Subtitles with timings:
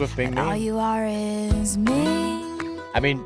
[0.00, 2.80] Swift being All you are is me.
[2.94, 3.22] I mean,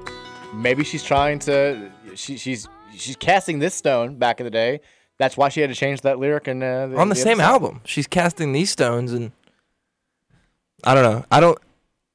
[0.53, 1.89] maybe she's trying to.
[2.17, 4.81] She, she's she's casting this stone back in the day.
[5.17, 7.37] That's why she had to change that lyric and uh, the, on the other same
[7.37, 7.47] song.
[7.47, 7.81] album.
[7.85, 9.31] She's casting these stones, and
[10.83, 11.25] I don't know.
[11.31, 11.57] I don't.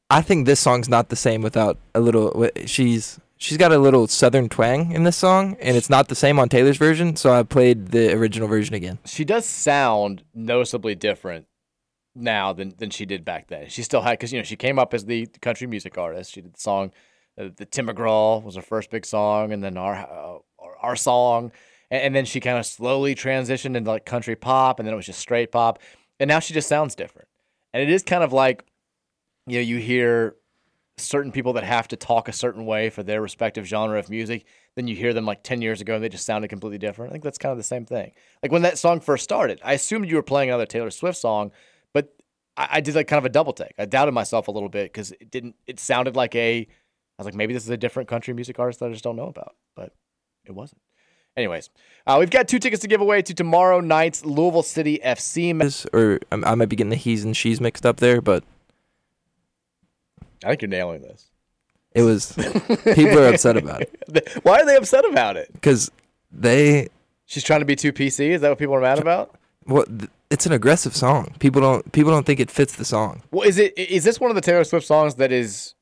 [0.09, 2.50] I think this song's not the same without a little.
[2.66, 6.38] She's she's got a little southern twang in this song, and it's not the same
[6.38, 7.16] on Taylor's version.
[7.16, 9.00] So I played the original version again.
[9.06, 11.45] She does sound noticeably different
[12.16, 13.70] now than than she did back then.
[13.70, 16.34] She still had because you know she came up as the country music artist.
[16.34, 16.92] She did the song,
[17.40, 20.96] uh, the Tim McGraw was her first big song, and then our uh, our, our
[20.96, 21.52] song,
[21.90, 24.98] and, and then she kind of slowly transitioned into like country pop, and then it
[24.98, 25.80] was just straight pop,
[26.20, 27.28] and now she just sounds different.
[27.74, 28.66] And it is kind of like,
[29.46, 30.36] you know, you hear
[31.00, 34.46] certain people that have to talk a certain way for their respective genre of music.
[34.76, 37.12] Then you hear them like 10 years ago and they just sounded completely different.
[37.12, 38.12] I think that's kind of the same thing.
[38.44, 41.52] Like when that song first started, I assumed you were playing another Taylor Swift song,
[42.60, 43.74] I, I did like kind of a double take.
[43.80, 46.68] I doubted myself a little bit because it didn't, it sounded like a, I
[47.18, 49.28] was like, maybe this is a different country music artist that I just don't know
[49.28, 49.94] about, but
[50.46, 50.82] it wasn't.
[51.38, 51.70] Anyways,
[52.06, 55.88] uh, we've got two tickets to give away to tomorrow night's Louisville City FC.
[55.94, 58.44] Or I I might be getting the he's and she's mixed up there, but
[60.44, 61.30] I think you're nailing this.
[61.94, 62.34] it was
[62.94, 65.52] people are upset about it Why are they upset about it?
[65.53, 65.92] because
[66.31, 66.90] they
[67.25, 68.30] She's trying to be too PC.
[68.31, 69.36] Is that what people are mad about?
[69.66, 71.34] well, th- it's an aggressive song.
[71.40, 73.23] People don't people don't think it fits the song.
[73.31, 75.75] Well, is it is this one of the Taylor Swift songs that is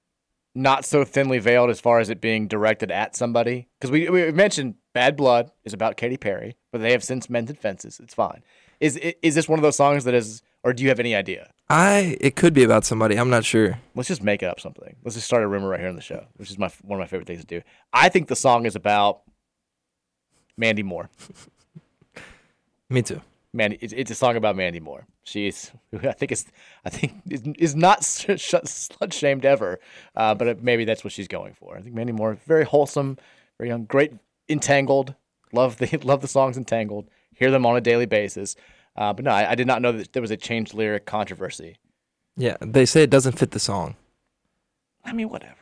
[0.55, 3.67] not so thinly veiled as far as it being directed at somebody?
[3.79, 7.59] Because we we mentioned Bad Blood is about Katy Perry, but they have since mended
[7.59, 7.99] fences.
[8.01, 8.43] It's fine.
[8.79, 11.51] Is is this one of those songs that is, or do you have any idea?
[11.69, 13.19] I it could be about somebody.
[13.19, 13.79] I'm not sure.
[13.95, 14.95] Let's just make up something.
[15.03, 17.03] Let's just start a rumor right here on the show, which is my one of
[17.03, 17.61] my favorite things to do.
[17.91, 19.23] I think the song is about
[20.57, 21.09] Mandy Moore.
[22.89, 23.21] Me too.
[23.53, 25.05] Mandy, it's, it's a song about Mandy Moore.
[25.23, 26.45] She's, I think it's,
[26.85, 29.79] I think is, not slut shamed ever,
[30.15, 31.77] uh, but it, maybe that's what she's going for.
[31.77, 33.17] I think Mandy Moore, very wholesome,
[33.57, 34.13] very young, great,
[34.49, 35.15] entangled.
[35.53, 37.07] Love the love the songs entangled.
[37.33, 38.55] Hear them on a daily basis.
[38.95, 41.77] Uh, but no, I, I did not know that there was a changed lyric controversy.
[42.35, 43.95] Yeah, they say it doesn't fit the song.
[45.05, 45.55] I mean, whatever.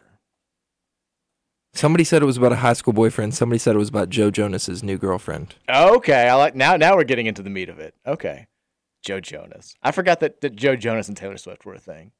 [1.76, 3.36] Somebody said it was about a high school boyfriend.
[3.36, 5.56] Somebody said it was about Joe Jonas's new girlfriend.
[5.70, 6.78] Okay, I like now.
[6.78, 7.94] Now we're getting into the meat of it.
[8.08, 8.48] Okay,
[9.02, 9.76] Joe Jonas.
[9.84, 12.12] I forgot that, that Joe Jonas and Taylor Swift were a thing.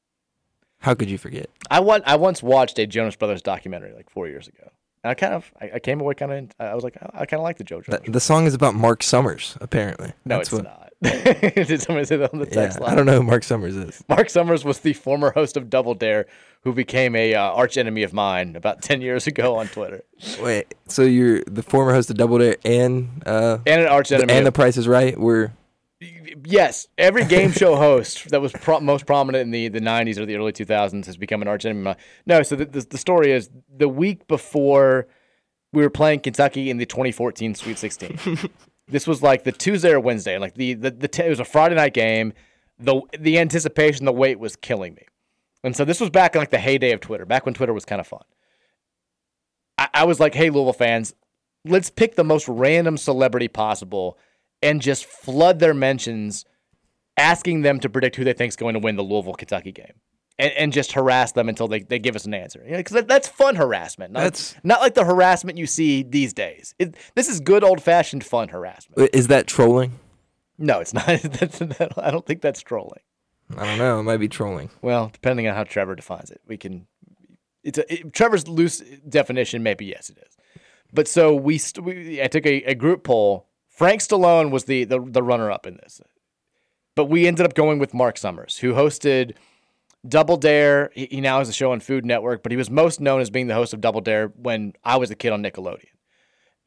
[0.80, 1.50] How could you forget?
[1.72, 4.70] I want, I once watched a Jonas Brothers documentary like four years ago.
[5.04, 7.26] And I kind of I, I came away kind of I was like I, I
[7.26, 8.02] kind of like the Joe Jonas.
[8.06, 10.14] The, the song is about Mark Summers, apparently.
[10.26, 10.85] no, That's it's what- not.
[11.56, 12.92] Did somebody say that on the Yeah, text line?
[12.92, 14.04] I don't know who Mark Summers is.
[14.10, 16.26] Mark Summers was the former host of Double Dare,
[16.62, 20.04] who became a uh, arch enemy of mine about ten years ago on Twitter,
[20.42, 24.34] Wait, so you're the former host of Double Dare and uh, and an arch enemy.
[24.34, 25.18] and The of, Price is Right?
[25.20, 25.52] We're
[26.46, 30.26] yes, every game show host that was pro- most prominent in the, the '90s or
[30.26, 31.96] the early 2000s has become an arch enemy.
[32.26, 35.08] No, so the, the the story is the week before
[35.72, 38.18] we were playing Kentucky in the 2014 Sweet 16.
[38.88, 41.46] this was like the Tuesday or Wednesday, like the the, the t- it was a
[41.46, 42.34] Friday night game.
[42.78, 45.04] The the anticipation, the wait was killing me,
[45.64, 47.86] and so this was back in like the heyday of Twitter, back when Twitter was
[47.86, 48.24] kind of fun.
[49.78, 51.14] I, I was like, hey, Louisville fans,
[51.64, 54.18] let's pick the most random celebrity possible
[54.62, 56.46] and just flood their mentions,
[57.18, 59.94] asking them to predict who they think is going to win the Louisville Kentucky game.
[60.38, 62.62] And, and just harass them until they, they give us an answer.
[62.70, 64.12] Because that, that's fun harassment.
[64.12, 66.76] Not, That's- not like the harassment you see these days.
[66.78, 69.10] It, this is good old fashioned fun harassment.
[69.14, 69.98] is that trolling?
[70.58, 71.06] No, it's not.
[71.22, 73.02] That's, that, I don't think that's trolling.
[73.58, 74.00] I don't know.
[74.00, 74.70] It might be trolling.
[74.82, 76.88] Well, depending on how Trevor defines it, we can.
[77.64, 79.64] It's a it, Trevor's loose definition.
[79.64, 80.38] Maybe yes, it is.
[80.94, 83.48] But so we, st- we I took a, a group poll.
[83.68, 86.00] Frank Stallone was the, the the runner up in this,
[86.96, 89.36] but we ended up going with Mark Summers, who hosted
[90.08, 90.92] Double Dare.
[90.94, 93.48] He, now has a show on Food Network, but he was most known as being
[93.48, 95.86] the host of Double Dare when I was a kid on Nickelodeon.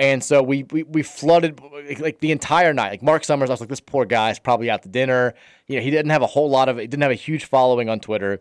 [0.00, 1.60] And so we, we we flooded
[1.98, 2.90] like the entire night.
[2.90, 5.34] Like Mark Summers, I was like, this poor guy's probably out to dinner.
[5.66, 7.88] You know, he didn't have a whole lot of he didn't have a huge following
[7.88, 8.40] on Twitter.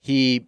[0.00, 0.46] He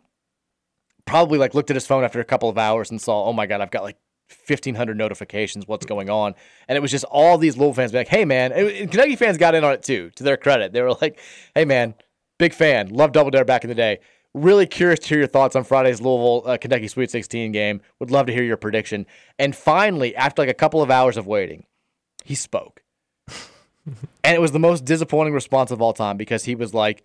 [1.06, 3.46] probably like looked at his phone after a couple of hours and saw, oh my
[3.46, 3.96] god, I've got like
[4.28, 5.66] fifteen hundred notifications.
[5.66, 6.34] What's going on?
[6.68, 9.38] And it was just all these Louisville fans being like, hey man, and Kentucky fans
[9.38, 10.10] got in on it too.
[10.16, 11.18] To their credit, they were like,
[11.54, 11.94] hey man,
[12.40, 14.00] big fan, love Double Dare back in the day.
[14.32, 17.80] Really curious to hear your thoughts on Friday's Louisville uh, Kentucky Sweet 16 game.
[18.00, 19.06] Would love to hear your prediction.
[19.38, 21.66] And finally, after like a couple of hours of waiting,
[22.24, 22.82] he spoke.
[23.86, 27.04] and it was the most disappointing response of all time because he was like,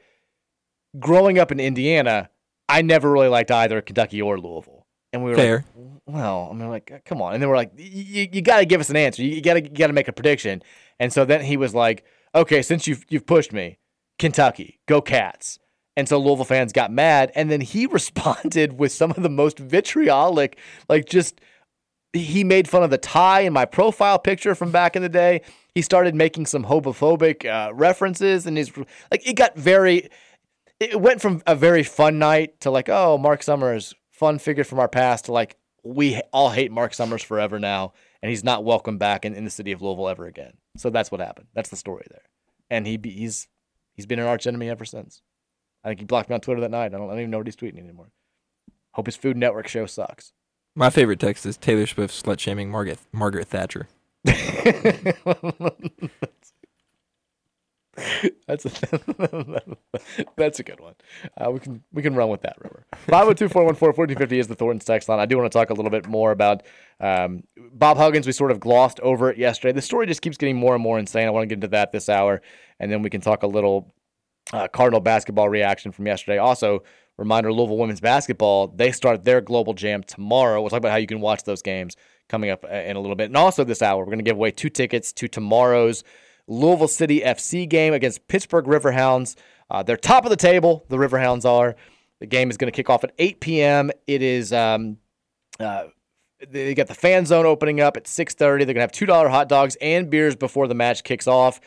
[0.99, 2.29] growing up in Indiana,
[2.69, 4.85] I never really liked either Kentucky or Louisville.
[5.11, 5.65] And we were Fair.
[5.75, 7.33] like, well, I mean, like, come on.
[7.33, 9.23] And then we're like, you, you got to give us an answer.
[9.23, 10.61] You got to got to make a prediction.
[10.99, 13.77] And so then he was like, okay, since you've you've pushed me,
[14.19, 15.59] Kentucky, go Cats.
[15.97, 17.31] And so Louisville fans got mad.
[17.35, 20.57] And then he responded with some of the most vitriolic,
[20.89, 21.41] like just
[22.13, 25.41] he made fun of the tie in my profile picture from back in the day.
[25.73, 28.75] He started making some homophobic uh, references, and he's
[29.11, 30.09] like it got very.
[30.79, 34.79] It went from a very fun night to like, oh, Mark Summers, fun figure from
[34.79, 38.97] our past, to like we all hate Mark Summers forever now, and he's not welcome
[38.97, 40.53] back in, in the city of Louisville ever again.
[40.77, 41.47] So that's what happened.
[41.53, 42.23] That's the story there,
[42.69, 43.47] and he he's
[43.95, 45.21] he's been an arch enemy ever since.
[45.83, 46.93] I think he blocked me on Twitter that night.
[46.93, 48.09] I don't, I don't even know what he's tweeting anymore.
[48.93, 50.33] Hope his Food Network show sucks.
[50.75, 53.87] My favorite text is Taylor Swift slut shaming Margaret Margaret Thatcher.
[54.23, 54.35] that's
[58.65, 59.65] a
[60.35, 60.95] that's a good one.
[61.37, 62.57] Uh, we can we can run with that.
[62.61, 65.19] River five zero two four one four fourteen fifty is the Thornton's text line.
[65.19, 66.63] I do want to talk a little bit more about
[66.99, 68.25] um, Bob Huggins.
[68.25, 69.71] We sort of glossed over it yesterday.
[69.71, 71.27] The story just keeps getting more and more insane.
[71.27, 72.41] I want to get into that this hour,
[72.79, 73.93] and then we can talk a little
[74.51, 76.37] uh, Cardinal basketball reaction from yesterday.
[76.37, 76.83] Also,
[77.17, 80.59] reminder: Louisville women's basketball they start their global jam tomorrow.
[80.59, 81.95] We'll talk about how you can watch those games
[82.27, 84.35] coming up uh, in a little bit, and also this hour we're going to give
[84.35, 86.03] away two tickets to tomorrow's
[86.47, 89.35] Louisville City FC game against Pittsburgh Riverhounds.
[89.69, 90.85] Uh, they're top of the table.
[90.89, 91.75] The Riverhounds are.
[92.19, 93.91] The game is going to kick off at 8 p.m.
[94.07, 94.53] It is.
[94.53, 94.97] Um,
[95.59, 95.85] uh,
[96.47, 98.37] they got the fan zone opening up at 6:30.
[98.37, 101.59] They're going to have two dollar hot dogs and beers before the match kicks off.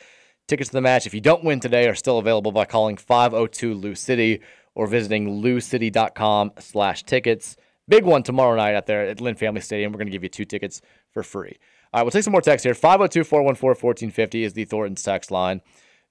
[0.46, 3.75] Tickets to the match, if you don't win today, are still available by calling 502
[3.75, 4.40] Lou City
[4.75, 7.56] or visiting loucity.com/slash tickets.
[7.86, 9.92] Big one tomorrow night out there at Lynn Family Stadium.
[9.92, 10.80] We're going to give you two tickets
[11.12, 11.58] for free.
[11.93, 12.75] All right, we'll take some more text here.
[12.75, 15.62] 502 414 1450 is the Thornton's text line.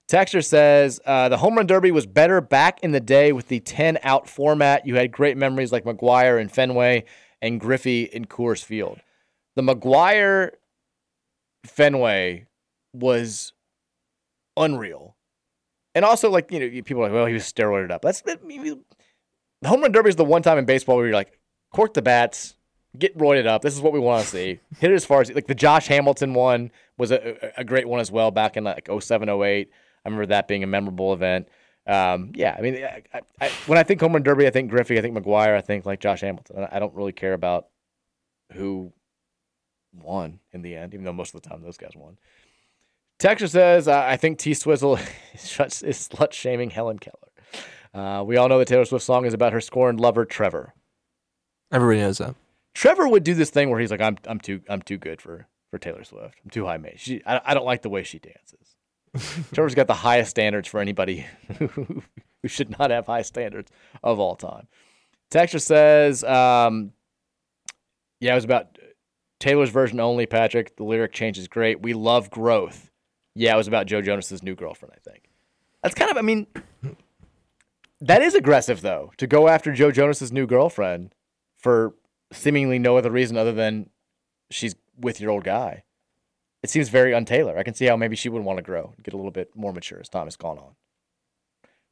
[0.08, 3.60] Texture says uh, the home run derby was better back in the day with the
[3.60, 4.86] 10 out format.
[4.86, 7.04] You had great memories like McGwire and Fenway
[7.42, 9.00] and Griffey in Coors Field.
[9.54, 10.52] The McGwire
[11.66, 12.46] Fenway
[12.94, 13.52] was
[14.56, 15.16] unreal.
[15.94, 18.02] And also, like, you know, people are like, well, he was steroided up.
[18.02, 18.38] That's the
[19.64, 21.38] home run derby is the one time in baseball where you're like,
[21.72, 22.56] cork the bats,
[22.96, 23.62] get roided up.
[23.62, 24.60] This is what we want to see.
[24.78, 28.00] Hit it as far as like the Josh Hamilton one was a, a great one
[28.00, 29.70] as well back in like 07, 08.
[30.04, 31.48] I remember that being a memorable event.
[31.86, 33.02] Um, yeah, I mean, I,
[33.40, 35.86] I, when I think home run derby, I think Griffey, I think McGwire, I think
[35.86, 36.66] like Josh Hamilton.
[36.70, 37.68] I don't really care about
[38.52, 38.92] who
[39.94, 42.18] won in the end, even though most of the time those guys won.
[43.18, 44.96] Texas says, uh, I think T Swizzle
[45.34, 47.14] is slut shaming Helen Keller.
[47.94, 50.74] Uh, we all know the Taylor Swift song is about her scorned lover, Trevor.
[51.72, 52.34] Everybody knows that.
[52.78, 55.48] Trevor would do this thing where he's like, "I'm I'm too I'm too good for
[55.68, 56.36] for Taylor Swift.
[56.44, 57.00] I'm too high maintenance.
[57.00, 60.78] She I, I don't like the way she dances." Trevor's got the highest standards for
[60.78, 61.26] anybody
[61.58, 62.04] who
[62.46, 63.72] should not have high standards
[64.04, 64.68] of all time.
[65.28, 66.92] Texture says, um,
[68.20, 68.78] "Yeah, it was about
[69.40, 71.82] Taylor's version only." Patrick, the lyric change is great.
[71.82, 72.92] We love growth.
[73.34, 74.94] Yeah, it was about Joe Jonas's new girlfriend.
[74.94, 75.24] I think
[75.82, 76.16] that's kind of.
[76.16, 76.46] I mean,
[78.00, 81.12] that is aggressive though to go after Joe Jonas's new girlfriend
[81.56, 81.96] for
[82.32, 83.90] seemingly no other reason other than
[84.50, 85.84] she's with your old guy.
[86.62, 87.56] It seems very un-Taylor.
[87.56, 89.72] I can see how maybe she would want to grow, get a little bit more
[89.72, 90.74] mature as time has gone on.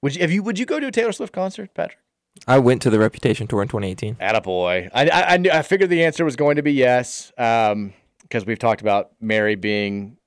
[0.03, 1.99] Would you, if you would you go to a Taylor Swift concert, Patrick?
[2.47, 4.17] I went to the Reputation tour in 2018.
[4.17, 4.91] Attaboy.
[4.93, 7.93] I I, I, knew, I figured the answer was going to be yes, because um,
[8.47, 10.19] we've talked about Mary being.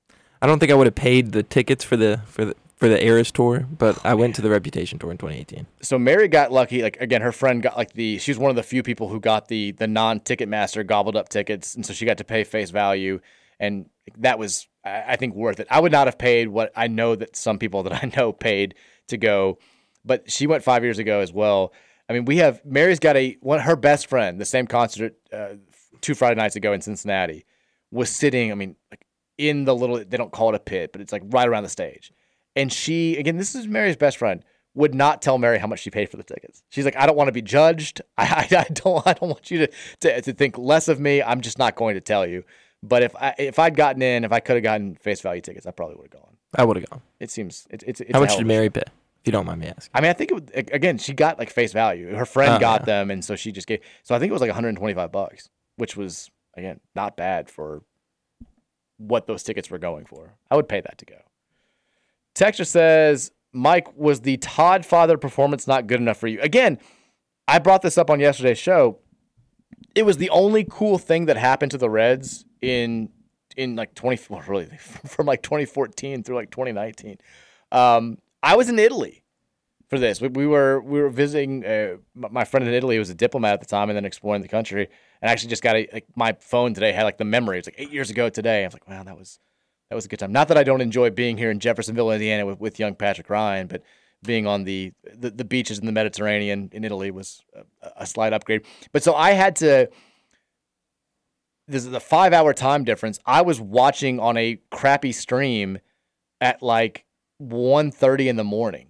[0.42, 3.04] I don't think I would have paid the tickets for the for the for the
[3.04, 5.66] Eras tour, but I went to the Reputation tour in 2018.
[5.82, 6.82] So Mary got lucky.
[6.82, 8.18] Like again, her friend got like the.
[8.18, 11.28] She was one of the few people who got the the non Ticketmaster gobbled up
[11.28, 13.20] tickets, and so she got to pay face value,
[13.60, 15.66] and that was I think worth it.
[15.70, 18.74] I would not have paid what I know that some people that I know paid
[19.08, 19.58] to go,
[20.02, 21.74] but she went five years ago as well.
[22.08, 25.56] I mean, we have Mary's got a one her best friend, the same concert uh,
[26.00, 27.44] two Friday nights ago in Cincinnati,
[27.90, 28.50] was sitting.
[28.50, 29.04] I mean, like
[29.36, 31.68] in the little they don't call it a pit, but it's like right around the
[31.68, 32.10] stage
[32.56, 35.90] and she, again, this is Mary's best friend, would not tell Mary how much she
[35.90, 36.62] paid for the tickets.
[36.70, 38.00] She's like, I don't want to be judged.
[38.18, 41.22] I, I, I don't I don't want you to, to to think less of me.
[41.22, 42.44] I'm just not going to tell you.
[42.82, 45.66] But if I if I'd gotten in, if I could have gotten face value tickets,
[45.66, 46.36] I probably would have gone.
[46.54, 47.02] I would have gone.
[47.18, 48.80] It seems it, it's it's how much did Mary pay?
[48.80, 49.90] If you don't mind me asking.
[49.92, 52.14] I mean, I think it would, again she got like face value.
[52.14, 52.86] Her friend oh, got yeah.
[52.86, 53.80] them, and so she just gave.
[54.02, 57.82] So I think it was like 125 bucks, which was again not bad for
[58.96, 60.34] what those tickets were going for.
[60.50, 61.16] I would pay that to go.
[62.34, 66.40] Texture says, Mike, was the Todd Father performance not good enough for you?
[66.40, 66.78] Again,
[67.48, 68.98] I brought this up on yesterday's show.
[69.94, 73.10] It was the only cool thing that happened to the Reds in
[73.56, 77.18] in like 20 well, really from like 2014 through like 2019.
[77.72, 79.24] Um, I was in Italy
[79.88, 80.20] for this.
[80.20, 83.54] We, we were we were visiting uh, my friend in Italy who was a diplomat
[83.54, 84.88] at the time and then exploring the country.
[85.20, 87.58] And I actually just got a, like my phone today had like the memory.
[87.58, 88.62] It's like eight years ago today.
[88.62, 89.40] I was like, wow, that was
[89.90, 90.32] that was a good time.
[90.32, 93.66] Not that I don't enjoy being here in Jeffersonville, Indiana, with, with young Patrick Ryan,
[93.66, 93.82] but
[94.22, 98.32] being on the, the the beaches in the Mediterranean in Italy was a, a slight
[98.32, 98.62] upgrade.
[98.92, 99.90] But so I had to.
[101.66, 103.18] This is a five hour time difference.
[103.26, 105.78] I was watching on a crappy stream
[106.40, 107.04] at like
[107.40, 108.88] 1.30 in the morning.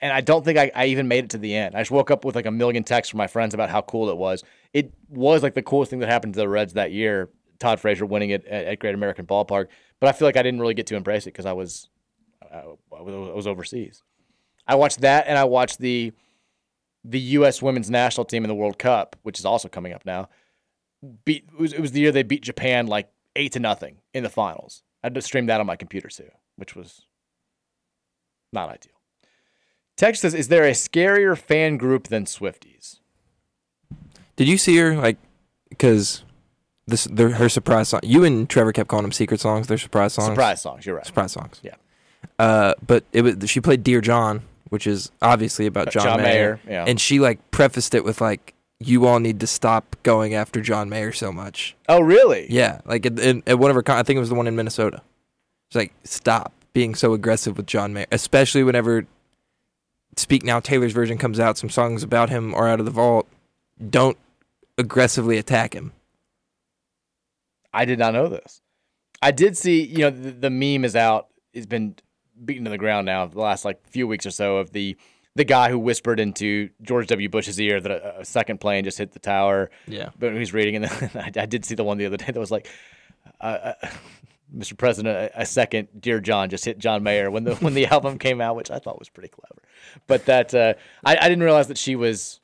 [0.00, 1.74] And I don't think I, I even made it to the end.
[1.74, 4.10] I just woke up with like a million texts from my friends about how cool
[4.10, 4.44] it was.
[4.74, 7.30] It was like the coolest thing that happened to the Reds that year.
[7.58, 9.68] Todd Frazier winning it at, at Great American Ballpark.
[10.00, 11.88] But I feel like I didn't really get to embrace it because I was
[12.42, 12.62] I,
[12.96, 14.02] I was overseas.
[14.66, 16.12] I watched that, and I watched the
[17.04, 17.62] the U.S.
[17.62, 20.28] Women's National Team in the World Cup, which is also coming up now.
[21.24, 24.22] Beat it was, it was the year they beat Japan like eight to nothing in
[24.22, 24.82] the finals.
[25.02, 27.02] I had to stream that on my computer too, which was
[28.52, 28.92] not ideal.
[29.96, 32.98] Text says, "Is there a scarier fan group than Swifties?"
[34.34, 35.18] Did you see her like?
[35.68, 36.24] Because
[36.86, 38.00] this, their, her surprise song.
[38.02, 39.66] You and Trevor kept calling them secret songs.
[39.66, 40.28] They're surprise songs.
[40.28, 40.86] Surprise songs.
[40.86, 41.06] You're right.
[41.06, 41.60] Surprise songs.
[41.62, 41.74] Yeah.
[42.38, 46.60] Uh, but it was she played Dear John, which is obviously about John, John Mayer.
[46.64, 46.84] Mayer, yeah.
[46.86, 50.88] And she like prefaced it with like, "You all need to stop going after John
[50.88, 52.46] Mayer so much." Oh, really?
[52.50, 55.02] Yeah, like at, one of her, con- I think it was the one in Minnesota.
[55.68, 59.06] It's like, stop being so aggressive with John Mayer, especially whenever
[60.16, 63.26] Speak Now Taylor's version comes out, some songs about him are out of the vault.
[63.90, 64.16] Don't
[64.78, 65.92] aggressively attack him.
[67.72, 68.60] I did not know this.
[69.22, 71.28] I did see, you know, the, the meme is out.
[71.52, 71.96] It's been
[72.44, 74.96] beaten to the ground now the last like few weeks or so of the
[75.36, 77.28] the guy who whispered into George W.
[77.28, 79.70] Bush's ear that a, a second plane just hit the tower.
[79.86, 80.08] Yeah.
[80.18, 82.40] But he's reading, and then I, I did see the one the other day that
[82.40, 82.68] was like,
[83.40, 83.88] uh, uh,
[84.56, 84.76] "Mr.
[84.76, 88.18] President, a, a second, dear John, just hit John Mayer when the when the album
[88.18, 89.62] came out, which I thought was pretty clever.
[90.06, 92.40] But that uh, I, I didn't realize that she was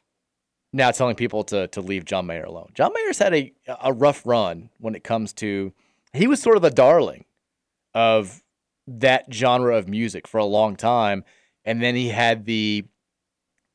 [0.72, 2.70] now telling people to to leave John Mayer alone.
[2.74, 5.72] John Mayer's had a a rough run when it comes to
[6.12, 7.24] he was sort of the darling
[7.94, 8.42] of
[8.86, 11.24] that genre of music for a long time,
[11.64, 12.84] and then he had the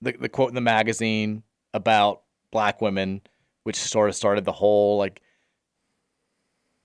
[0.01, 3.21] the, the quote in the magazine about black women,
[3.63, 5.21] which sort of started the whole like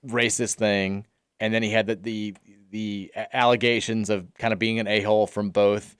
[0.07, 1.07] racist thing,
[1.41, 2.35] and then he had the the,
[2.71, 5.97] the allegations of kind of being an a hole from both.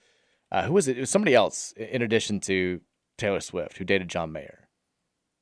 [0.51, 0.97] Uh, who was it?
[0.97, 2.79] It was somebody else in addition to
[3.17, 4.67] Taylor Swift who dated John Mayer.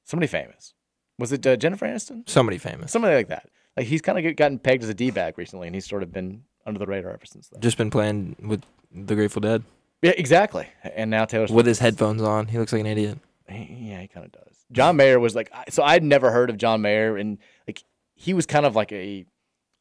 [0.05, 0.73] Somebody famous.
[1.19, 2.27] Was it uh, Jennifer Aniston?
[2.27, 2.91] Somebody famous.
[2.91, 3.49] Somebody like that.
[3.77, 6.11] Like he's kind of gotten pegged as a d bag recently, and he's sort of
[6.11, 7.61] been under the radar ever since then.
[7.61, 9.63] Just been playing with the Grateful Dead
[10.01, 10.67] Yeah, exactly.
[10.83, 12.47] And now Taylor Swift with his headphones on.
[12.47, 13.19] He looks like an idiot.
[13.47, 14.57] He, yeah, he kind of does.
[14.71, 17.37] John Mayer was like, so I'd never heard of John Mayer, and
[17.67, 17.83] like
[18.15, 19.25] he was kind of like a, I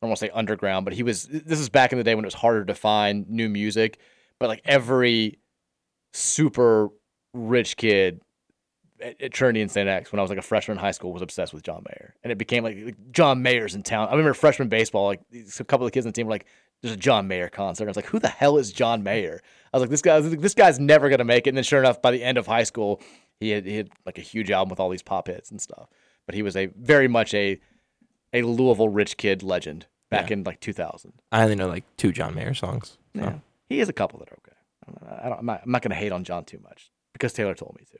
[0.03, 1.27] don't want to say underground, but he was.
[1.27, 3.99] This is back in the day when it was harder to find new music,
[4.39, 5.39] but like every
[6.13, 6.91] super
[7.33, 8.21] rich kid
[9.01, 9.89] at, at Trinity and St.
[9.89, 12.15] X when I was like a freshman in high school was obsessed with John Mayer,
[12.23, 14.09] and it became like, like John Mayer's in town.
[14.09, 16.47] I remember freshman baseball, like a couple of the kids on the team were like,
[16.83, 19.41] "There's a John Mayer concert." I was like, "Who the hell is John Mayer?"
[19.73, 21.57] I was like, "This guy, I was like, this guy's never gonna make it." And
[21.57, 23.01] then sure enough, by the end of high school,
[23.39, 25.89] he had he had like a huge album with all these pop hits and stuff.
[26.27, 27.59] But he was a very much a
[28.33, 30.35] a Louisville rich kid legend back Yeah.
[30.35, 31.13] in like 2000.
[31.33, 32.99] I only know like two John Mayer songs.
[33.17, 33.23] So.
[33.23, 34.57] Yeah, he has a couple that are okay.
[35.25, 36.91] I don't, I'm not, I'm not going to hate on John too much
[37.21, 37.99] because Taylor told me to.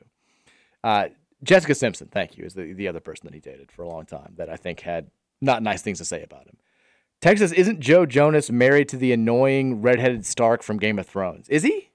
[0.83, 1.07] Uh,
[1.43, 4.05] Jessica Simpson, thank you, is the, the other person that he dated for a long
[4.05, 5.09] time that I think had
[5.41, 6.57] not nice things to say about him.
[7.21, 11.47] Texas, isn't Joe Jonas married to the annoying redheaded Stark from Game of Thrones?
[11.49, 11.89] Is he?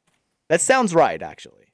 [0.49, 1.73] That sounds right, actually.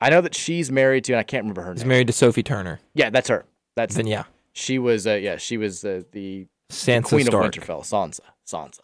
[0.00, 1.88] I know that she's married to, and I can't remember her He's name.
[1.88, 2.80] married to Sophie Turner.
[2.94, 3.46] yeah, that's her.
[3.76, 5.06] That's Then yeah, she was.
[5.06, 7.56] Uh, yeah, she was uh, the Sansa Queen Stark.
[7.56, 8.20] of Winterfell, Sansa.
[8.46, 8.80] Sansa.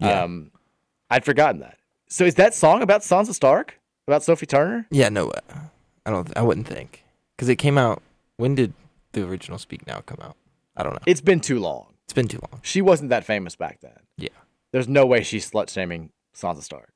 [0.00, 0.22] Yeah.
[0.22, 0.50] Um,
[1.10, 1.78] I'd forgotten that.
[2.08, 3.80] So is that song about Sansa Stark?
[4.06, 4.86] About Sophie Turner?
[4.90, 5.40] Yeah, no, uh,
[6.04, 6.36] I don't.
[6.36, 7.04] I wouldn't think
[7.36, 8.02] because it came out.
[8.36, 8.74] When did
[9.12, 10.36] the original Speak Now come out?
[10.76, 11.00] I don't know.
[11.06, 11.94] It's been too long.
[12.04, 12.60] It's been too long.
[12.62, 13.98] She wasn't that famous back then.
[14.18, 14.28] Yeah.
[14.72, 16.92] There's no way she's slut shaming Sansa Stark.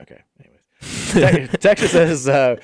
[0.00, 0.22] Okay.
[0.40, 2.56] Anyways, Texas says uh,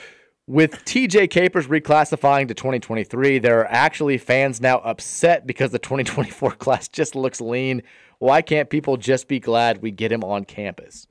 [0.46, 6.50] with TJ Capers reclassifying to 2023, there are actually fans now upset because the 2024
[6.58, 7.82] class just looks lean.
[8.18, 11.06] Why can't people just be glad we get him on campus?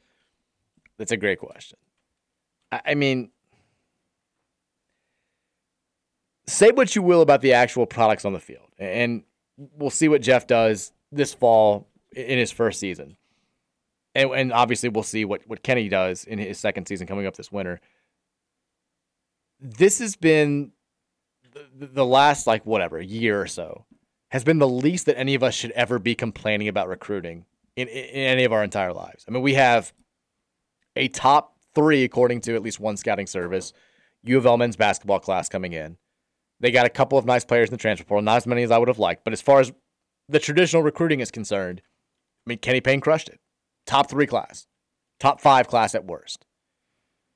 [0.97, 1.77] That's a great question.
[2.85, 3.29] I, mean,
[6.47, 9.23] say what you will about the actual products on the field, and
[9.57, 13.17] we'll see what Jeff does this fall in his first season.
[14.13, 17.35] And, and obviously, we'll see what, what Kenny does in his second season coming up
[17.35, 17.81] this winter.
[19.59, 20.71] This has been
[21.77, 23.85] the, the last, like, whatever, year or so,
[24.29, 27.87] has been the least that any of us should ever be complaining about recruiting in,
[27.87, 29.25] in, in any of our entire lives.
[29.27, 29.93] I mean, we have
[30.95, 33.73] a top three, according to at least one scouting service,
[34.23, 35.97] U of L men's basketball class coming in.
[36.59, 38.71] They got a couple of nice players in the transfer portal, not as many as
[38.71, 39.23] I would have liked.
[39.23, 39.73] But as far as
[40.29, 41.81] the traditional recruiting is concerned,
[42.45, 43.39] I mean, Kenny Payne crushed it.
[43.85, 44.65] Top three class.
[45.19, 46.45] top five class at worst.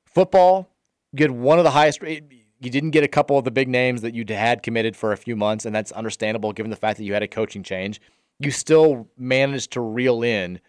[0.05, 0.69] Football,
[1.17, 1.99] had one of the highest.
[2.03, 2.21] Eh,
[2.61, 5.17] you didn't get a couple of the big names that you had committed for a
[5.17, 8.01] few months, and that's understandable given the fact that you had a coaching change.
[8.39, 10.59] You still managed to reel in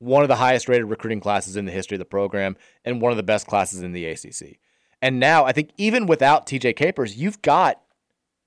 [0.00, 3.12] one of the highest rated recruiting classes in the history of the program and one
[3.12, 4.58] of the best classes in the ACC.
[5.00, 7.80] And now I think even without TJ Capers, you've got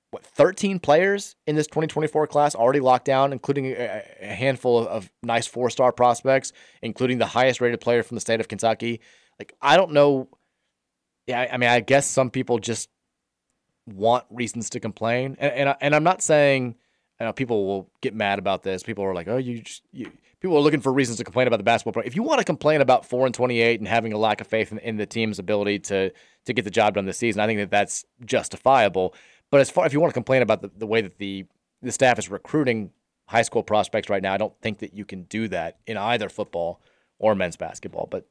[0.10, 4.88] what 13 players in this 2024 class already locked down, including a, a handful of,
[4.88, 9.00] of nice four-star prospects, including the highest rated player from the state of Kentucky.
[9.40, 10.30] Like I don't know.
[11.28, 12.90] Yeah, I mean, I guess some people just
[13.88, 16.76] want reasons to complain, and and, I, and I'm not saying
[17.20, 18.84] you know, people will get mad about this.
[18.84, 20.12] People are like, oh, you just you.
[20.44, 22.08] People are looking for reasons to complain about the basketball program.
[22.10, 24.74] If you want to complain about four and twenty-eight and having a lack of faith
[24.74, 26.12] in, in the team's ability to
[26.46, 29.16] to get the job done this season, I think that that's justifiable.
[29.52, 31.46] But as far if you want to complain about the, the way that the
[31.82, 32.92] the staff is recruiting
[33.28, 36.28] high school prospects right now, I don't think that you can do that in either
[36.28, 36.82] football
[37.20, 38.10] or men's basketball.
[38.12, 38.28] But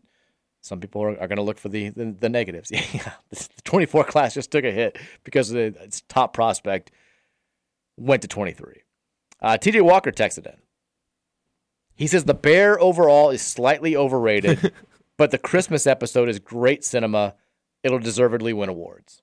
[0.60, 2.70] some people are, are going to look for the, the, the negatives.
[2.92, 6.90] Yeah, the 24 class just took a hit because the, its top prospect
[7.96, 8.82] went to 23.
[9.40, 10.56] Uh, TJ Walker texted in.
[12.02, 14.72] He says the bear overall is slightly overrated,
[15.18, 17.36] but the Christmas episode is great cinema.
[17.84, 19.22] It'll deservedly win awards.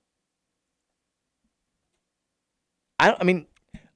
[2.98, 3.44] I, I mean,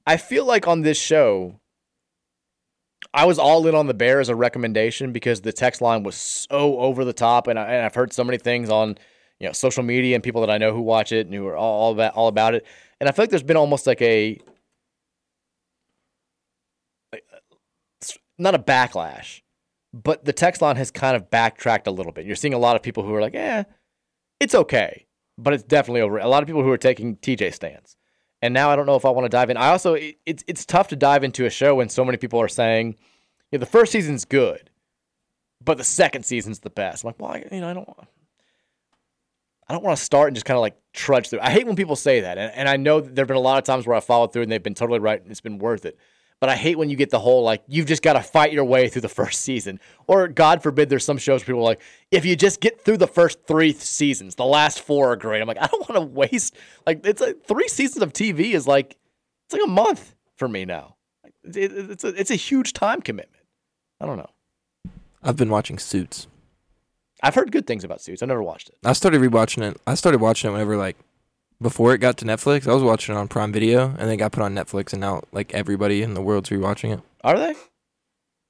[0.05, 1.59] I feel like on this show,
[3.11, 6.13] I was all in on the Bear as a recommendation because the text line was
[6.13, 8.99] so over the top, and, I, and I've heard so many things on
[9.39, 11.57] you know social media and people that I know who watch it and who are
[11.57, 12.63] all, all about all about it,
[12.99, 14.39] and I feel like there's been almost like a
[18.37, 19.41] not a backlash,
[19.93, 22.25] but the text line has kind of backtracked a little bit.
[22.25, 23.63] You're seeing a lot of people who are like, "Eh,
[24.39, 25.05] it's okay,"
[25.37, 26.17] but it's definitely over.
[26.17, 27.95] A lot of people who are taking TJ stands.
[28.41, 29.57] And now I don't know if I want to dive in.
[29.57, 32.39] I also it, it's it's tough to dive into a show when so many people
[32.39, 32.95] are saying,
[33.51, 34.69] you know, the first season's good,
[35.63, 37.03] but the second season's the best.
[37.03, 38.07] I'm like, well, I, you know, I don't want.
[39.67, 41.39] I don't want to start and just kind of like trudge through.
[41.39, 43.39] I hate when people say that, and, and I know that there have been a
[43.39, 45.57] lot of times where I followed through and they've been totally right and it's been
[45.57, 45.97] worth it.
[46.41, 48.65] But I hate when you get the whole like you've just got to fight your
[48.65, 51.81] way through the first season, or God forbid, there's some shows where people are like,
[52.11, 55.41] if you just get through the first three seasons, the last four are great.
[55.41, 58.67] I'm like, I don't want to waste like it's like three seasons of TV is
[58.67, 58.97] like
[59.45, 60.95] it's like a month for me now.
[61.43, 63.43] It, it, it's a it's a huge time commitment.
[64.01, 64.29] I don't know.
[65.23, 66.27] I've been watching Suits.
[67.23, 68.21] I've heard good things about Suits.
[68.21, 68.75] I never watched it.
[68.83, 69.81] I started rewatching it.
[69.87, 70.97] I started watching it whenever like
[71.61, 72.67] before it got to Netflix.
[72.67, 75.01] I was watching it on Prime Video, and then it got put on Netflix, and
[75.01, 77.01] now like everybody in the world's rewatching it.
[77.23, 77.55] Are they?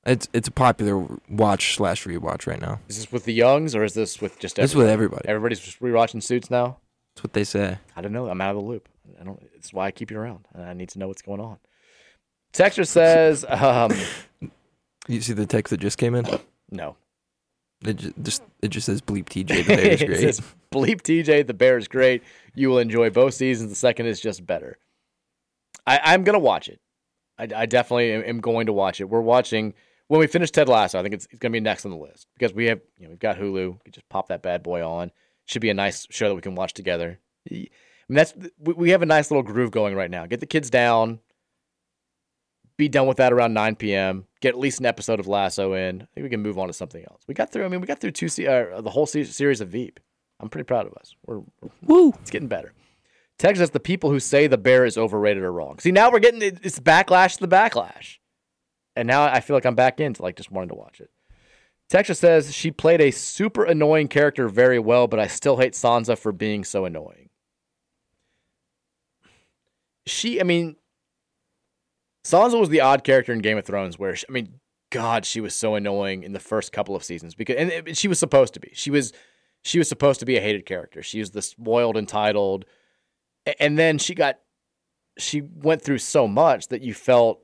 [0.06, 2.80] It's it's a popular watch slash rewatch right now.
[2.88, 5.28] Is this with the youngs or is this with just It's with everybody.
[5.28, 6.78] Everybody's just rewatching Suits now.
[7.16, 7.80] That's what they say.
[7.96, 8.30] I don't know.
[8.30, 8.88] I'm out of the loop.
[9.20, 9.42] I don't.
[9.56, 10.48] It's why I keep you around.
[10.56, 11.58] I need to know what's going on.
[12.54, 13.92] Texture says, um,
[15.08, 16.26] You see the text that just came in?
[16.72, 16.96] no.
[17.86, 19.66] It just, just it just says bleep TJ.
[19.66, 20.40] The it great.
[20.76, 21.48] Bleep TJ.
[21.48, 22.24] The Bear is great.
[22.54, 23.70] You will enjoy both seasons.
[23.70, 24.78] The second is just better.
[25.88, 26.80] I, I'm gonna watch it.
[27.38, 29.10] I, I definitely am, am going to watch it.
[29.10, 29.74] We're watching
[30.08, 31.00] when we finish Ted Lasso.
[31.00, 33.12] I think it's, it's gonna be next on the list because we have you know
[33.12, 33.74] we've got Hulu.
[33.74, 35.12] We can just pop that bad boy on.
[35.46, 37.20] Should be a nice show that we can watch together.
[37.50, 37.70] I mean,
[38.10, 40.26] that's we have a nice little groove going right now.
[40.26, 41.20] Get the kids down.
[42.78, 44.26] Be done with that around 9 p.m.
[44.42, 46.02] Get at least an episode of Lasso in.
[46.02, 47.22] I think we can move on to something else.
[47.26, 47.64] We got through.
[47.64, 50.00] I mean, we got through two uh, the whole se- series of Veep.
[50.40, 51.16] I'm pretty proud of us.
[51.26, 52.14] We're, we're Woo!
[52.22, 52.74] it's getting better.
[53.38, 55.80] Text us the people who say the bear is overrated are wrong.
[55.80, 58.18] See, now we're getting it's backlash to the backlash,
[58.96, 61.10] and now I feel like I'm back into like just wanting to watch it.
[61.90, 66.18] Texas says she played a super annoying character very well, but I still hate Sansa
[66.18, 67.30] for being so annoying.
[70.08, 70.76] She, I mean,
[72.24, 74.60] Sansa was the odd character in Game of Thrones where, she, I mean,
[74.92, 78.08] God, she was so annoying in the first couple of seasons because, and it- she
[78.08, 78.72] was supposed to be.
[78.74, 79.14] She was,
[79.66, 81.02] she was supposed to be a hated character.
[81.02, 82.66] She was the spoiled, entitled,
[83.60, 84.38] and then she got,
[85.18, 87.42] she went through so much that you felt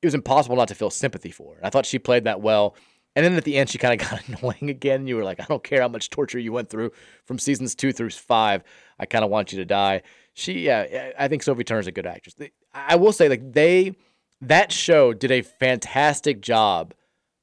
[0.00, 1.66] it was impossible not to feel sympathy for her.
[1.66, 2.76] I thought she played that well.
[3.16, 5.08] And then at the end, she kind of got annoying again.
[5.08, 6.92] You were like, I don't care how much torture you went through
[7.24, 8.62] from seasons two through five.
[9.00, 10.02] I kind of want you to die.
[10.34, 12.36] She, yeah, I think Sophie Turner's a good actress.
[12.72, 13.96] I will say, like, they,
[14.40, 16.94] that show did a fantastic job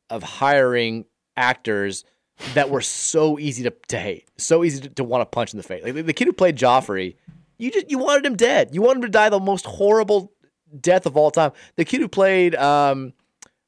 [0.10, 1.04] of hiring
[1.36, 2.06] actors
[2.54, 5.58] that were so easy to, to hate, so easy to, to want to punch in
[5.58, 5.84] the face.
[5.84, 7.16] Like, the- the kid who played Joffrey,
[7.58, 8.70] you just, you wanted him dead.
[8.74, 10.32] You wanted him to die the most horrible
[10.80, 11.52] death of all time.
[11.78, 13.14] The kid who played um,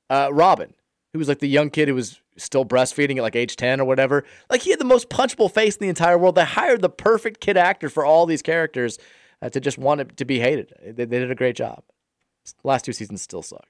[0.09, 0.73] uh, Robin,
[1.13, 3.85] who was like the young kid who was still breastfeeding at like age 10 or
[3.85, 4.23] whatever.
[4.49, 6.35] Like he had the most punchable face in the entire world.
[6.35, 8.99] They hired the perfect kid actor for all these characters
[9.41, 10.73] uh, to just want it to be hated.
[10.83, 11.83] They, they did a great job.
[12.63, 13.69] Last two seasons still sucked.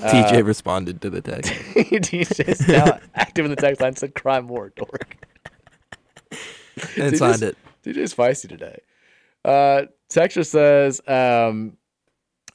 [0.00, 1.52] TJ responded to the text.
[1.74, 5.16] DJ's now active in the text line said cry more, dork.
[6.30, 7.56] and TJ's signed it.
[7.84, 8.80] DJ's feisty today.
[9.44, 11.76] Uh, Texture says, um,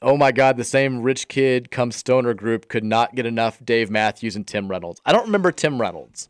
[0.02, 3.90] "Oh my God, the same rich kid come stoner group could not get enough Dave
[3.90, 5.00] Matthews and Tim Reynolds.
[5.04, 6.28] I don't remember Tim Reynolds.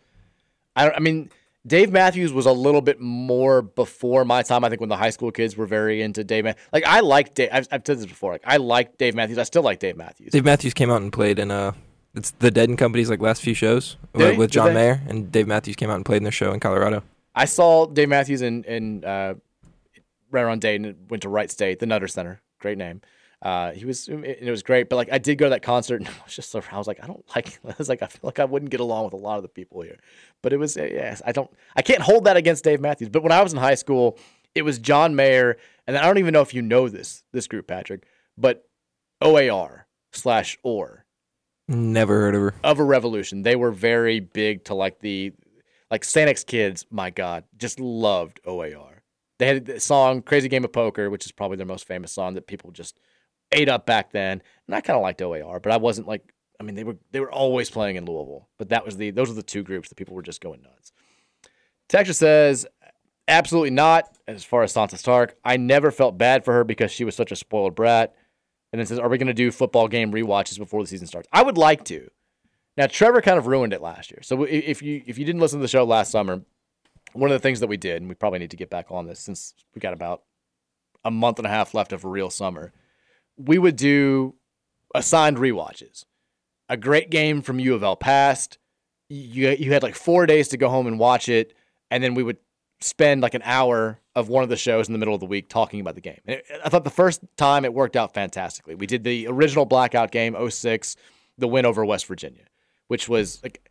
[0.74, 0.96] I don't.
[0.96, 1.30] I mean,
[1.66, 4.64] Dave Matthews was a little bit more before my time.
[4.64, 6.44] I think when the high school kids were very into Dave.
[6.44, 7.48] Ma- like I like Dave.
[7.52, 8.32] I've, I've said this before.
[8.32, 9.38] Like I like Dave Matthews.
[9.38, 10.32] I still like Dave Matthews.
[10.32, 11.72] Dave Matthews came out and played in uh
[12.14, 14.72] it's the Dead and Company's like last few shows with, with John?
[14.72, 17.02] Mayer and Dave Matthews came out and played in their show in Colorado.
[17.34, 19.34] I saw Dave Matthews in in uh,
[20.30, 20.96] right around Dayton.
[21.10, 22.40] Went to Wright State, the Nutter Center.
[22.58, 23.02] Great name.
[23.42, 26.00] Uh, he was it, it was great, but like I did go to that concert
[26.00, 28.20] and I was just I was like I don't like I was like I feel
[28.22, 29.98] like I wouldn't get along with a lot of the people here,
[30.42, 33.10] but it was uh, yes I don't I can't hold that against Dave Matthews.
[33.10, 34.18] But when I was in high school,
[34.54, 37.66] it was John Mayer, and I don't even know if you know this this group
[37.66, 38.06] Patrick,
[38.38, 38.66] but
[39.20, 41.04] OAR slash OR
[41.68, 42.54] Never heard of her.
[42.62, 43.42] of a revolution.
[43.42, 45.32] They were very big to like the
[45.90, 46.28] like St.
[46.28, 46.86] X kids.
[46.90, 49.02] My God, just loved OAR.
[49.38, 52.34] They had the song "Crazy Game of Poker," which is probably their most famous song
[52.34, 52.98] that people just
[53.52, 54.42] ate up back then.
[54.66, 56.32] And I kind of liked OAR, but I wasn't like.
[56.58, 59.30] I mean, they were they were always playing in Louisville, but that was the those
[59.30, 60.92] are the two groups that people were just going nuts.
[61.88, 62.66] Texas says,
[63.28, 64.16] absolutely not.
[64.26, 67.30] As far as Sansa Stark, I never felt bad for her because she was such
[67.30, 68.14] a spoiled brat.
[68.72, 71.28] And then says, are we going to do football game rewatches before the season starts?
[71.32, 72.10] I would like to.
[72.76, 74.20] Now Trevor kind of ruined it last year.
[74.22, 76.42] So if you if you didn't listen to the show last summer,
[77.12, 79.06] one of the things that we did, and we probably need to get back on
[79.06, 80.22] this since we got about
[81.04, 82.72] a month and a half left of a real summer,
[83.36, 84.34] we would do
[84.94, 86.04] assigned rewatches.
[86.68, 88.58] A great game from U of L past.
[89.08, 91.54] You you had like four days to go home and watch it,
[91.90, 92.38] and then we would
[92.80, 95.48] spend like an hour of one of the shows in the middle of the week
[95.48, 96.20] talking about the game.
[96.26, 98.74] It- I thought the first time it worked out fantastically.
[98.74, 100.96] We did the original blackout game 06,
[101.38, 102.44] the win over West Virginia,
[102.88, 103.70] which was like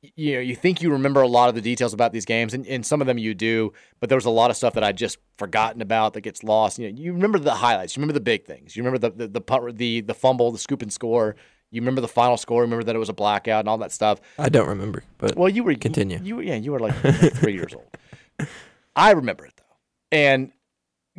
[0.00, 2.66] you know, you think you remember a lot of the details about these games, and,
[2.66, 4.96] and some of them you do, but there was a lot of stuff that I'd
[4.96, 6.78] just forgotten about that gets lost.
[6.78, 9.28] You know, you remember the highlights, you remember the big things, you remember the the
[9.28, 11.36] the punt, the, the fumble, the scoop and score.
[11.70, 12.62] You remember the final score.
[12.62, 14.20] Remember that it was a blackout and all that stuff.
[14.38, 16.18] I don't remember, but Well, you were Continue.
[16.22, 16.94] You, you yeah, you were like
[17.34, 18.48] three years old.
[18.96, 19.76] I remember it though,
[20.12, 20.52] and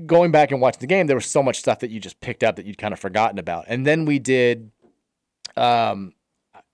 [0.05, 2.43] going back and watching the game, there was so much stuff that you just picked
[2.43, 3.65] up that you'd kind of forgotten about.
[3.67, 4.71] And then we did,
[5.57, 6.13] um,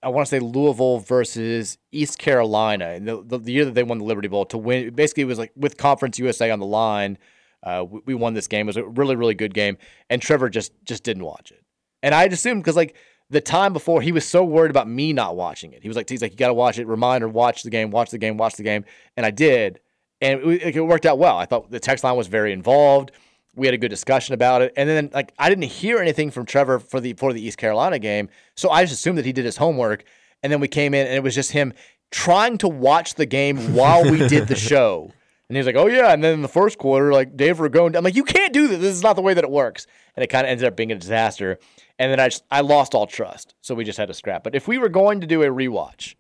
[0.06, 3.82] I want to say Louisville versus East Carolina, and the, the, the year that they
[3.82, 4.94] won the Liberty Bowl to win.
[4.94, 7.18] Basically, it was like with Conference USA on the line.
[7.64, 8.68] Uh, we, we won this game.
[8.68, 9.80] It was a really, really good game,
[10.12, 11.64] and Trevor just just didn't watch it.
[12.04, 12.96] And I assumed because like
[13.32, 15.82] the time before, he was so worried about me not watching it.
[15.82, 16.86] He was like, he's like, you got to watch it.
[16.86, 18.86] Reminder, watch the game, watch the game, watch the game.
[19.18, 19.80] And I did,
[20.22, 21.36] and it, it worked out well.
[21.36, 23.12] I thought the text line was very involved.
[23.56, 26.46] We had a good discussion about it, and then like I didn't hear anything from
[26.46, 29.46] Trevor for the for the East Carolina game, so I just assumed that he did
[29.46, 30.04] his homework.
[30.44, 31.74] And then we came in, and it was just him
[32.12, 35.12] trying to watch the game while we did the show.
[35.48, 37.96] And he was like, "Oh yeah," and then in the first quarter, like Dave Ragone,
[37.96, 38.80] I'm like, "You can't do this.
[38.80, 40.92] This is not the way that it works." And it kind of ended up being
[40.92, 41.60] a disaster.
[41.98, 44.44] And then I just I lost all trust, so we just had to scrap.
[44.44, 46.16] But if we were going to do a rewatch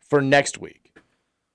[0.00, 0.94] for next week,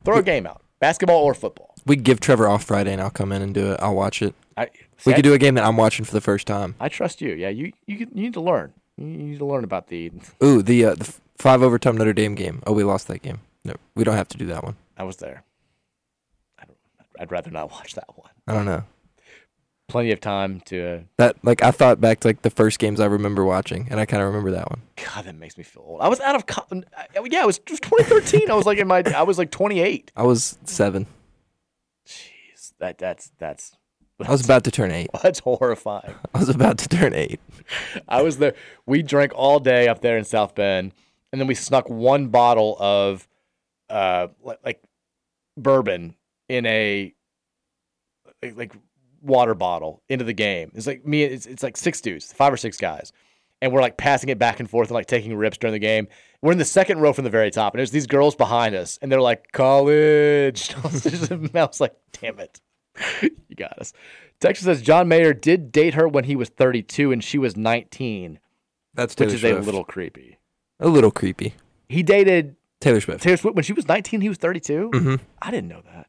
[0.04, 1.73] throw a game out, basketball or football.
[1.86, 3.80] We give Trevor off Friday and I'll come in and do it.
[3.82, 4.34] I'll watch it.
[4.58, 4.70] I,
[5.06, 6.76] We could I, do a game that I'm watching for the first time.
[6.80, 7.34] I trust you.
[7.34, 8.74] Yeah, you you, you need to learn.
[8.98, 10.12] You need to learn about the.
[10.44, 12.62] Ooh, the uh, the five overtime Notre Dame game.
[12.68, 13.40] Oh, we lost that game.
[13.66, 14.76] No, we don't have to do that one.
[14.98, 15.44] I was there.
[16.60, 16.78] I don't,
[17.20, 18.30] I'd rather not watch that one.
[18.48, 18.84] I don't know.
[19.90, 20.88] Plenty of time to.
[20.88, 24.00] Uh, That like I thought back to like the first games I remember watching, and
[24.00, 24.82] I kind of remember that one.
[24.96, 26.02] God, that makes me feel old.
[26.02, 26.46] I was out of.
[26.46, 26.66] Co-
[27.26, 28.50] yeah, it was, it was 2013.
[28.50, 29.04] I was like in my.
[29.16, 30.12] I was like 28.
[30.16, 31.06] I was seven.
[32.84, 33.78] That that's that's.
[34.20, 35.10] I was about to turn eight.
[35.24, 36.16] That's horrifying.
[36.34, 37.40] I was about to turn eight.
[38.10, 38.56] I was there.
[38.86, 40.94] We drank all day up there in South Bend,
[41.32, 43.28] and then we snuck one bottle of,
[43.90, 44.84] uh, like, like
[45.58, 46.16] bourbon
[46.48, 47.14] in a,
[48.42, 48.74] like, like
[49.22, 50.72] water bottle into the game.
[50.76, 51.24] It's like me.
[51.24, 53.14] It's it's like six dudes, five or six guys,
[53.62, 56.10] and we're like passing it back and forth and like taking rips during the game.
[56.42, 59.00] We're in the second row from the very top, and there's these girls behind us,
[59.02, 60.76] and they're like college.
[60.78, 62.60] I was, just, I was like, damn it.
[63.22, 63.94] You got us.
[64.40, 68.40] Texas says John Mayer did date her when he was 32 and she was 19
[68.94, 69.60] That's which is Swift.
[69.60, 70.38] a little creepy.
[70.80, 71.54] a little creepy.
[71.88, 73.24] He dated Taylor Swift.
[73.24, 74.22] Taylor Swift when she was 19.
[74.22, 74.90] He was 32.
[74.94, 76.08] hmm I didn't know that.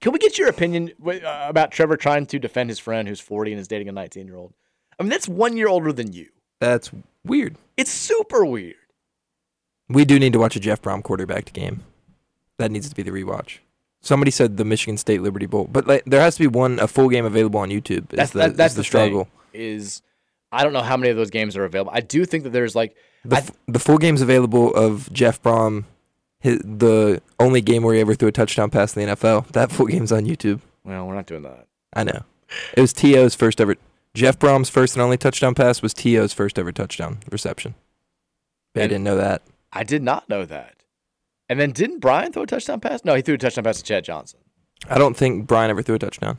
[0.00, 3.52] Can we get your opinion uh, about Trevor trying to defend his friend who's 40
[3.52, 4.54] and is dating a 19 year old?
[4.98, 6.28] I mean, that's one year older than you.
[6.60, 6.90] That's
[7.24, 7.56] weird.
[7.76, 8.76] It's super weird.
[9.88, 11.82] We do need to watch a Jeff Brohm quarterback game.
[12.58, 13.58] That needs to be the rewatch.
[14.02, 16.88] Somebody said the Michigan State Liberty Bowl, but like, there has to be one a
[16.88, 18.10] full game available on YouTube.
[18.12, 19.28] Is That's the, that, that's is the the struggle.
[19.52, 20.00] Is
[20.52, 21.92] I don't know how many of those games are available.
[21.94, 25.84] I do think that there's like The, the full games available of Jeff Brohm,
[26.38, 29.48] his, the only game where he ever threw a touchdown pass in the NFL.
[29.48, 30.60] That full game's on YouTube.
[30.84, 31.66] well, we're not doing that.
[31.92, 32.22] I know.
[32.76, 33.76] It was T.O.'s first ever.
[34.14, 37.74] Jeff Brohm's first and only touchdown pass was T.O.'s first ever touchdown reception.
[38.74, 39.42] I And- didn't know that.
[39.72, 40.74] I did not know that.
[41.50, 43.04] And then didn't Brian throw a touchdown pass?
[43.04, 44.38] No, he threw a touchdown pass to Chad Johnson.
[44.88, 46.38] I don't think Brian ever threw a touchdown.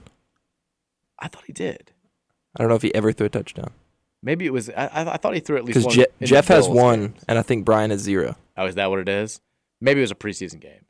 [1.19, 1.91] I thought he did.
[2.56, 3.71] I don't know if he ever threw a touchdown.
[4.24, 4.69] Maybe it was.
[4.69, 6.06] I, I thought he threw at least Because one.
[6.21, 7.26] Je- Jeff has one, games.
[7.28, 8.38] and I think Brian has zero.
[8.58, 9.41] Oh, is that what it is?
[9.82, 10.82] Maybe it was a preseason game.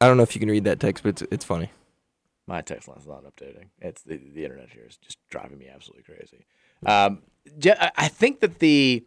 [0.00, 1.70] I don't know if you can read that text, but it's, it's funny.
[2.46, 3.66] My text line's not updating.
[3.80, 6.44] It's the, the internet here is just driving me absolutely crazy.
[6.84, 7.22] Um,
[7.58, 9.04] Je- I think that the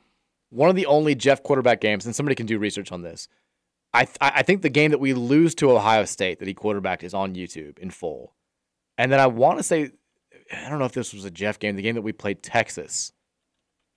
[0.49, 3.27] one of the only Jeff quarterback games, and somebody can do research on this.
[3.93, 7.03] I th- I think the game that we lose to Ohio State that he quarterbacked
[7.03, 8.33] is on YouTube in full,
[8.97, 9.91] and then I want to say,
[10.51, 13.13] I don't know if this was a Jeff game, the game that we played Texas.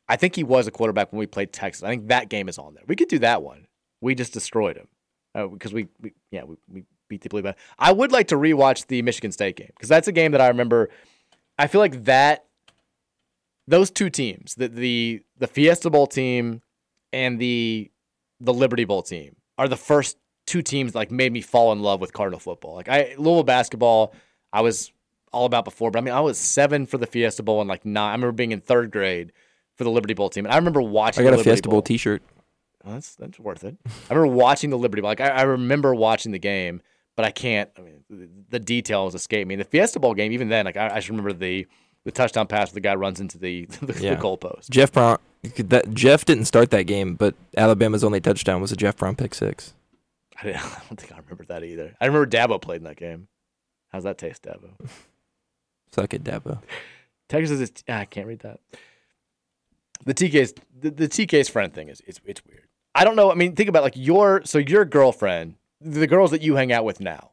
[0.08, 1.82] I think he was a quarterback when we played Texas.
[1.82, 2.84] I think that game is on there.
[2.86, 3.66] We could do that one.
[4.00, 4.88] We just destroyed him
[5.34, 7.56] uh, because we, we yeah we, we beat the Blue Bad.
[7.78, 10.48] I would like to rewatch the Michigan State game because that's a game that I
[10.48, 10.90] remember.
[11.58, 12.44] I feel like that
[13.68, 16.62] those two teams, the the the Fiesta Bowl team
[17.12, 17.90] and the
[18.40, 21.82] the Liberty Bowl team, are the first two teams that, like made me fall in
[21.82, 22.74] love with Cardinal football.
[22.74, 24.14] Like I Louisville basketball,
[24.52, 24.90] I was
[25.32, 27.84] all about before, but I mean I was seven for the Fiesta Bowl and like
[27.84, 28.08] nine.
[28.08, 29.32] I remember being in third grade
[29.76, 31.22] for the Liberty Bowl team, and I remember watching.
[31.22, 32.22] I got a Liberty Fiesta Bowl T-shirt.
[32.84, 33.76] well, that's that's worth it.
[34.10, 35.10] I remember watching the Liberty Bowl.
[35.10, 36.80] Like I, I remember watching the game,
[37.16, 37.70] but I can't.
[37.76, 39.56] I mean, the, details escape me.
[39.56, 41.66] The Fiesta Bowl game, even then, like I, I just remember the
[42.08, 44.14] the touchdown pass where the guy runs into the the, Yeah.
[44.14, 44.70] the goalpost.
[44.70, 45.18] Jeff Brohm.
[45.58, 49.34] That Jeff didn't start that game, but Alabama's only touchdown was a Jeff Brohm pick
[49.34, 49.74] six.
[50.42, 50.52] I, I
[50.88, 51.94] don't think I remember that either.
[52.00, 53.28] I remember Dabo played in that game.
[53.92, 54.70] How's that taste, Dabo?
[55.92, 56.60] Suck it, Dabo.
[57.28, 57.72] Texas is.
[57.88, 58.60] ah, I can't read that.
[60.06, 62.64] The TK's the, the TK's friend thing is it's it's weird.
[62.94, 63.30] I don't know.
[63.30, 66.84] I mean, think about like your so your girlfriend, the girls that you hang out
[66.84, 67.30] with now.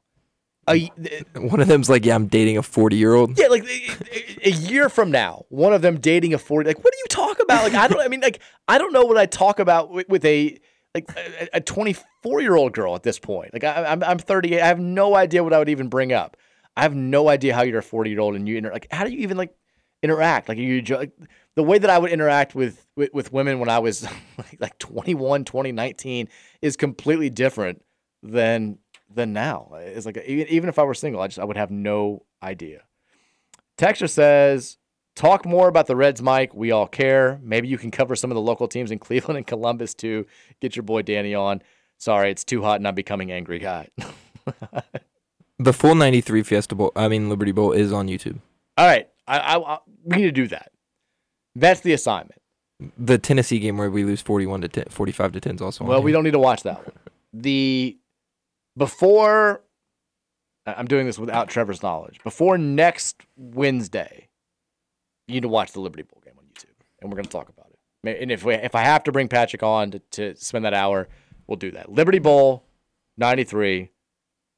[0.67, 0.91] A,
[1.35, 4.51] One of them's like, "Yeah, I'm dating a 40 year old." Yeah, like a, a
[4.51, 6.67] year from now, one of them dating a forty.
[6.67, 7.63] Like, what do you talk about?
[7.63, 8.01] Like, I don't.
[8.01, 10.57] I mean, like, I don't know what I talk about with, with a
[10.93, 11.09] like
[11.53, 13.53] a twenty four year old girl at this point.
[13.53, 14.61] Like, I, I'm I'm thirty eight.
[14.61, 16.37] I have no idea what I would even bring up.
[16.75, 18.87] I have no idea how you're a forty year old and you inter- like.
[18.91, 19.53] How do you even like
[20.01, 20.49] interact?
[20.49, 21.11] Like, you like,
[21.55, 24.03] the way that I would interact with with, with women when I was
[24.37, 26.29] like, like 21, 20, 19
[26.61, 27.81] is completely different
[28.23, 28.79] than
[29.15, 29.71] than now.
[29.75, 32.83] It's like even even if I were single, I just I would have no idea.
[33.77, 34.77] Texture says,
[35.15, 36.53] talk more about the Reds, Mike.
[36.53, 37.39] We all care.
[37.43, 40.25] Maybe you can cover some of the local teams in Cleveland and Columbus too.
[40.61, 41.61] Get your boy Danny on.
[41.97, 43.89] Sorry, it's too hot and I'm becoming angry guy.
[45.57, 48.39] The full 93 Fiesta Bowl, I mean Liberty Bowl, is on YouTube.
[48.77, 50.73] all right, I, I, I we need to do that.
[51.55, 52.41] That's the assignment.
[52.97, 55.89] The Tennessee game where we lose 41 to 10, 45 to 10 is also on
[55.89, 56.95] Well, we don't need to watch that one.
[57.31, 57.97] The
[58.77, 59.61] before
[60.65, 62.19] I'm doing this without Trevor's knowledge.
[62.23, 64.29] Before next Wednesday,
[65.27, 67.49] you need to watch the Liberty Bowl game on YouTube, and we're going to talk
[67.49, 68.21] about it.
[68.21, 71.07] And if we, if I have to bring Patrick on to, to spend that hour,
[71.47, 71.91] we'll do that.
[71.91, 72.63] Liberty Bowl,
[73.17, 73.89] '93.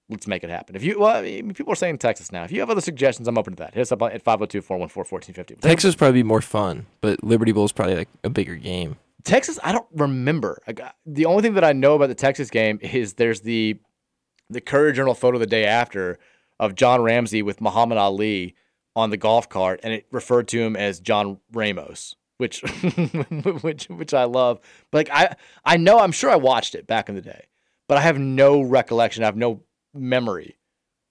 [0.09, 0.77] Let's make it happen.
[0.77, 2.45] If you, well, I mean, people are saying Texas now.
[2.45, 3.73] If you have other suggestions, I'm open to that.
[3.73, 5.55] Hit us up at 502 414 1450.
[5.67, 8.95] Texas probably be more fun, but Liberty Bowl is probably like a bigger game.
[9.25, 10.61] Texas, I don't remember.
[11.05, 13.77] The only thing that I know about the Texas game is there's the
[14.49, 16.19] the Courier Journal photo the day after
[16.59, 18.55] of John Ramsey with Muhammad Ali
[18.95, 22.61] on the golf cart, and it referred to him as John Ramos, which
[23.61, 24.59] which which I love.
[24.91, 27.45] But like I I know I'm sure I watched it back in the day,
[27.87, 29.23] but I have no recollection.
[29.23, 29.61] I have no
[29.93, 30.57] memory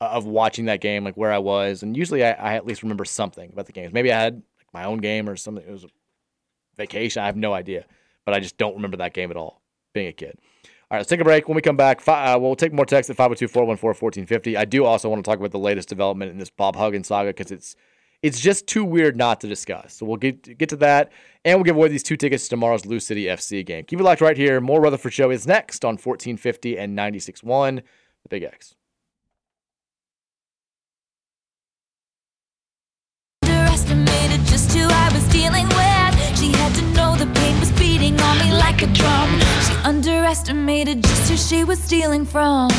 [0.01, 1.83] of watching that game, like where I was.
[1.83, 3.93] And usually I, I at least remember something about the games.
[3.93, 5.65] Maybe I had like my own game or something.
[5.67, 5.89] It was a
[6.77, 7.23] vacation.
[7.23, 7.87] I have no idea
[8.27, 9.63] but I just don't remember that game at all
[9.95, 10.39] being a kid.
[10.89, 11.49] All right, let's take a break.
[11.49, 14.57] When we come back, uh, we'll take more text at 502 414 1450.
[14.57, 17.31] I do also want to talk about the latest development in this Bob Huggins saga
[17.31, 17.75] because it's
[18.23, 19.95] it's just too weird not to discuss.
[19.95, 21.11] So we'll get get to that,
[21.45, 23.85] and we'll give away these two tickets to tomorrow's Lou City FC game.
[23.85, 24.61] Keep it locked right here.
[24.61, 27.83] More Rutherford Show is next on 1450 and 96.1,
[28.23, 28.77] the Big X.
[33.43, 36.39] underestimated just who I was dealing with.
[36.39, 37.56] She had to know the pain
[38.27, 39.31] on me like a drum.
[39.67, 42.71] She underestimated just who she was stealing from.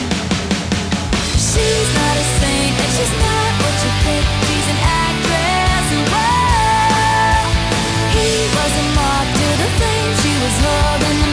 [1.51, 4.25] She's not a saint, and she's not what you think.
[4.47, 7.37] She's an actress, whoa,
[8.15, 10.11] he was a moth to the flame.
[10.23, 11.26] She was holding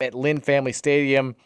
[0.00, 1.36] at Lynn Family Stadium.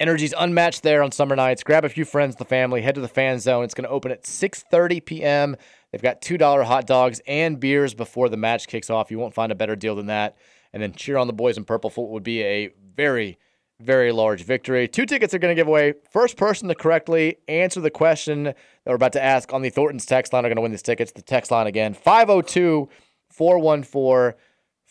[0.00, 1.62] Energy's unmatched there on summer nights.
[1.62, 3.64] Grab a few friends, the family, head to the fan zone.
[3.64, 5.56] It's going to open at 6:30 p.m.
[5.92, 9.12] They've got $2 hot dogs and beers before the match kicks off.
[9.12, 10.36] You won't find a better deal than that.
[10.72, 13.38] And then cheer on the boys in purple for would be a very
[13.80, 14.86] very large victory.
[14.88, 15.94] Two tickets are going to give away.
[16.10, 20.06] First person to correctly answer the question that we're about to ask on the Thornton's
[20.06, 21.12] text line are going to win these tickets.
[21.12, 22.88] The text line again 502
[23.30, 24.38] 414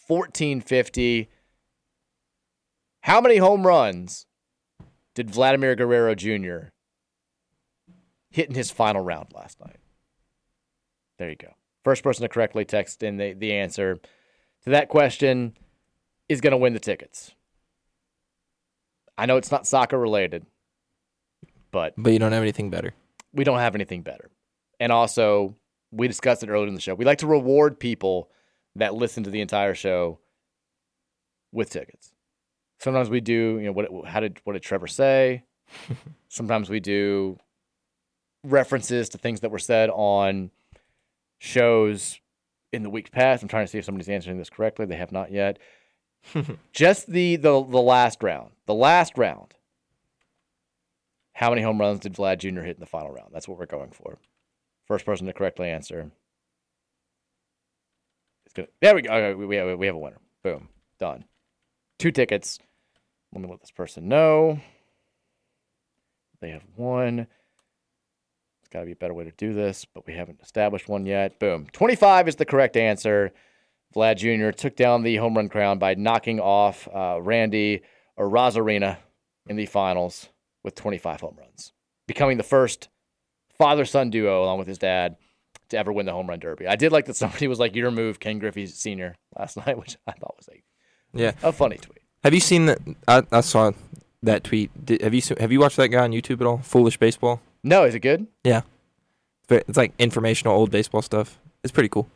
[0.08, 1.29] 1450.
[3.03, 4.25] How many home runs
[5.13, 6.69] did Vladimir Guerrero Jr.
[8.29, 9.75] hit in his final round last night?
[11.19, 11.49] There you go.
[11.83, 13.95] First person to correctly text in the, the answer
[14.63, 15.57] to that question
[16.29, 17.35] is going to win the tickets.
[19.17, 20.45] I know it's not soccer related,
[21.71, 22.93] but But you don't have anything better.
[23.33, 24.31] we don't have anything better.
[24.79, 25.57] And also,
[25.91, 26.95] we discussed it earlier in the show.
[26.95, 28.29] We like to reward people
[28.77, 30.19] that listen to the entire show
[31.51, 32.12] with tickets.
[32.84, 35.46] Sometimes we do, you know, what how did what did Trevor say?
[36.28, 37.38] Sometimes we do
[38.43, 40.52] references to things that were said on
[41.39, 42.19] shows
[42.74, 43.41] in the week past.
[43.41, 44.86] I'm trying to see if somebody's answering this correctly.
[44.86, 45.60] They have not yet.
[46.74, 48.52] Just the the the last round.
[48.65, 49.54] The last round.
[51.32, 52.63] How many home runs did Vlad Jr.
[52.63, 53.30] hit in the final round?
[53.32, 54.17] That's what we're going for.
[54.89, 56.12] First person to correctly answer.
[58.46, 59.13] It's gonna, there we go.
[59.13, 60.19] Okay, we, we, have, we have a winner.
[60.43, 60.67] Boom.
[61.00, 61.24] Done.
[61.98, 62.60] Two tickets.
[63.34, 64.60] Let me let this person know.
[66.41, 67.15] They have one.
[67.17, 67.28] There's
[68.72, 71.39] got to be a better way to do this, but we haven't established one yet.
[71.39, 71.67] Boom.
[71.72, 73.32] 25 is the correct answer.
[73.96, 74.52] Vlad Jr.
[74.52, 77.82] took down the home run crown by knocking off uh, Randy
[78.19, 78.98] Arozarena
[79.48, 80.30] in the finals
[80.63, 81.74] with 25 home runs,
[82.08, 82.89] becoming the first
[83.58, 85.15] father son duo, along with his dad,
[85.69, 86.67] to ever win the home run derby.
[86.67, 89.15] I did like that somebody was like, Your move, Ken Griffey Sr.
[89.38, 90.63] last night, which I thought was a,
[91.13, 91.34] Yeah.
[91.43, 92.02] a funny tweet.
[92.23, 92.79] Have you seen that?
[93.07, 93.71] I, I saw
[94.21, 94.86] that tweet.
[94.86, 96.57] Did, have you se- have you watched that guy on YouTube at all?
[96.59, 97.41] Foolish baseball.
[97.63, 98.27] No, is it good?
[98.43, 98.62] Yeah.
[99.47, 101.38] But It's like informational old baseball stuff.
[101.63, 102.07] It's pretty cool.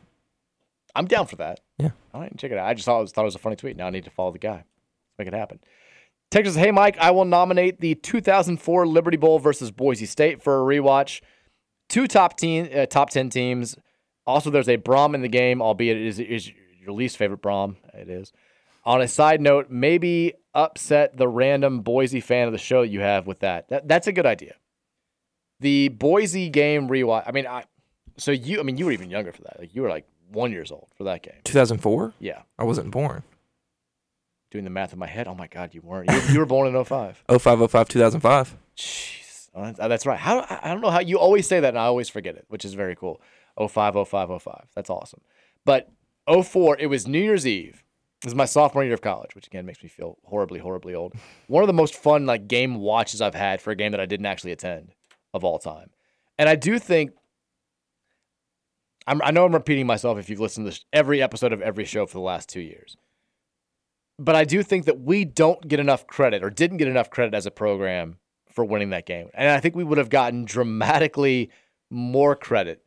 [0.94, 1.60] I'm down for that.
[1.78, 1.90] Yeah.
[2.12, 2.66] All right, check it out.
[2.68, 3.76] I just thought it was, thought it was a funny tweet.
[3.76, 4.64] Now I need to follow the guy.
[4.64, 5.60] Let's make it happen.
[6.30, 10.76] Texas, hey Mike, I will nominate the 2004 Liberty Bowl versus Boise State for a
[10.76, 11.20] rewatch.
[11.88, 13.76] Two top team, uh, top ten teams.
[14.26, 16.50] Also, there's a Brohm in the game, albeit it is, is
[16.82, 17.76] your least favorite Brohm.
[17.94, 18.32] It is.
[18.88, 23.00] On a side note, maybe upset the random Boise fan of the show that you
[23.00, 23.68] have with that.
[23.68, 24.54] that that's a good idea.
[25.60, 27.24] The Boise game rewatch.
[27.26, 27.64] I mean, I.
[28.16, 29.60] So you, I mean, you were even younger for that.
[29.60, 31.34] Like you were like one years old for that game.
[31.44, 32.14] 2004.
[32.18, 32.40] Yeah.
[32.58, 33.24] I wasn't born.
[34.50, 35.28] Doing the math in my head.
[35.28, 36.10] Oh my God, you weren't.
[36.10, 37.24] You, you were born in 05.
[37.28, 38.56] 0505 2005.
[38.74, 39.48] Jeez.
[39.54, 40.18] That's, that's right.
[40.18, 42.46] How I I don't know how you always say that and I always forget it,
[42.48, 43.20] which is very cool.
[43.58, 44.68] 05, 05, 05.
[44.74, 45.20] That's awesome.
[45.66, 45.90] But
[46.26, 47.84] 04, it was New Year's Eve.
[48.22, 51.14] This is my sophomore year of college, which again makes me feel horribly, horribly old.
[51.46, 54.06] One of the most fun like game watches I've had for a game that I
[54.06, 54.92] didn't actually attend
[55.32, 55.90] of all time.
[56.36, 57.12] And I do think
[59.06, 61.84] I'm, I know I'm repeating myself if you've listened to this, every episode of every
[61.84, 62.96] show for the last two years.
[64.18, 67.34] But I do think that we don't get enough credit or didn't get enough credit
[67.34, 68.18] as a program
[68.50, 69.28] for winning that game.
[69.32, 71.50] And I think we would have gotten dramatically
[71.88, 72.82] more credit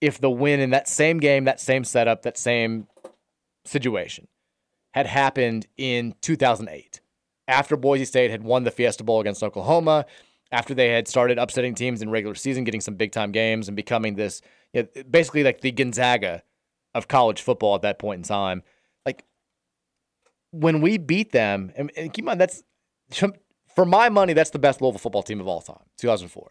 [0.00, 2.86] if the win in that same game, that same setup, that same
[3.64, 4.28] situation
[4.96, 7.02] had happened in 2008
[7.46, 10.06] after Boise State had won the Fiesta Bowl against Oklahoma,
[10.50, 13.76] after they had started upsetting teams in regular season, getting some big time games, and
[13.76, 14.40] becoming this
[14.72, 16.42] you know, basically like the Gonzaga
[16.94, 18.62] of college football at that point in time.
[19.04, 19.24] Like
[20.50, 22.62] when we beat them, and, and keep in mind that's
[23.74, 26.50] for my money, that's the best Louisville football team of all time, 2004.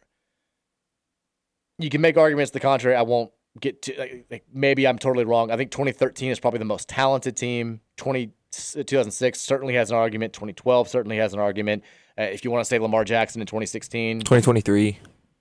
[1.79, 2.95] You can make arguments to the contrary.
[2.95, 5.51] I won't get to like, like, maybe I'm totally wrong.
[5.51, 7.81] I think 2013 is probably the most talented team.
[7.97, 10.33] 20, 2006 certainly has an argument.
[10.33, 11.83] 2012 certainly has an argument.
[12.17, 14.99] Uh, if you want to say Lamar Jackson in 2016, 2023.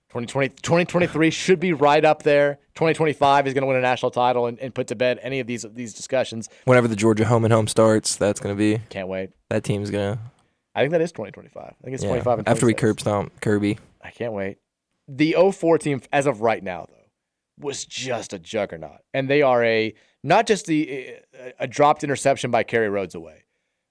[0.09, 2.59] 2020, 2023 should be right up there.
[2.75, 5.47] 2025 is going to win a national title and, and put to bed any of
[5.47, 6.47] these these discussions.
[6.63, 9.31] Whenever the Georgia home and home starts, that's going to be Can't wait.
[9.49, 10.21] that team's going to
[10.73, 11.63] I think that is 2025.
[11.63, 12.09] I think it's yeah.
[12.09, 12.81] 25 and after we 26.
[12.81, 13.77] curb stomp Kirby.
[14.01, 14.57] I can't wait.
[15.07, 16.87] The 04 team, as of right now,
[17.59, 18.99] was just a juggernaut.
[19.13, 19.93] And they are a
[20.23, 21.15] not just the
[21.59, 23.43] a dropped interception by Kerry Rhodes away,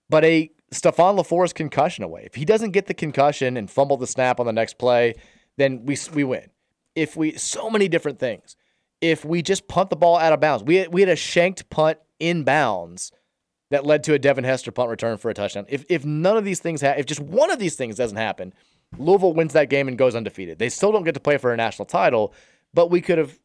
[0.08, 2.24] but a Stefan LeFors concussion away.
[2.24, 5.14] If he doesn't get the concussion and fumble the snap on the next play,
[5.56, 6.50] then we we win.
[6.94, 8.56] If we so many different things.
[9.00, 11.68] If we just punt the ball out of bounds, we had, we had a shanked
[11.68, 13.12] punt in bounds
[13.70, 15.66] that led to a Devin Hester punt return for a touchdown.
[15.68, 18.54] If if none of these things ha- if just one of these things doesn't happen,
[18.96, 20.58] Louisville wins that game and goes undefeated.
[20.58, 22.32] They still don't get to play for a national title,
[22.72, 23.38] but we could have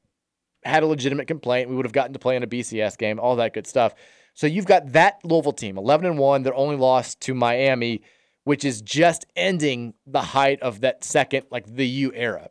[0.63, 1.69] had a legitimate complaint.
[1.69, 3.93] We would have gotten to play in a BCS game, all that good stuff.
[4.33, 6.43] So you've got that Louisville team, 11 and 1.
[6.43, 8.01] They're only lost to Miami,
[8.43, 12.49] which is just ending the height of that second, like the U era.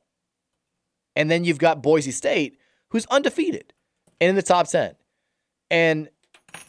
[1.16, 2.58] And then you've got Boise State,
[2.90, 3.72] who's undefeated
[4.20, 4.94] and in the top 10.
[5.70, 6.08] And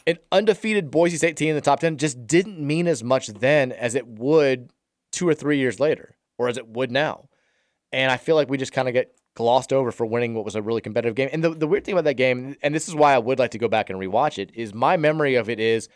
[0.08, 3.72] an undefeated Boise State team in the top 10 just didn't mean as much then
[3.72, 4.72] as it would
[5.12, 7.30] two or three years later, or as it would now.
[7.92, 10.56] And I feel like we just kind of get glossed over for winning what was
[10.56, 11.30] a really competitive game.
[11.32, 13.52] And the, the weird thing about that game, and this is why I would like
[13.52, 15.88] to go back and rewatch it, is my memory of it is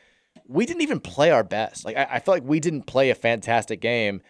[0.47, 1.83] we didn't even play our best.
[1.83, 4.21] Like I, I feel like we didn't play a fantastic game,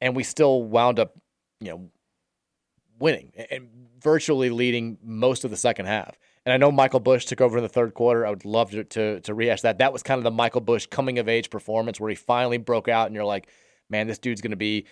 [0.00, 1.14] and we still wound up,
[1.60, 1.90] you know,
[2.98, 3.68] winning and
[4.02, 6.18] virtually leading most of the second half.
[6.46, 8.26] And I know Michael Bush took over in the third quarter.
[8.26, 9.78] I would love to, to, to rehash that.
[9.78, 12.88] That was kind of the Michael Bush coming of age performance where he finally broke
[12.88, 13.48] out, and you're like,
[13.90, 14.86] man, this dude's going to be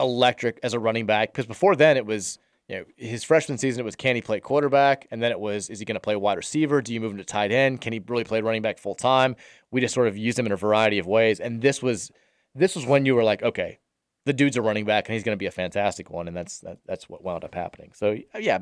[0.00, 1.32] electric as a running back.
[1.32, 2.38] Because before then, it was
[2.68, 5.68] you know his freshman season, it was can he play quarterback, and then it was
[5.68, 6.80] is he going to play wide receiver?
[6.80, 7.80] Do you move him to tight end?
[7.80, 9.36] Can he really play running back full time?
[9.70, 12.10] We just sort of used him in a variety of ways, and this was
[12.54, 13.78] this was when you were like, okay,
[14.26, 16.60] the dude's a running back, and he's going to be a fantastic one, and that's
[16.60, 17.92] that, that's what wound up happening.
[17.94, 18.58] So yeah.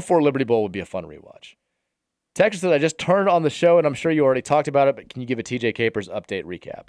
[0.00, 1.54] 04 Liberty Bowl would be a fun rewatch.
[2.34, 4.88] Texas says, I just turned on the show and I'm sure you already talked about
[4.88, 6.88] it, but can you give a TJ Capers update recap?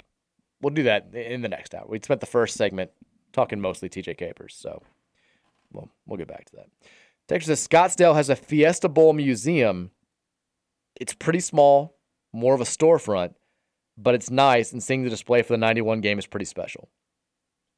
[0.62, 1.84] We'll do that in the next hour.
[1.86, 2.90] We spent the first segment
[3.32, 4.82] talking mostly TJ Capers, so
[5.74, 6.68] well, we'll get back to that.
[7.28, 9.90] Texas says Scottsdale has a Fiesta Bowl museum.
[10.96, 11.96] It's pretty small,
[12.32, 13.34] more of a storefront,
[13.96, 16.88] but it's nice, and seeing the display for the 91 game is pretty special.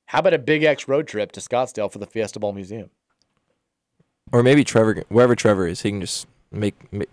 [0.07, 2.91] How about a Big X road trip to Scottsdale for the Fiesta Bowl museum?
[4.33, 7.09] Or maybe Trevor, wherever Trevor is, he can just make, make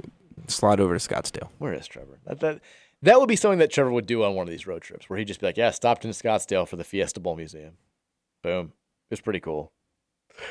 [0.47, 1.49] slide over to Scottsdale.
[1.59, 2.19] Where is Trevor?
[2.25, 2.61] That, that
[3.03, 5.19] that would be something that Trevor would do on one of these road trips, where
[5.19, 7.73] he'd just be like, "Yeah, stopped in Scottsdale for the Fiesta Bowl Museum."
[8.41, 8.73] Boom.
[9.09, 9.71] It was pretty cool.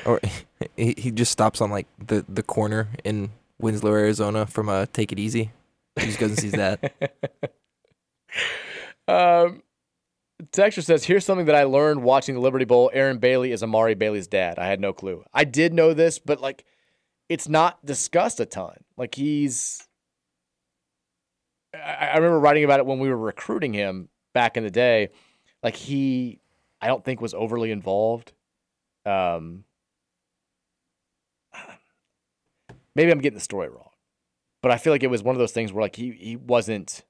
[0.05, 0.19] Or
[0.77, 5.11] he, he just stops on like the, the corner in Winslow, Arizona from uh, Take
[5.11, 5.51] It Easy.
[5.99, 6.93] He just goes and sees that.
[9.07, 9.61] um,
[10.51, 12.89] Texture says, "Here's something that I learned watching the Liberty Bowl.
[12.93, 14.57] Aaron Bailey is Amari Bailey's dad.
[14.57, 15.23] I had no clue.
[15.33, 16.65] I did know this, but like,
[17.29, 18.77] it's not discussed a ton.
[18.97, 19.87] Like he's
[21.73, 25.09] I, I remember writing about it when we were recruiting him back in the day.
[25.61, 26.39] Like he,
[26.81, 28.33] I don't think was overly involved.
[29.05, 29.63] Um,
[32.95, 33.89] maybe I'm getting the story wrong,
[34.61, 37.03] but I feel like it was one of those things where like he he wasn't.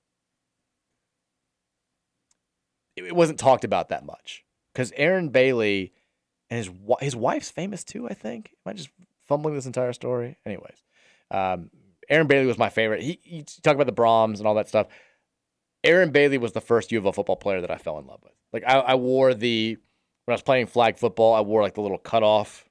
[2.95, 5.93] It wasn't talked about that much because Aaron Bailey
[6.49, 6.69] and his
[6.99, 8.07] his wife's famous too.
[8.07, 8.51] I think.
[8.65, 8.89] Am I just
[9.27, 10.37] fumbling this entire story?
[10.45, 10.83] Anyways,
[11.31, 11.69] um,
[12.09, 13.01] Aaron Bailey was my favorite.
[13.01, 14.87] He, he talk about the Brohms and all that stuff.
[15.83, 18.21] Aaron Bailey was the first U of L football player that I fell in love
[18.23, 18.33] with.
[18.53, 19.77] Like I, I wore the
[20.25, 22.69] when I was playing flag football, I wore like the little cutoff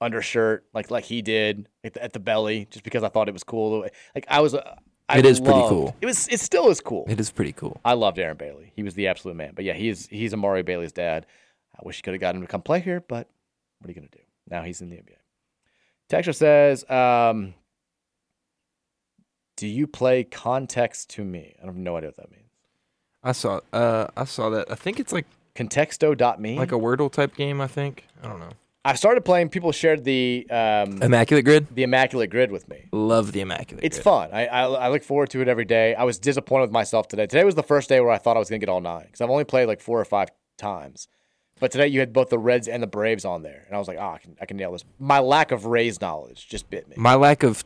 [0.00, 3.32] undershirt, like like he did at the, at the belly, just because I thought it
[3.32, 3.88] was cool.
[4.14, 4.76] Like I was, uh,
[5.08, 5.94] I It is pretty cool.
[6.00, 7.04] It was, it still is cool.
[7.08, 7.80] It is pretty cool.
[7.84, 8.72] I loved Aaron Bailey.
[8.74, 9.52] He was the absolute man.
[9.54, 11.26] But yeah, he's he's Amari Bailey's dad.
[11.74, 13.28] I wish he could have gotten him to come play here, but
[13.78, 14.20] what are you gonna do?
[14.50, 15.16] Now he's in the NBA.
[16.08, 17.54] Texture says, um,
[19.56, 22.42] "Do you play context to me?" I have no idea what that means.
[23.22, 24.70] I saw uh I saw that.
[24.70, 26.58] I think it's like Contexto.me.
[26.58, 28.06] like a Wordle type game, I think.
[28.22, 28.50] I don't know.
[28.86, 29.48] I've started playing.
[29.48, 31.66] People shared the um, Immaculate Grid?
[31.74, 32.86] the Immaculate Grid with me.
[32.92, 34.04] Love the Immaculate It's Grid.
[34.04, 34.30] fun.
[34.32, 35.94] I, I I look forward to it every day.
[35.94, 37.26] I was disappointed with myself today.
[37.26, 39.20] Today was the first day where I thought I was gonna get all nine because
[39.20, 41.08] I've only played like four or five times.
[41.58, 43.88] But today you had both the Reds and the Braves on there, and I was
[43.88, 44.84] like, oh, I can I can nail this.
[44.98, 46.94] My lack of Rays knowledge just bit me.
[46.98, 47.64] My lack of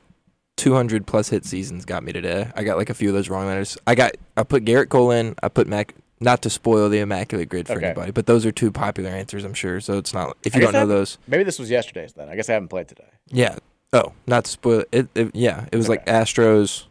[0.57, 2.51] 200 plus hit seasons got me today.
[2.55, 3.77] I got like a few of those wrong letters.
[3.87, 5.35] I got I put Gerrit Cole in.
[5.43, 5.95] I put Mac.
[6.23, 7.87] Not to spoil the Immaculate Grid for Okay.
[7.87, 9.81] anybody, but those are two popular answers, I'm sure.
[9.81, 11.17] So it's not if you don't know those.
[11.27, 12.29] Maybe this was yesterday's then.
[12.29, 13.09] I guess I haven't played today.
[13.29, 13.57] Yeah.
[13.93, 15.09] Oh, not to spoil it.
[15.15, 16.85] it yeah, it was like Astros,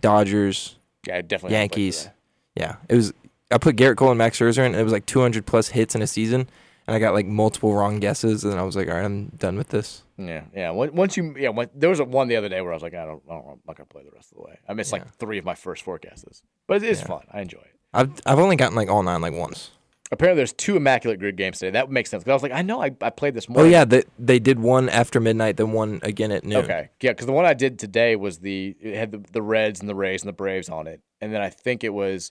[0.00, 0.76] Dodgers.
[1.06, 2.08] Yeah, I definitely Yankees.
[2.56, 3.12] Yeah, it was.
[3.50, 4.72] I put Gerrit Cole and Max Scherzer in.
[4.72, 6.48] And it was like 200 plus hits in a season,
[6.86, 9.56] and I got like multiple wrong guesses, and I was like, all right, I'm done
[9.58, 10.02] with this.
[10.16, 10.70] Yeah, yeah.
[10.70, 13.04] Once you, yeah, there was a one the other day where I was like, I
[13.04, 14.58] don't, I don't I'm not gonna play the rest of the way.
[14.68, 15.00] I missed Yeah.
[15.00, 17.06] like three of my first four guesses, but it is Yeah.
[17.06, 17.22] fun.
[17.30, 17.76] I enjoy it.
[17.94, 19.70] I've I've only gotten like all nine like once.
[20.10, 21.70] Apparently, there's two immaculate grid games today.
[21.70, 23.66] That makes sense because I was like, I know I, I played this morning.
[23.72, 26.64] Oh yeah, they they did one after midnight, then one again at noon.
[26.64, 29.80] Okay, yeah, because the one I did today was the it had the, the Reds
[29.80, 32.30] and the Rays and the Braves on it, and then I think it was,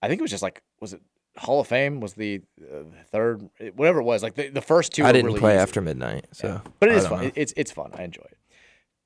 [0.00, 1.02] I think it was just like was it
[1.36, 3.46] Hall of Fame was the uh, third
[3.76, 5.04] whatever it was like the, the first two.
[5.04, 5.60] I didn't really play easy.
[5.62, 6.60] after midnight, so Yeah.
[6.78, 7.24] but it is fun.
[7.26, 7.90] It- It's it's fun.
[7.94, 8.38] I enjoy it.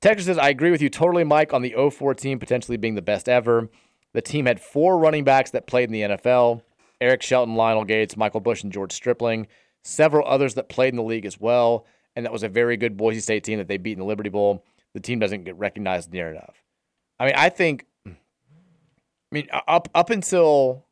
[0.01, 3.01] Texas says I agree with you totally, Mike, on the 04 team potentially being the
[3.01, 3.69] best ever.
[4.15, 6.61] The team had four running backs that played in the NFL:
[7.01, 9.47] Eric Shelton, Lionel Gates, Michael Bush, and George Stripling.
[9.83, 11.85] several others that played in the league as well,
[12.15, 14.29] and that was a very good Boise State team that they beat in the Liberty
[14.29, 14.63] Bowl.
[14.93, 16.63] The team doesn't get recognized near enough.
[17.19, 18.11] I mean, I think, I
[19.31, 20.85] mean, up up until,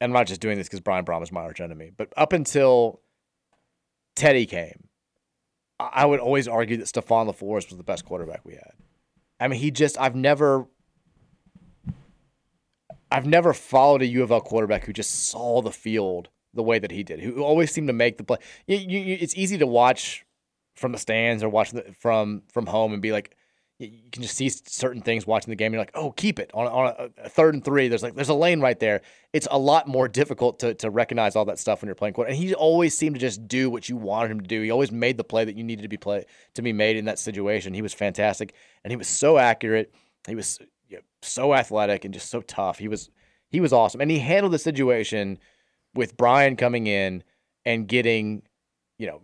[0.00, 2.32] and I'm not just doing this because Brian Brohm is my arch enemy, but up
[2.32, 3.00] until
[4.16, 4.88] Teddy came,
[5.78, 8.72] I would always argue that Stefan LeFors was the best quarterback we had.
[9.38, 10.66] I mean, he just, I've never,
[13.16, 16.78] I've never followed a U of L quarterback who just saw the field the way
[16.78, 18.36] that he did, who always seemed to make the play.
[18.66, 20.26] You, you, it's easy to watch
[20.74, 23.34] from the stands or watch the, from from home and be like,
[23.78, 25.72] you can just see certain things watching the game.
[25.72, 27.88] You're like, oh, keep it on, on a, a third and three.
[27.88, 29.00] There's like there's a lane right there.
[29.32, 32.38] It's a lot more difficult to to recognize all that stuff when you're playing quarterback.
[32.38, 34.60] And he always seemed to just do what you wanted him to do.
[34.60, 37.06] He always made the play that you needed to be play to be made in
[37.06, 37.72] that situation.
[37.72, 38.52] He was fantastic,
[38.84, 39.94] and he was so accurate.
[40.28, 40.58] He was
[40.88, 42.78] you know, so athletic and just so tough.
[42.78, 43.10] He was
[43.48, 45.38] he was awesome, and he handled the situation
[45.94, 47.22] with Brian coming in
[47.64, 48.42] and getting
[48.98, 49.22] you know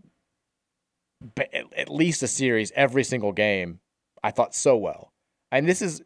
[1.76, 3.80] at least a series every single game.
[4.24, 5.12] I thought so well,
[5.50, 6.02] and this is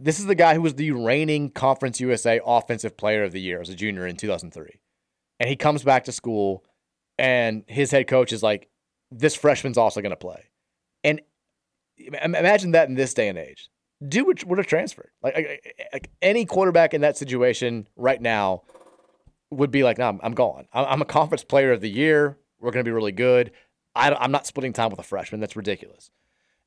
[0.00, 3.60] this is the guy who was the reigning Conference USA Offensive Player of the Year
[3.60, 4.80] as a junior in 2003,
[5.40, 6.64] and he comes back to school,
[7.18, 8.68] and his head coach is like,
[9.10, 10.50] "This freshman's also going to play,"
[11.02, 11.20] and
[11.98, 13.70] imagine that in this day and age.
[14.06, 15.10] Do what would have transferred.
[15.22, 18.62] Like, like, any quarterback in that situation right now
[19.50, 20.66] would be like, no, I'm, I'm gone.
[20.72, 22.38] I'm, I'm a conference player of the year.
[22.60, 23.52] We're going to be really good.
[23.94, 25.40] I, am not splitting time with a freshman.
[25.40, 26.10] That's ridiculous.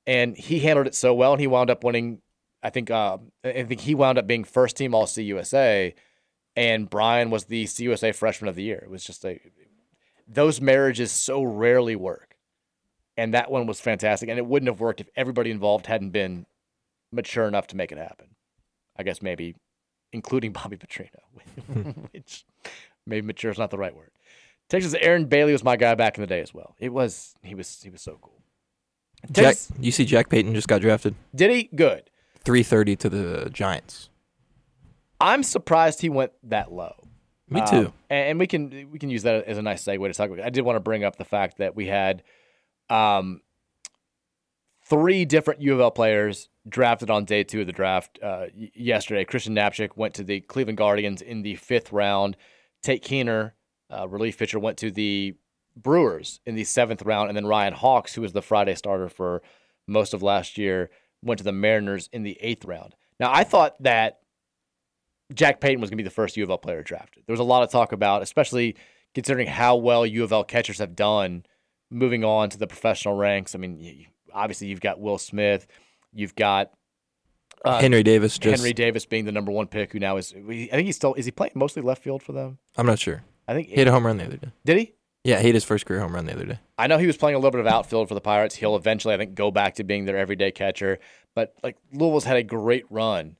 [0.05, 2.21] And he handled it so well, and he wound up winning.
[2.63, 5.93] I think uh, I think he wound up being first team All CUSA,
[6.55, 8.81] and Brian was the CUSA Freshman of the Year.
[8.83, 9.39] It was just a
[10.27, 12.37] those marriages so rarely work,
[13.17, 14.29] and that one was fantastic.
[14.29, 16.45] And it wouldn't have worked if everybody involved hadn't been
[17.11, 18.27] mature enough to make it happen.
[18.97, 19.55] I guess maybe
[20.11, 21.21] including Bobby Petrino,
[22.13, 22.45] which
[23.05, 24.11] maybe mature is not the right word.
[24.69, 26.75] Texas Aaron Bailey was my guy back in the day as well.
[26.79, 28.33] It was he was he was so cool.
[29.31, 31.15] Jack, you see, Jack Payton just got drafted.
[31.33, 32.09] did he good?
[32.43, 34.09] Three thirty to the Giants.
[35.19, 36.93] I'm surprised he went that low.
[37.49, 37.93] Me Um, too.
[38.09, 40.45] and, and we can we can use that as a nice segue to talk about.
[40.45, 42.21] I did want to bring up the fact that we had
[42.89, 43.41] um,
[44.85, 49.23] three different U of L players drafted on day two of the draft uh, yesterday.
[49.23, 52.37] Christian Knapczyk went to the Cleveland Guardians in the fifth round.
[52.83, 53.51] Tate Kuehner,
[53.89, 55.35] uh, relief pitcher, went to the
[55.75, 59.41] Brewers in the seventh round, and then Ryan Hawks, who was the Friday starter for
[59.87, 60.89] most of last year,
[61.21, 62.95] went to the Mariners in the eighth round.
[63.19, 64.19] Now, I thought that
[65.33, 67.23] Jack Payton was going to be the first U of L player drafted.
[67.25, 68.75] There was a lot of talk about, especially
[69.13, 71.45] considering how well U of L catchers have done
[71.89, 73.55] moving on to the professional ranks.
[73.55, 75.67] I mean, obviously you've got Will Smith,
[76.13, 76.71] you've got
[77.65, 78.61] uh, Henry Davis just.
[78.61, 80.33] Henry Davis being the number one pick, who now is.
[80.33, 82.57] I think he's still is he playing mostly left field for them?
[82.77, 83.23] I'm not sure.
[83.47, 84.49] I think He hit a home run the other day.
[84.65, 84.93] did he?
[85.23, 86.59] Yeah, he hit his first career home run the other day.
[86.77, 88.55] I know he was playing a little bit of outfield for the Pirates.
[88.55, 90.99] He'll eventually, I think, go back to being their everyday catcher.
[91.35, 93.35] But like Louisville's had a great run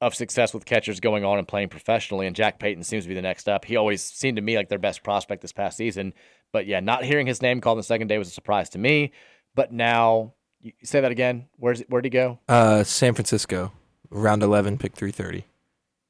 [0.00, 3.14] of success with catchers going on and playing professionally, and Jack Payton seems to be
[3.14, 3.64] the next up.
[3.64, 6.12] He always seemed to me like their best prospect this past season.
[6.52, 8.78] But yeah, not hearing his name called on the second day was a surprise to
[8.78, 9.12] me.
[9.54, 11.46] But now, you say that again.
[11.58, 12.38] Where's where'd he go?
[12.48, 13.72] Uh, San Francisco,
[14.10, 15.44] round eleven, pick three thirty.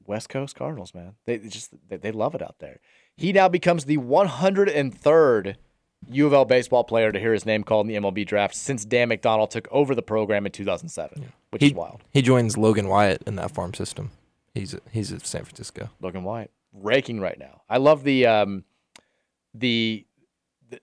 [0.07, 1.15] West Coast Cardinals, man.
[1.27, 2.81] They just they, they love it out there.
[3.17, 5.57] He now becomes the 103rd
[6.11, 8.85] U of L baseball player to hear his name called in the MLB draft since
[8.85, 12.03] Dan McDonnell took over the program in 2007, which He is wild.
[12.13, 14.11] he joins Logan Wyatt in that farm system.
[14.55, 15.91] He's he's at San Francisco.
[16.01, 17.63] Logan Wyatt raking right now.
[17.71, 18.65] I love the um
[19.55, 20.07] the th-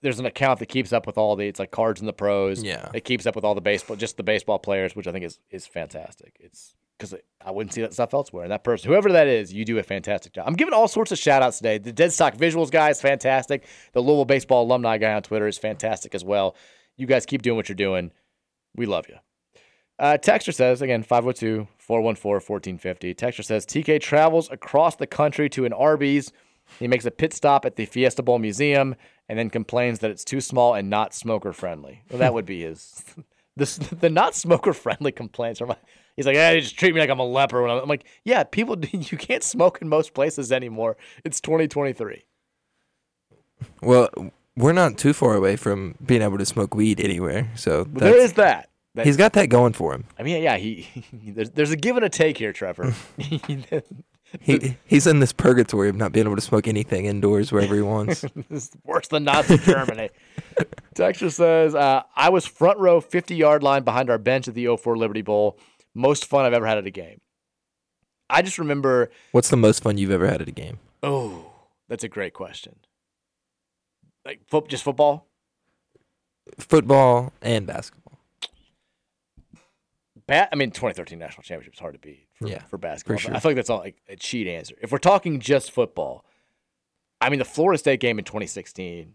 [0.02, 2.62] there's an account that keeps up with all the it's like cards in the pros.
[2.62, 2.90] Yeah.
[2.94, 5.38] It keeps up with all the baseball just the baseball players, which I think is
[5.50, 6.36] is fantastic.
[6.40, 7.14] It's because
[7.44, 8.44] I wouldn't see that stuff elsewhere.
[8.44, 10.44] And that person, whoever that is, you do a fantastic job.
[10.46, 11.78] I'm giving all sorts of shout outs today.
[11.78, 13.66] The Dead Stock Visuals guy is fantastic.
[13.92, 16.54] The Louisville Baseball alumni guy on Twitter is fantastic as well.
[16.96, 18.12] You guys keep doing what you're doing.
[18.76, 19.16] We love you.
[19.98, 23.14] Uh, Texter says, again, 502 414 1450.
[23.14, 26.32] Texter says, TK travels across the country to an Arby's.
[26.78, 28.94] He makes a pit stop at the Fiesta Bowl Museum
[29.28, 32.02] and then complains that it's too small and not smoker friendly.
[32.10, 33.04] Well, that would be his.
[33.56, 35.76] This, the not smoker friendly complaints are my.
[36.16, 37.60] He's like, hey, they just treat me like I'm a leper.
[37.60, 40.96] When I'm, I'm like, yeah, people, you can't smoke in most places anymore.
[41.24, 42.24] It's 2023.
[43.82, 44.08] Well,
[44.56, 48.70] we're not too far away from being able to smoke weed anywhere, so there that.
[48.94, 50.04] That- he's got that going for him.
[50.18, 52.94] I mean, yeah, he, there's, there's a give and a take here, Trevor.
[54.38, 57.82] He he's in this purgatory of not being able to smoke anything indoors wherever he
[57.82, 58.24] wants.
[58.48, 60.10] This is worse than Nazi Germany.
[60.94, 64.76] Texture says, uh, I was front row 50 yard line behind our bench at the
[64.76, 65.58] 04 Liberty Bowl.
[65.94, 67.20] Most fun I've ever had at a game.
[68.28, 70.78] I just remember, What's the most fun you've ever had at a game?
[71.02, 71.46] oh,
[71.88, 72.76] that's a great question.
[74.24, 75.26] Like foot, just football.
[76.58, 77.99] Football and basketball.
[80.30, 83.18] Ba- I mean, 2013 national championship is hard to beat for, Yeah, for basketball.
[83.18, 83.34] sure.
[83.34, 84.76] I feel like that's all like a cheat answer.
[84.80, 86.24] If we're talking just football,
[87.20, 89.14] I mean, the Florida State game in 2016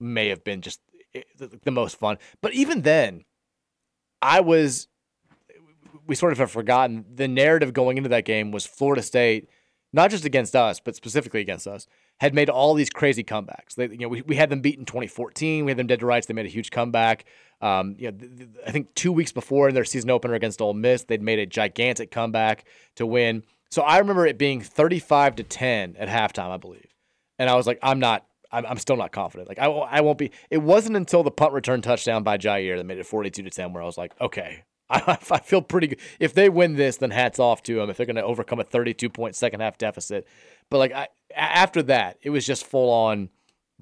[0.00, 0.80] may have been just
[1.14, 2.16] eh, the, the most fun.
[2.40, 3.24] But even then,
[4.22, 4.86] I was,
[6.06, 9.48] we sort of have forgotten the narrative going into that game was Florida State,
[9.92, 11.86] not just against us, but specifically against us,
[12.22, 13.74] had made all these crazy comebacks.
[13.74, 15.64] They, you know, we, we had them beat in 2014.
[15.64, 16.28] We had them dead to rights.
[16.28, 17.24] They made a huge comeback.
[17.60, 20.60] Um, you know, th- th- I think two weeks before in their season opener against
[20.60, 22.64] Ole Miss, they'd made a gigantic comeback
[22.94, 23.42] to win.
[23.72, 26.94] So I remember it being 35 to 10 at halftime, I believe.
[27.40, 29.48] And I was like, I'm not, I'm, I'm still not confident.
[29.48, 30.30] Like I, won't- I won't be.
[30.48, 33.72] It wasn't until the punt return touchdown by Jaire that made it 42 to 10
[33.72, 35.98] where I was like, okay, I, feel pretty good.
[36.20, 37.90] If they win this, then hats off to them.
[37.90, 40.28] If they're going to overcome a 32 point second half deficit,
[40.70, 43.28] but like I, after that, it was just full on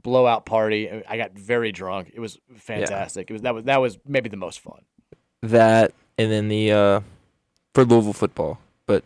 [0.03, 0.90] blowout party.
[1.09, 2.11] I- got very drunk.
[2.14, 3.30] It was fantastic.
[3.30, 4.82] It was that was that was maybe the most fun.
[5.42, 7.01] That and then the uh,
[7.74, 8.59] for Louisville football.
[8.86, 9.05] But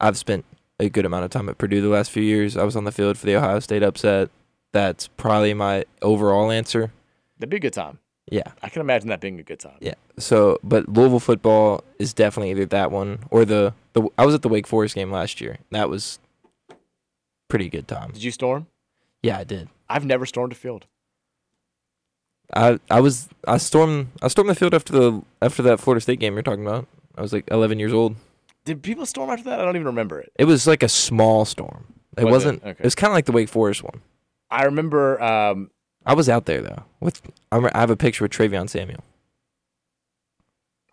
[0.00, 0.44] I've spent
[0.78, 2.56] a good amount of time at Purdue the last few years.
[2.56, 4.30] I was on the field for the Ohio State upset.
[4.72, 6.92] That's probably my overall answer.
[7.38, 7.98] That'd be a good time.
[8.30, 8.52] Yeah.
[8.62, 9.76] I can imagine that being a good time.
[9.80, 9.94] Yeah.
[10.18, 14.08] So, but Louisville football is definitely either that one or the the.
[14.16, 15.58] I was at the Wake Forest game last year.
[15.70, 16.18] That was
[17.50, 18.12] pretty good time.
[18.12, 18.66] Did you storm?
[19.22, 19.68] Yeah, I did.
[19.88, 20.86] I've never stormed a field.
[22.54, 26.18] I I was I stormed I stormed the field after the after that Florida State
[26.20, 26.86] game you're talking about.
[27.16, 28.16] I was like 11 years old.
[28.64, 29.60] Did people storm after that?
[29.60, 30.32] I don't even remember it.
[30.36, 31.86] It was like a small storm.
[32.16, 32.32] It Was it?
[32.32, 32.62] wasn't.
[32.62, 32.70] Okay.
[32.70, 34.00] It was kind of like the Wake Forest one.
[34.50, 35.20] I remember.
[35.22, 35.70] Um,
[36.04, 36.84] I was out there though.
[36.98, 37.20] With
[37.52, 39.04] I, remember, I have a picture with Traveon Samuel.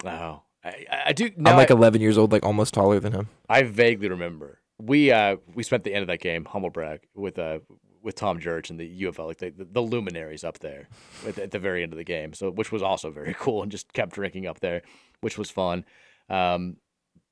[0.05, 1.32] oh, I, I do.
[1.38, 3.30] Now I'm like I, 11 years old, like almost taller than him.
[3.49, 4.60] I vaguely remember.
[4.80, 7.59] We uh we spent the end of that game, humble brag, with uh
[8.01, 10.88] with Tom Jurich and the U of L, like the, the, the luminaries up there
[11.28, 12.34] at the, at the very end of the game.
[12.34, 14.82] So which was also very cool, and just kept drinking up there,
[15.21, 15.84] which was fun.
[16.30, 16.78] Um,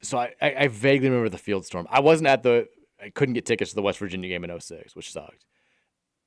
[0.02, 1.88] so I, I, I vaguely remember the field storm.
[1.90, 2.68] I wasn't at the.
[3.02, 5.46] I couldn't get tickets to the West Virginia game in 06, which sucked.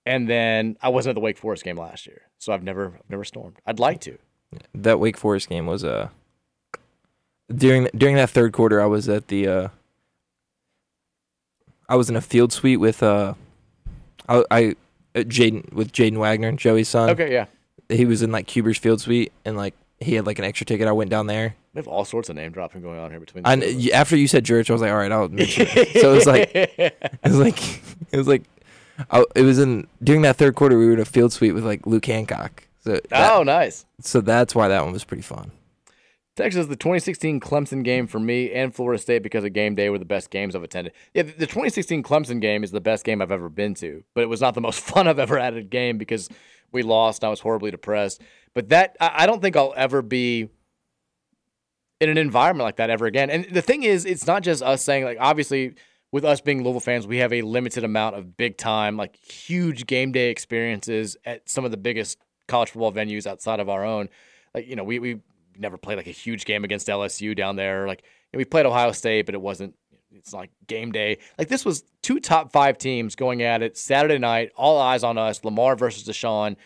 [0.04, 3.10] And then I wasn't at the Wake Forest game last year, so I've never I've
[3.10, 3.58] never stormed.
[3.66, 4.18] I'd like to.
[4.74, 6.08] That Wake Forest game was uh
[7.54, 8.80] during during that third quarter.
[8.80, 9.68] I was at the uh
[11.89, 13.34] I was in a field suite with uh
[14.28, 14.76] I I
[15.14, 17.11] uh, Jaden with Jaden Wagner, Joey's son.
[17.11, 17.47] Okay, yeah.
[17.89, 20.86] He was in like Cuber's field suite, and like he had like an extra ticket.
[20.86, 21.55] I went down there.
[21.74, 23.45] We have all sorts of name dropping going on here between.
[23.45, 23.84] the And two of us.
[23.84, 26.01] y- after you said church, I was like, all right, I'll mention it.
[26.01, 27.82] So it was like it was like
[28.12, 28.43] it was like
[29.11, 30.78] I, it was in during that third quarter.
[30.78, 32.64] We were in a field suite with like Luke Hancock.
[32.84, 33.84] So that, oh, nice.
[34.01, 35.51] so that's why that one was pretty fun.
[36.39, 39.99] Texas, the 2016 Clemson game for me and Florida State because of game day were
[39.99, 40.93] the best games I've attended.
[41.12, 44.22] Yeah, the the 2016 Clemson game is the best game I've ever been to, but
[44.22, 46.28] it was not the most fun I've ever had at a game because
[46.70, 47.24] we lost.
[47.24, 48.22] And I was horribly depressed.
[48.55, 50.49] But that I don't think I'll ever be
[52.01, 53.30] in an environment like that ever again.
[53.30, 55.74] And the thing is, it's not just us saying like obviously
[56.12, 59.86] with us being Louisville fans, we have a limited amount of big time, like huge
[59.86, 64.09] game day experiences at some of the biggest college football venues outside of our own.
[64.55, 65.20] Like, you know, we, we
[65.59, 67.86] never played like a huge game against LSU down there.
[67.86, 69.74] Like, you know, we played Ohio State, but it wasn't,
[70.12, 71.18] it's like game day.
[71.38, 75.18] Like, this was two top five teams going at it Saturday night, all eyes on
[75.18, 76.56] us, Lamar versus Deshaun,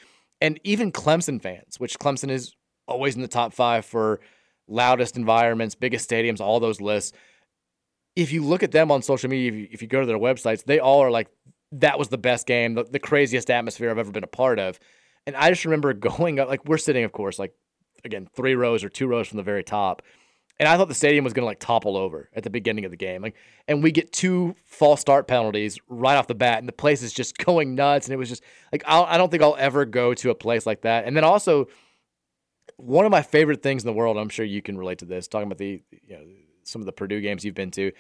[0.41, 2.55] and even Clemson fans, which Clemson is
[2.87, 4.21] always in the top five for
[4.69, 7.13] loudest environments, biggest stadiums, all those lists
[8.17, 10.19] if you look at them on social media, if you, if you go to their
[10.19, 11.29] websites, they all are like,
[11.73, 14.79] that was the best game, the, the craziest atmosphere I've ever been a part of.
[15.27, 17.55] And I just remember going up, like, we're sitting, of course, like,
[18.05, 20.03] again, three rows or two rows from the very top.
[20.59, 22.91] And I thought the stadium was going to like topple over at the beginning of
[22.91, 23.23] the game.
[23.23, 23.35] Like,
[23.67, 27.13] and we get two false start penalties right off the bat, and the place is
[27.13, 28.07] just going nuts.
[28.07, 30.67] And it was just like, I'll, I don't think I'll ever go to a place
[30.67, 31.05] like that.
[31.07, 31.69] And then also,
[32.77, 35.27] one of my favorite things in the world, I'm sure you can relate to this,
[35.27, 36.25] talking about the, you know,
[36.65, 37.93] some of the Purdue games you've been to.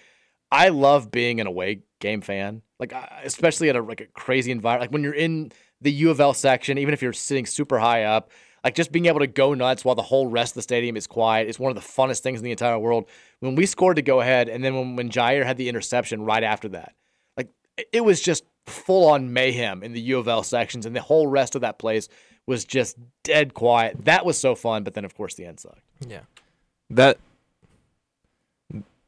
[0.51, 2.93] I love being an away game fan, like
[3.25, 4.91] especially at a like a crazy environment.
[4.91, 5.51] Like when you're in
[5.81, 8.31] the U of L section, even if you're sitting super high up,
[8.65, 11.07] like just being able to go nuts while the whole rest of the stadium is
[11.07, 13.07] quiet is one of the funnest things in the entire world.
[13.41, 16.43] When we scored to go ahead, and then when when Jaire had the interception right
[16.45, 16.95] after that,
[17.37, 17.49] like
[17.93, 21.27] it- was just full on mayhem in the U of L sections, and the whole
[21.27, 22.09] rest of that place
[22.47, 24.05] was just dead quiet.
[24.05, 25.83] That was so fun, but then of course the end sucked.
[26.07, 26.21] Yeah.
[26.91, 27.19] That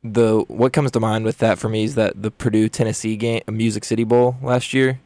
[0.02, 3.42] the what comes to mind with that for me is that the Purdue Tennessee game,
[3.48, 5.00] Music City Bowl last year.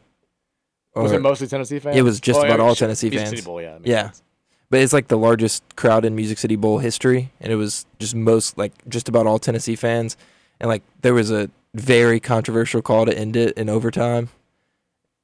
[0.95, 1.95] Was it mostly Tennessee fans?
[1.95, 3.29] It was just oh, about all Tennessee Music fans.
[3.37, 3.77] City Bowl, yeah.
[3.83, 4.03] Yeah.
[4.07, 4.23] sense.
[4.69, 8.15] But it's like the largest crowd in Music City Bowl history, and it was just
[8.15, 10.17] most like just about all Tennessee fans,
[10.59, 14.29] and like there was a very controversial call to end it in overtime.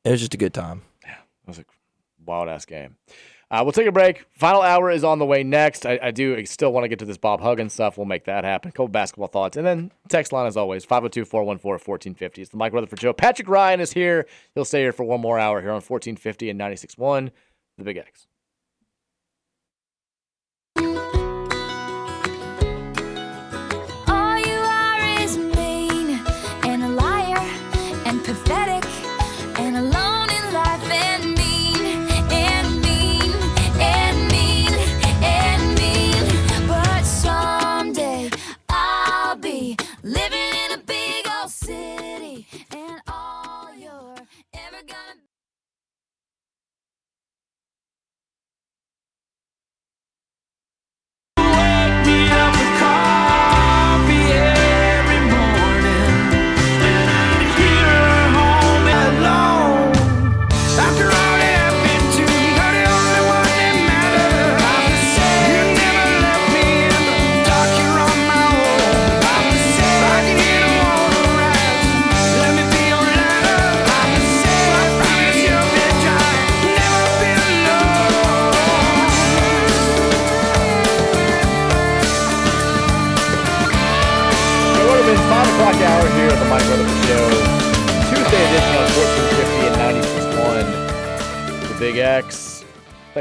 [0.03, 0.83] It was just a good time.
[1.03, 1.65] Yeah, it was a
[2.25, 2.95] Wild ass game.
[3.51, 4.25] Uh, we'll take a break.
[4.31, 5.85] Final hour is on the way next.
[5.85, 7.97] I, I do still want to get to this Bob Huggins stuff.
[7.97, 8.69] We'll make that happen.
[8.69, 9.55] A couple basketball thoughts.
[9.55, 12.41] And then text line as always 502 414 1450.
[12.41, 13.13] It's the Mike Rutherford Show.
[13.13, 14.25] Patrick Ryan is here.
[14.55, 17.29] He'll stay here for one more hour here on 1450 and 96.1,
[17.77, 18.27] The Big X.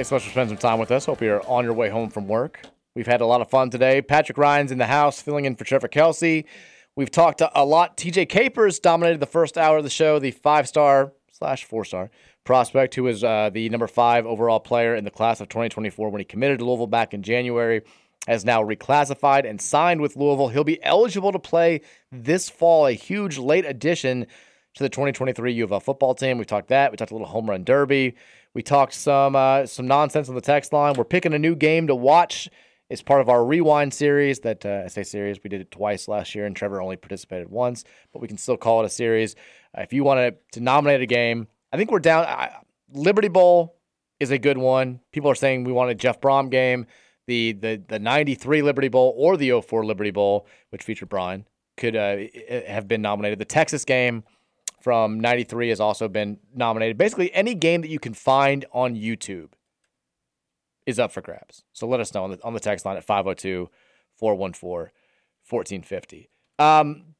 [0.05, 1.07] Thanks so much for spending some time with us.
[1.07, 2.61] Hope you're on your way home from work.
[2.94, 4.02] We've had a lot of fun today.
[4.02, 6.44] Patrick Ryan's in the house, filling in for Trevor Kelsey.
[6.94, 7.96] We've talked a lot.
[7.96, 12.11] TJ Capers dominated the first hour of the show, the five star slash four star
[12.44, 16.20] prospect who was uh, the number five overall player in the class of 2024 when
[16.20, 17.80] he committed to Louisville back in January
[18.26, 20.48] has now reclassified and signed with Louisville.
[20.48, 21.80] He'll be eligible to play
[22.12, 24.26] this fall, a huge late addition
[24.74, 26.36] to the 2023 U of L football team.
[26.36, 26.90] We talked that.
[26.90, 28.16] We talked a little home run derby.
[28.55, 30.94] We talked some uh, some nonsense on the text line.
[30.96, 32.48] We're picking a new game to watch.
[32.88, 34.40] It's part of our rewind series.
[34.40, 35.42] That uh, I say series.
[35.42, 38.57] We did it twice last year, and Trevor only participated once, but we can still
[38.57, 39.34] call it a series.
[39.76, 42.24] Uh, if you want to nominate a game, I think we're down.
[42.26, 42.52] I,
[42.92, 43.76] Liberty Bowl
[44.20, 45.00] is a good one.
[45.12, 46.86] People are saying we want a Jeff Brohm game.
[47.26, 51.46] The the the 93 Liberty Bowl or the 04 Liberty Bowl, which featured Brian,
[51.76, 52.18] could uh,
[52.68, 53.40] have been nominated.
[53.40, 54.22] The Texas game
[54.85, 56.99] from 93 has also been nominated.
[56.99, 59.53] Basically, any game that you can find on YouTube
[60.85, 61.64] is up for grabs.
[61.72, 63.70] So let us know on the, on the text line at 502
[64.18, 64.93] 414
[65.49, 66.28] 1450.
[66.59, 67.14] Um,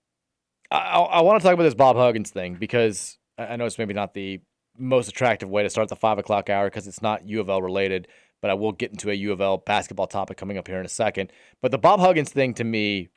[0.71, 3.95] I, I want to talk about this Bob Huggins thing because I know it's maybe
[3.95, 4.43] not the
[4.77, 7.63] most attractive way to start the five o'clock hour because it's not U of L
[7.63, 8.09] related,
[8.43, 10.85] but I will get into a U of L basketball topic coming up here in
[10.85, 11.33] a second.
[11.63, 13.09] But the Bob Huggins thing to me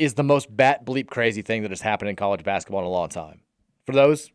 [0.00, 2.90] is the most bat bleep crazy thing that has happened in college basketball in a
[2.90, 3.42] long time.
[3.84, 4.30] For those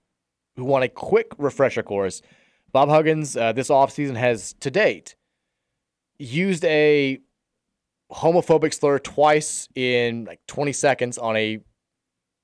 [0.55, 2.21] who want a quick refresher course,
[2.71, 5.15] Bob Huggins uh, this offseason has to date
[6.19, 7.19] used a
[8.11, 11.59] homophobic slur twice in like 20 seconds on a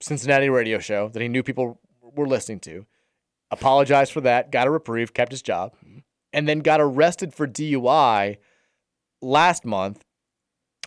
[0.01, 2.85] Cincinnati radio show that he knew people were listening to.
[3.51, 5.73] Apologized for that, got a reprieve, kept his job,
[6.33, 8.37] and then got arrested for DUI
[9.21, 10.03] last month.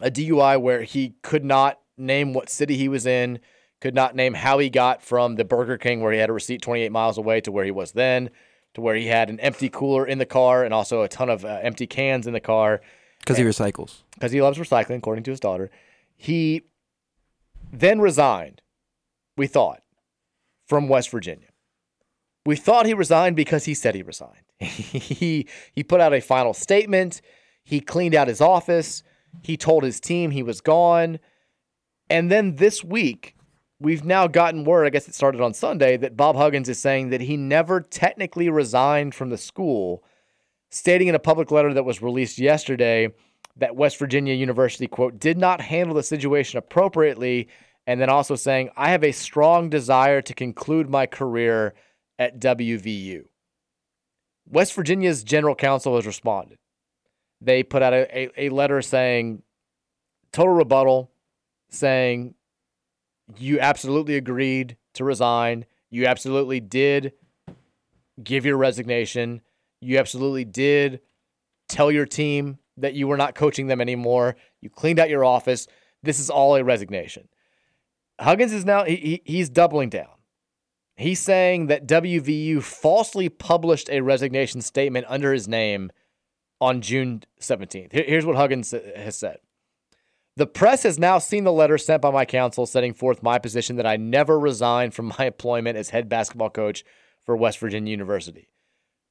[0.00, 3.40] A DUI where he could not name what city he was in,
[3.80, 6.62] could not name how he got from the Burger King where he had a receipt
[6.62, 8.30] 28 miles away to where he was then,
[8.74, 11.44] to where he had an empty cooler in the car and also a ton of
[11.44, 12.80] uh, empty cans in the car
[13.20, 14.02] because he recycles.
[14.14, 15.70] because he loves recycling, according to his daughter.
[16.16, 16.62] He
[17.72, 18.62] then resigned,
[19.36, 19.80] we thought,
[20.66, 21.48] from West Virginia.
[22.46, 24.44] We thought he resigned because he said he resigned.
[24.60, 27.20] he he put out a final statement.
[27.64, 29.02] He cleaned out his office.
[29.42, 31.18] He told his team he was gone.
[32.10, 33.34] And then this week,
[33.80, 37.10] we've now gotten word, I guess it started on Sunday, that Bob Huggins is saying
[37.10, 40.04] that he never technically resigned from the school,
[40.70, 43.12] stating in a public letter that was released yesterday
[43.56, 47.48] that West Virginia University, quote, did not handle the situation appropriately.
[47.86, 51.74] And then also saying, I have a strong desire to conclude my career
[52.18, 53.24] at WVU.
[54.46, 56.58] West Virginia's general counsel has responded.
[57.40, 59.42] They put out a, a, a letter saying,
[60.32, 61.10] total rebuttal,
[61.74, 62.34] saying,
[63.38, 65.64] you absolutely agreed to resign.
[65.90, 67.12] You absolutely did
[68.22, 69.40] give your resignation.
[69.80, 71.00] You absolutely did
[71.68, 74.36] tell your team that you were not coaching them anymore.
[74.60, 75.66] You cleaned out your office.
[76.02, 77.28] This is all a resignation.
[78.20, 80.08] Huggins is now he, he- he's doubling down.
[80.96, 85.90] He's saying that WVU falsely published a resignation statement under his name
[86.60, 87.92] on June 17th.
[87.92, 89.38] Here- Here's what Huggins has said.
[90.36, 93.76] The press has now seen the letter sent by my counsel setting forth my position
[93.76, 96.84] that I never resigned from my employment as head basketball coach
[97.24, 98.48] for West Virginia University.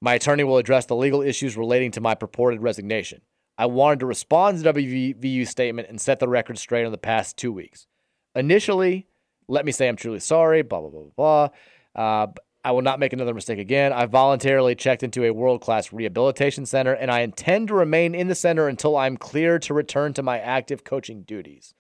[0.02, 3.22] My attorney will address the legal issues relating to my purported resignation.
[3.58, 7.38] I wanted to respond to WVU's statement and set the record straight on the past
[7.38, 7.88] two weeks.
[8.36, 9.08] Initially,
[9.48, 11.50] let me say I'm truly sorry, blah, blah, blah, blah,
[11.96, 12.24] blah.
[12.24, 12.28] Uh,
[12.64, 13.92] I will not make another mistake again.
[13.92, 18.28] I voluntarily checked into a world class rehabilitation center, and I intend to remain in
[18.28, 21.74] the center until I'm clear to return to my active coaching duties.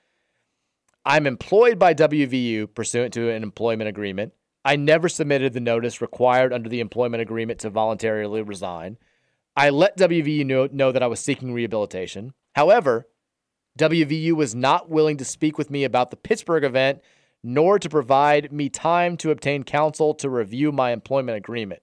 [1.05, 4.33] I'm employed by WVU pursuant to an employment agreement.
[4.65, 8.97] I never submitted the notice required under the employment agreement to voluntarily resign.
[9.55, 12.33] I let WVU know, know that I was seeking rehabilitation.
[12.55, 13.07] However,
[13.77, 17.01] WVU was not willing to speak with me about the Pittsburgh event,
[17.43, 21.81] nor to provide me time to obtain counsel to review my employment agreement.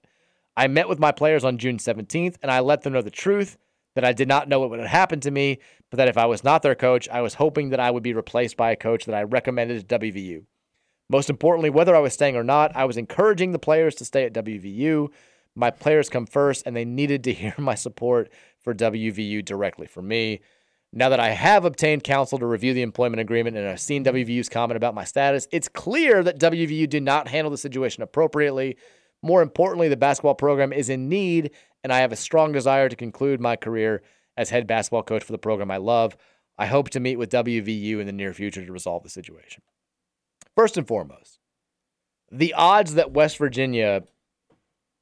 [0.57, 3.57] I met with my players on June 17th, and I let them know the truth
[3.95, 5.59] that I did not know what would happen to me,
[5.89, 8.13] but that if I was not their coach, I was hoping that I would be
[8.13, 10.45] replaced by a coach that I recommended to WVU.
[11.09, 14.23] Most importantly, whether I was staying or not, I was encouraging the players to stay
[14.23, 15.09] at WVU.
[15.55, 20.07] My players come first, and they needed to hear my support for WVU directly from
[20.07, 20.41] me.
[20.93, 24.49] Now that I have obtained counsel to review the employment agreement and I've seen WVU's
[24.49, 28.77] comment about my status, it's clear that WVU did not handle the situation appropriately.
[29.23, 31.51] More importantly, the basketball program is in need,
[31.83, 34.01] and I have a strong desire to conclude my career
[34.35, 36.17] as head basketball coach for the program I love.
[36.57, 39.63] I hope to meet with WVU in the near future to resolve the situation.
[40.55, 41.39] First and foremost,
[42.29, 44.03] the odds that West Virginia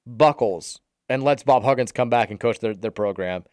[0.05, 3.45] buckles and lets Bob Huggins come back and coach their, their program,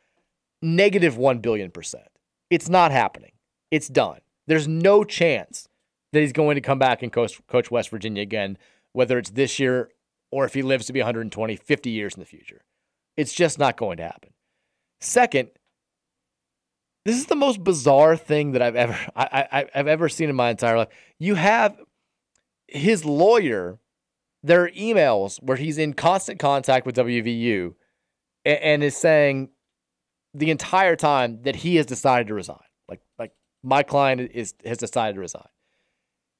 [0.60, 2.08] negative 1 billion percent.
[2.50, 3.32] It's not happening.
[3.70, 4.20] It's done.
[4.46, 5.68] There's no chance
[6.12, 8.58] that he's going to come back and coach, coach West Virginia again,
[8.92, 9.90] whether it's this year
[10.30, 12.62] or if he lives to be 120, 50 years in the future.
[13.16, 14.30] It's just not going to happen.
[15.00, 15.50] Second,
[17.04, 20.50] this is the most bizarre thing that I've ever I, I've ever seen in my
[20.50, 20.88] entire life.
[21.18, 21.76] You have
[22.66, 23.78] his lawyer,
[24.42, 27.74] there are emails where he's in constant contact with WVU
[28.44, 29.50] and, and is saying
[30.36, 32.58] the entire time that he has decided to resign.
[32.88, 33.32] Like like
[33.62, 35.48] my client is has decided to resign.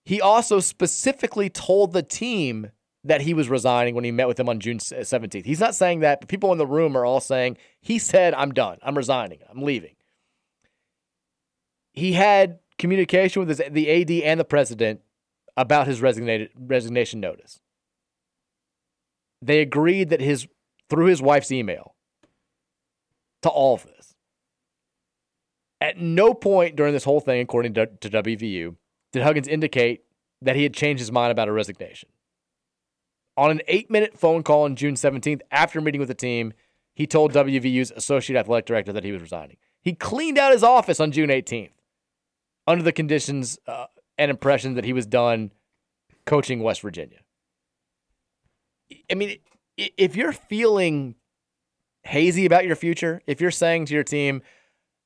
[0.04, 2.70] He also specifically told the team
[3.02, 5.36] that he was resigning when he met with them on June 17th.
[5.36, 8.34] Uh, He's not saying that, but people in the room are all saying he said
[8.34, 8.78] I'm done.
[8.82, 9.40] I'm resigning.
[9.48, 9.96] I'm leaving.
[11.92, 15.00] He had communication with his, the AD and the president
[15.56, 17.60] about his resignation notice.
[19.40, 20.46] They agreed that his
[20.90, 21.95] through his wife's email
[23.42, 24.14] to all of this.
[25.80, 28.76] At no point during this whole thing, according to, to WVU,
[29.12, 30.04] did Huggins indicate
[30.42, 32.08] that he had changed his mind about a resignation.
[33.36, 36.54] On an eight minute phone call on June 17th, after meeting with the team,
[36.94, 39.58] he told WVU's associate athletic director that he was resigning.
[39.82, 41.70] He cleaned out his office on June 18th
[42.66, 43.86] under the conditions uh,
[44.18, 45.52] and impression that he was done
[46.24, 47.18] coaching West Virginia.
[49.10, 49.38] I mean,
[49.76, 51.16] if you're feeling
[52.06, 54.42] hazy about your future, if you're saying to your team,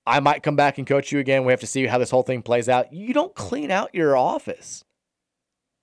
[0.07, 2.23] I might come back and coach you again, we have to see how this whole
[2.23, 4.85] thing plays out, you don't clean out your office.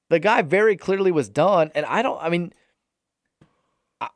[0.10, 1.72] The guy very clearly was done.
[1.76, 2.54] And I don't, I mean,
[4.00, 4.10] I,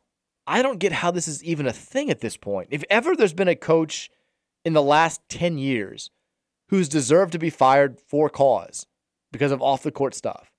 [0.47, 2.69] I don't get how this is even a thing at this point.
[2.71, 4.09] If ever there's been a coach
[4.63, 6.09] in the last 10 years
[6.69, 8.87] who's deserved to be fired for cause
[9.31, 10.51] because of off the court stuff,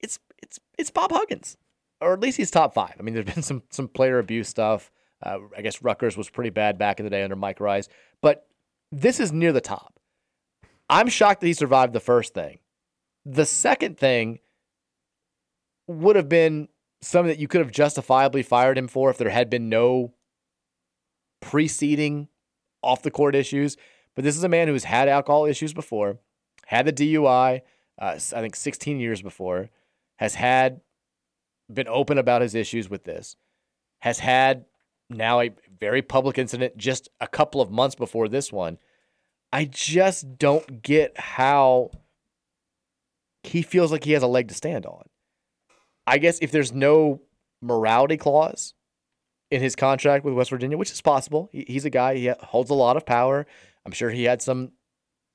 [0.00, 1.56] it's it's it's Bob Huggins,
[2.00, 2.94] or at least he's top five.
[2.98, 4.90] I mean, there's been some some player abuse stuff.
[5.22, 7.88] Uh, I guess Rutgers was pretty bad back in the day under Mike Rice,
[8.20, 8.46] but
[8.90, 9.98] this is near the top.
[10.88, 12.58] I'm shocked that he survived the first thing.
[13.24, 14.40] The second thing
[15.86, 16.68] would have been
[17.00, 20.12] something that you could have justifiably fired him for if there had been no
[21.40, 22.28] preceding
[22.82, 23.76] off the court issues.
[24.14, 26.18] But this is a man who's had alcohol issues before,
[26.66, 27.62] had the DUI,
[27.98, 29.70] uh, I think 16 years before,
[30.16, 30.80] has had
[31.72, 33.36] been open about his issues with this,
[34.00, 34.66] has had
[35.12, 35.50] now a
[35.80, 38.78] very public incident just a couple of months before this one.
[39.52, 41.90] I just don't get how
[43.42, 45.04] he feels like he has a leg to stand on.
[46.06, 47.20] I guess if there's no
[47.60, 48.74] morality clause
[49.50, 52.74] in his contract with West Virginia, which is possible, he's a guy he holds a
[52.74, 53.46] lot of power.
[53.84, 54.72] I'm sure he had some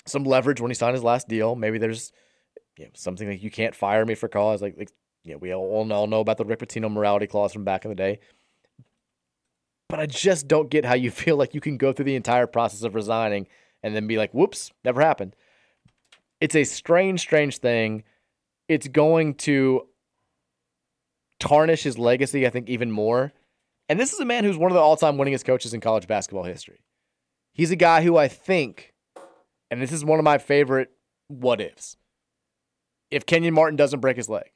[0.06, 1.56] some leverage when he signed his last deal.
[1.56, 2.12] Maybe there's
[2.78, 4.62] you know, something like you can't fire me for cause.
[4.62, 4.92] Like, like
[5.24, 7.90] you know, we all, all know about the Rick Pitino morality clause from back in
[7.90, 8.20] the day.
[9.90, 12.48] But I just don't get how you feel like you can go through the entire
[12.48, 13.48] process of resigning
[13.84, 15.36] and then be like, whoops, never happened.
[16.42, 18.04] It's a strange, strange thing.
[18.68, 19.88] It's going to
[21.40, 23.34] tarnish his legacy, I think, even more.
[23.90, 26.08] And this is a man who's one of the all time winningest coaches in college
[26.08, 26.84] basketball history.
[27.54, 28.94] He's a guy who I think,
[29.72, 30.92] and this is one of my favorite
[31.28, 31.98] what ifs.
[33.10, 34.52] If Kenyon Martin doesn't break his leg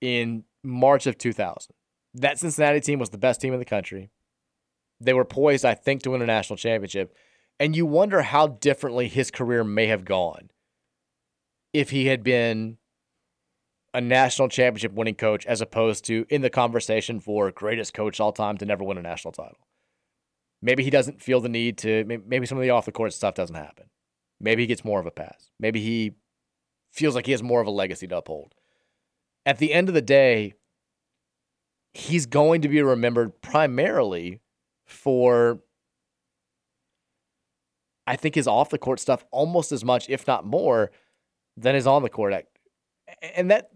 [0.00, 1.74] in March of 2000,
[2.14, 4.10] that Cincinnati team was the best team in the country.
[5.00, 7.14] They were poised, I think, to win a national championship.
[7.58, 10.50] And you wonder how differently his career may have gone
[11.72, 12.78] if he had been
[13.94, 18.32] a national championship winning coach as opposed to in the conversation for greatest coach all
[18.32, 19.66] time to never win a national title.
[20.60, 23.34] Maybe he doesn't feel the need to, maybe some of the off the court stuff
[23.34, 23.86] doesn't happen.
[24.38, 25.50] Maybe he gets more of a pass.
[25.58, 26.12] Maybe he
[26.92, 28.54] feels like he has more of a legacy to uphold.
[29.46, 30.54] At the end of the day,
[31.94, 34.40] he's going to be remembered primarily
[34.86, 35.60] for
[38.06, 40.90] I think his off the court stuff almost as much, if not more,
[41.56, 42.32] than his on the court.
[42.32, 42.46] act.
[43.34, 43.70] And that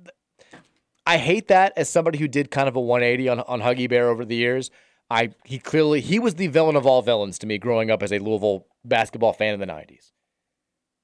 [1.06, 4.08] I hate that as somebody who did kind of a 180 on, on Huggy Bear
[4.08, 4.70] over the years.
[5.10, 8.12] I he clearly he was the villain of all villains to me growing up as
[8.12, 10.12] a Louisville basketball fan in the 90s.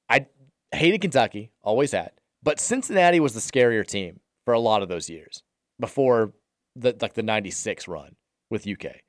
[0.08, 0.26] I
[0.72, 5.10] hated Kentucky, always had, but Cincinnati was the scarier team for a lot of those
[5.10, 5.42] years
[5.80, 6.34] before
[6.76, 8.14] the like the 96 run
[8.48, 9.00] with UK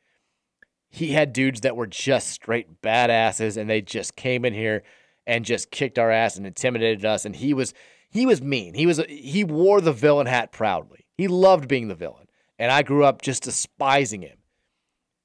[0.97, 4.83] he had dudes that were just straight badasses and they just came in here
[5.27, 7.73] and just kicked our ass and intimidated us and he was
[8.09, 8.73] he was mean.
[8.73, 11.05] He was he wore the villain hat proudly.
[11.15, 12.27] He loved being the villain
[12.57, 14.37] and i grew up just despising him.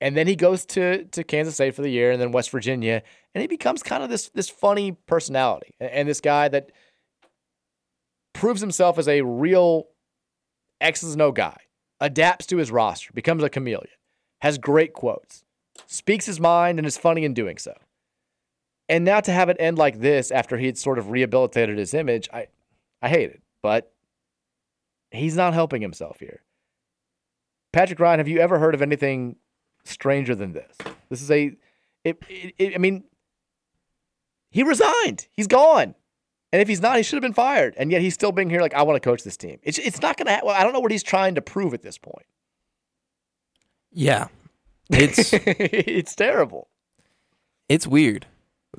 [0.01, 3.03] And then he goes to to kansas state for the year and then west virginia
[3.35, 6.71] and he becomes kind of this this funny personality and, and this guy that
[8.35, 9.87] proves himself as a real
[10.81, 11.57] x's and o guy
[12.01, 13.97] adapts to his roster becomes a chameleon
[14.41, 15.42] has great quotes
[15.87, 17.75] speaks his mind and is funny in doing so.
[18.89, 21.95] And now to have it end like this after he had sort of rehabilitated his
[21.95, 22.49] image, I
[23.01, 23.43] I hate it.
[23.63, 23.93] But
[25.11, 26.43] he's not helping himself here.
[27.73, 29.37] Patrick Ryan, have you ever heard of anything
[29.85, 30.77] stranger than this?
[31.09, 31.57] This is a
[32.05, 33.05] it, it, it- I mean
[34.51, 35.29] he resigned.
[35.33, 35.95] He's gone.
[36.53, 37.73] And if he's not, he should have been fired.
[37.79, 39.59] And yet he's still being here like I want to coach this team.
[39.63, 41.81] It's it's not going to well, I don't know what he's trying to prove at
[41.83, 42.27] this point.
[43.91, 44.29] Yeah.
[44.93, 46.69] It's it's terrible.
[47.69, 48.27] it's weird.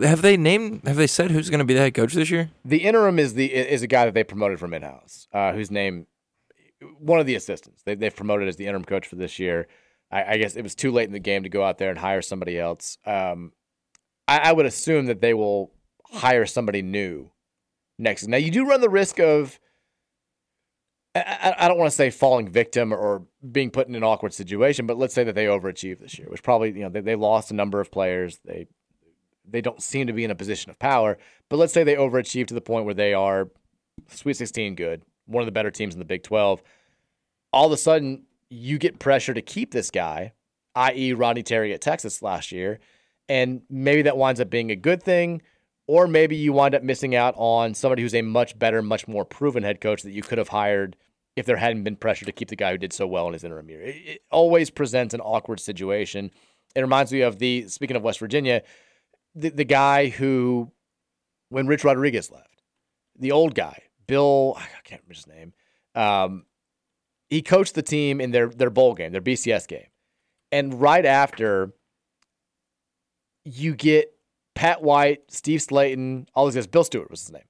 [0.01, 2.49] Have they named have they said who's gonna be the head coach this year?
[2.66, 5.70] The interim is the is a guy that they promoted from in house, uh, whose
[5.70, 6.07] name,
[6.99, 9.68] one of the assistants they they've promoted as the interim coach for this year.
[10.11, 11.99] I, I guess it was too late in the game to go out there and
[11.99, 12.97] hire somebody else.
[13.05, 13.51] Um,
[14.28, 15.72] I, I would assume that they will
[16.05, 17.32] hire somebody new
[17.99, 18.28] next.
[18.28, 19.59] Now you do run the risk of.
[21.16, 24.88] I, I- don't want to say falling victim or being put in an awkward situation,
[24.88, 27.51] but let's say that they overachieved this year, which probably you know they, they lost
[27.51, 28.39] a number of players.
[28.45, 28.68] They
[29.47, 31.18] they don't seem to be in a position of power.
[31.49, 33.49] But let's say they overachieve to the point where they are
[34.09, 36.64] Sweet 16 good, one of the better teams in the Big 12.
[37.51, 40.34] All of a sudden, you get pressure to keep this guy,
[40.76, 42.80] i.e., Rodney Terry at Texas last year.
[43.30, 45.41] And maybe that winds up being a good thing.
[45.86, 49.26] Or maybe you wind up missing out on somebody who's a much better, much more
[49.26, 50.95] proven head coach that you could have hired
[51.36, 53.44] if there hadn't been pressure to keep the guy who did so well in his
[53.44, 53.82] interim year.
[53.82, 56.32] It, it always presents an awkward situation.
[56.76, 58.62] It reminds me of the, speaking of West Virginia,
[59.36, 60.72] the, the guy who,
[61.50, 62.62] when Rich Rodriguez left,
[63.18, 65.54] the old guy, Bill, I can't remember his name.
[65.96, 66.46] Um,
[67.30, 69.88] he coached the team in their their bowl game, their BCS game,
[70.52, 71.74] and right after,
[73.44, 74.14] you get
[74.54, 76.68] Pat White, Steve Slaton, all these guys.
[76.68, 77.44] Bill Stewart was his name.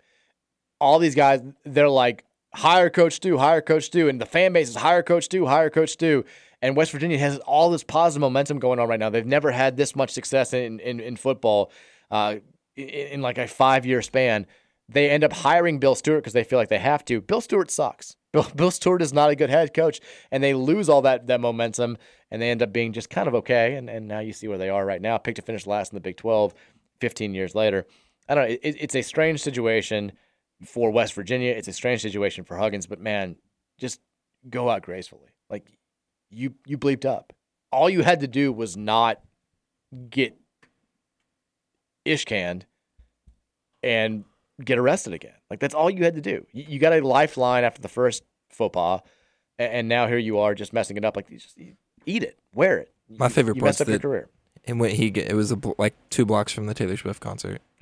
[0.79, 2.23] All these guys, they're like
[2.55, 5.69] hire Coach Stu, hire Coach Stu, and the fan base is hire Coach Stu, hire
[5.69, 6.25] Coach Stu.
[6.61, 9.09] And West Virginia has all this positive momentum going on right now.
[9.09, 11.71] They've never had this much success in in, in football
[12.09, 12.35] uh,
[12.75, 14.47] in, in like a five year span.
[14.89, 17.21] They end up hiring Bill Stewart because they feel like they have to.
[17.21, 18.15] Bill Stewart sucks.
[18.31, 19.99] Bill, Bill Stewart is not a good head coach,
[20.31, 21.97] and they lose all that that momentum,
[22.31, 23.75] and they end up being just kind of okay.
[23.75, 25.97] And and now you see where they are right now, picked to finish last in
[25.97, 26.53] the Big Twelve,
[27.01, 27.85] 15 years later.
[28.29, 28.55] I don't know.
[28.61, 30.13] It, it's a strange situation
[30.63, 31.51] for West Virginia.
[31.51, 33.35] It's a strange situation for Huggins, but man,
[33.77, 33.99] just
[34.49, 35.29] go out gracefully.
[35.49, 35.67] Like
[36.29, 37.33] you you bleeped up.
[37.71, 39.19] All you had to do was not
[40.09, 40.35] get
[42.05, 42.65] ish canned
[43.81, 44.23] and
[44.63, 45.33] get arrested again.
[45.49, 46.45] Like that's all you had to do.
[46.51, 49.01] You, you got a lifeline after the first faux pas,
[49.57, 51.15] and, and now here you are just messing it up.
[51.15, 51.73] Like you just you
[52.05, 52.91] eat it, wear it.
[53.09, 54.29] My You- favorite you part's messed up your career.
[54.65, 57.61] And when he get, it was a, like two blocks from the Taylor Swift concert.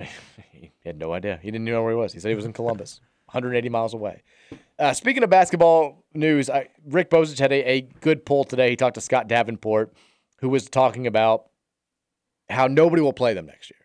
[0.82, 1.38] He had no idea.
[1.42, 2.12] He didn't know where he was.
[2.12, 4.22] He said he was in Columbus, 180 miles away.
[4.78, 8.70] Uh, speaking of basketball news, I, Rick Bozich had a, a good poll today.
[8.70, 9.92] He talked to Scott Davenport,
[10.40, 11.46] who was talking about
[12.50, 13.78] how nobody will play them next year.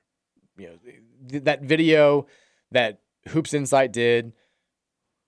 [0.57, 0.91] You know,
[1.29, 2.27] th- that video
[2.71, 4.33] that Hoops Insight did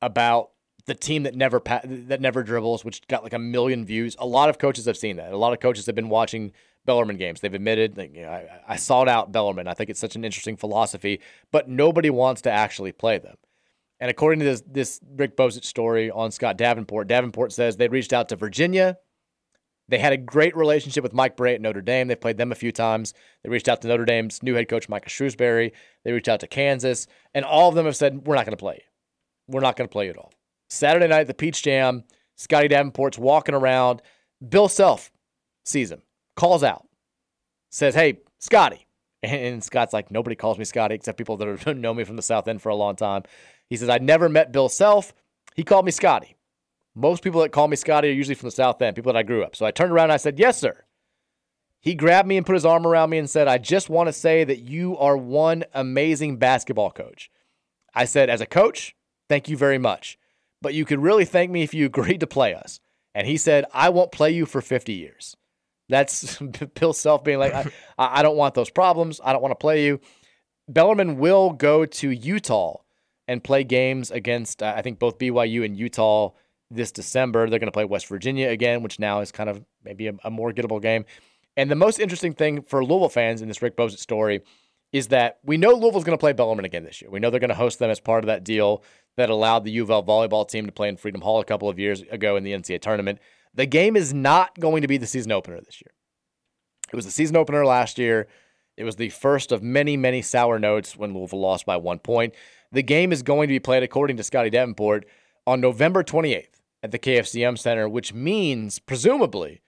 [0.01, 0.49] about
[0.85, 4.15] the team that never pa- that never dribbles, which got like a million views.
[4.19, 5.31] A lot of coaches have seen that.
[5.31, 6.51] A lot of coaches have been watching
[6.85, 7.41] Bellarmine games.
[7.41, 9.67] They've admitted, you know, I, I sought out Bellarmine.
[9.67, 11.21] I think it's such an interesting philosophy,
[11.51, 13.35] but nobody wants to actually play them.
[13.99, 18.13] And according to this, this Rick Bozich story on Scott Davenport, Davenport says they reached
[18.13, 18.97] out to Virginia,
[19.89, 22.07] They had a great relationship with Mike Brey at Notre Dame.
[22.07, 23.13] They played them a few times.
[23.43, 25.73] They reached out to Notre Dame's new head coach, Micah Shrewsberry.
[26.05, 28.57] They reached out to Kansas, and all of them have said, We're not going to
[28.57, 28.83] play.
[29.47, 30.31] We're not going to play at all.
[30.69, 32.03] Saturday night, the Peach Jam,
[32.35, 34.01] Scotty Davenport's walking around.
[34.47, 35.11] Bill Self
[35.65, 36.03] sees him,
[36.39, 36.87] calls out,
[37.69, 38.85] says, Hey, Scotty.
[39.21, 42.47] And Scott's like, Nobody calls me Scotty except people that known me from the South
[42.47, 43.23] End for a long time.
[43.69, 45.13] He says, I never met Bill Self.
[45.55, 46.37] He called me Scotty.
[46.95, 49.23] Most people that call me Scotty are usually from the South End, people that I
[49.23, 49.55] grew up.
[49.55, 50.85] So I turned around and I said, Yes, sir.
[51.81, 54.13] He grabbed me and put his arm around me and said, I just want to
[54.13, 57.29] say that you are one amazing basketball coach.
[57.93, 58.95] I said, As a coach,
[59.27, 60.17] thank you very much.
[60.61, 62.79] But you could really thank me if you agreed to play us.
[63.13, 65.35] And he said, I won't play you for 50 years.
[65.89, 66.37] That's
[66.75, 67.65] Bill Self being like, I,
[67.97, 69.19] I don't want those problems.
[69.23, 69.99] I don't want to play you.
[70.67, 72.77] Bellarmine will go to Utah
[73.27, 76.31] and play games against, uh, I think, both BYU and Utah
[76.71, 77.49] this December.
[77.49, 80.31] They're going to play West Virginia again, which now is kind of maybe a, a
[80.31, 81.05] more gettable game.
[81.57, 84.41] And the most interesting thing for Louisville fans in this Rick Bozich story
[84.91, 87.11] is that we know Louisville's going to play Bellarmine again this year.
[87.11, 88.83] We know they're going to host them as part of that deal
[89.17, 92.01] that allowed the U volleyball team to play in Freedom Hall a couple of years
[92.01, 93.19] ago in the NCAA tournament.
[93.53, 95.91] The game is not going to be the season opener this year.
[96.91, 98.27] It was the season opener last year.
[98.77, 102.33] It was the first of many, many sour notes when Louisville lost by one point.
[102.71, 105.05] The game is going to be played, according to Scotty Davenport,
[105.45, 109.61] on November 28th at the KFC Yum Center, which means, presumably,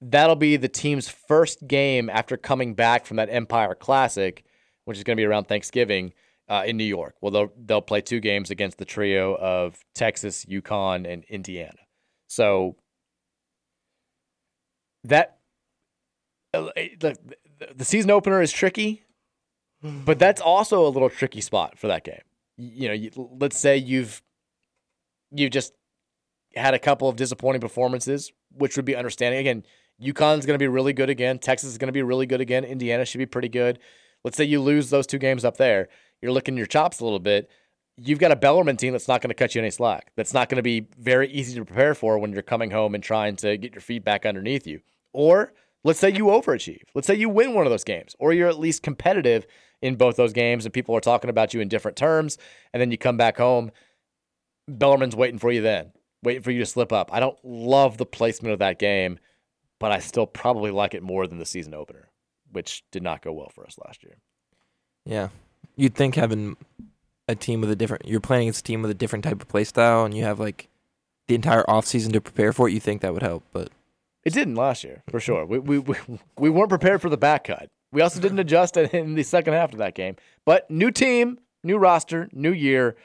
[0.00, 4.44] that'll be the team's first game after coming back from that Empire Classic,
[4.84, 6.12] which is going to be around Thanksgiving
[6.48, 7.16] uh, in New York.
[7.20, 11.78] Well, they'll, they'll play two games against the trio of Texas, UConn, and Indiana.
[12.28, 12.76] So
[15.08, 15.38] that
[16.54, 17.16] uh, the,
[17.74, 19.02] the season opener is tricky,
[19.82, 22.20] but that's also a little tricky spot for that game.
[22.56, 24.22] You know, you, let's say you've
[25.30, 25.74] you've just
[26.54, 29.40] had a couple of disappointing performances, which would be understanding.
[29.40, 29.64] Again,
[30.02, 31.38] UConn's going to be really good again.
[31.38, 32.64] Texas is going to be really good again.
[32.64, 33.78] Indiana should be pretty good.
[34.24, 35.88] Let's say you lose those two games up there.
[36.20, 37.50] You're licking your chops a little bit.
[37.98, 40.12] You've got a Bellarmine team that's not going to cut you any slack.
[40.16, 43.02] That's not going to be very easy to prepare for when you're coming home and
[43.02, 44.80] trying to get your feet back underneath you.
[45.12, 45.52] Or
[45.84, 46.84] let's say you overachieve.
[46.94, 49.46] Let's say you win one of those games, or you're at least competitive
[49.82, 52.38] in both those games and people are talking about you in different terms.
[52.72, 53.70] And then you come back home.
[54.68, 55.92] Bellarmine's waiting for you then,
[56.22, 57.12] waiting for you to slip up.
[57.12, 59.18] I don't love the placement of that game,
[59.78, 62.08] but I still probably like it more than the season opener,
[62.50, 64.16] which did not go well for us last year.
[65.04, 65.28] Yeah,
[65.76, 66.56] you'd think having
[67.28, 69.46] a team with a different, you're playing against a team with a different type of
[69.46, 70.68] play style, and you have like
[71.28, 72.72] the entire off season to prepare for it.
[72.72, 73.70] You think that would help, but
[74.26, 75.46] It didn't last year for sure.
[75.46, 75.94] We we we,
[76.36, 77.68] we weren't prepared for the back cut.
[77.92, 80.16] We also didn't adjust in the second half of that game.
[80.44, 82.96] But new team, new roster, new year.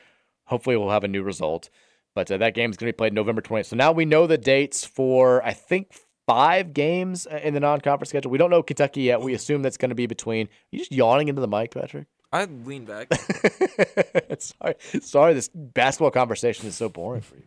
[0.45, 1.69] Hopefully, we'll have a new result.
[2.15, 3.68] But uh, that game is going to be played November 20th.
[3.68, 5.93] So now we know the dates for I think
[6.26, 8.31] five games uh, in the non-conference schedule.
[8.31, 9.22] We don't know Kentucky yet.
[9.22, 10.49] We assume that's going to be between.
[10.72, 12.07] you just yawning into the mic, Patrick?
[12.31, 13.14] I lean back.
[14.39, 15.34] sorry, sorry.
[15.35, 17.43] This basketball conversation is so boring for you.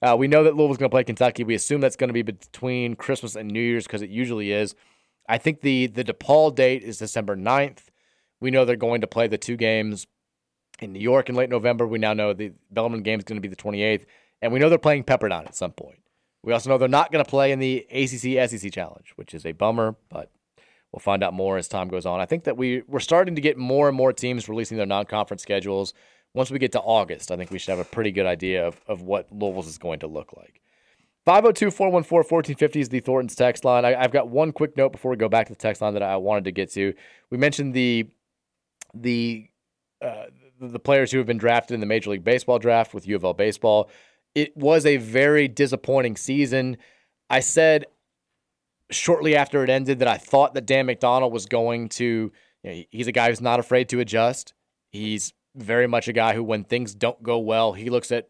[0.00, 1.44] Uh, we know that Louisville's going to play Kentucky.
[1.44, 4.74] We assume that's going to be between Christmas and New Year's because it usually is.
[5.28, 7.84] I think the the DePaul date is December 9th.
[8.40, 10.06] We know they're going to play the two games
[10.80, 11.86] in New York in late November.
[11.86, 14.04] We now know the Bellarmine game is going to be the 28th,
[14.40, 15.98] and we know they're playing Pepperdine at some point.
[16.44, 19.44] We also know they're not going to play in the ACC SEC Challenge, which is
[19.44, 20.30] a bummer, but
[20.92, 22.20] we'll find out more as time goes on.
[22.20, 25.42] I think that we we're starting to get more and more teams releasing their non-conference
[25.42, 25.92] schedules.
[26.38, 28.80] Once we get to August, I think we should have a pretty good idea of,
[28.86, 30.60] of what Louisville's is going to look like.
[31.24, 33.84] 502 414 1450 is the Thornton's text line.
[33.84, 36.02] I, I've got one quick note before we go back to the text line that
[36.04, 36.94] I wanted to get to.
[37.30, 38.08] We mentioned the
[38.94, 39.48] the
[40.00, 40.26] uh,
[40.60, 43.24] the players who have been drafted in the Major League Baseball draft with U of
[43.24, 43.90] L baseball.
[44.36, 46.76] It was a very disappointing season.
[47.28, 47.86] I said
[48.92, 52.30] shortly after it ended that I thought that Dan McDonnell was going to.
[52.62, 54.54] You know, he's a guy who's not afraid to adjust.
[54.92, 58.28] He's very much a guy who, when things don't go well, he looks at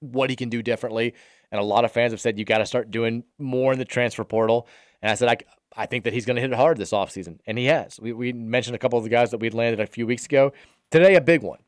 [0.00, 1.14] what he can do differently.
[1.50, 3.84] And a lot of fans have said you got to start doing more in the
[3.84, 4.68] transfer portal.
[5.02, 5.36] And I said I,
[5.82, 7.38] I think that he's going to hit it hard this offseason.
[7.46, 7.98] And he has.
[8.00, 10.52] We, we mentioned a couple of the guys that we'd landed a few weeks ago.
[10.90, 11.60] Today, a big one.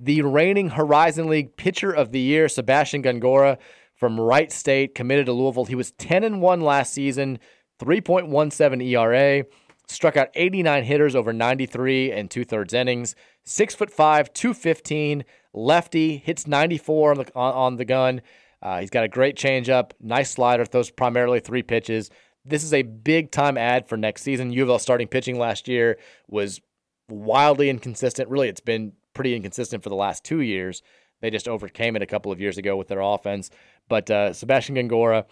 [0.00, 3.58] The reigning Horizon League pitcher of the year, Sebastian Gongora
[3.94, 5.64] from Wright State, committed to Louisville.
[5.64, 7.40] He was 10 and 1 last season,
[7.80, 9.44] 3.17 ERA,
[9.88, 13.14] struck out 89 hitters over 93 and two thirds innings.
[13.44, 18.20] Six foot five, 215, lefty, hits 94 on the, on, on the gun.
[18.62, 22.10] Uh, he's got a great changeup, nice slider, throws primarily three pitches.
[22.44, 24.52] This is a big time ad for next season.
[24.52, 25.98] U of L starting pitching last year
[26.28, 26.60] was
[27.08, 28.28] wildly inconsistent.
[28.28, 30.82] Really, it's been pretty inconsistent for the last two years.
[31.20, 33.50] They just overcame it a couple of years ago with their offense.
[33.88, 35.24] But uh, Sebastian Gongora,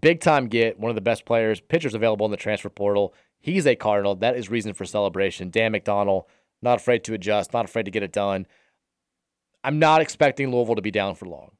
[0.00, 3.14] big time get, one of the best players, pitchers available in the transfer portal.
[3.44, 4.14] He's a Cardinal.
[4.14, 5.50] That is reason for celebration.
[5.50, 6.22] Dan McDonnell,
[6.62, 8.46] not afraid to adjust, not afraid to get it done.
[9.62, 11.50] I'm not expecting Louisville to be down for long.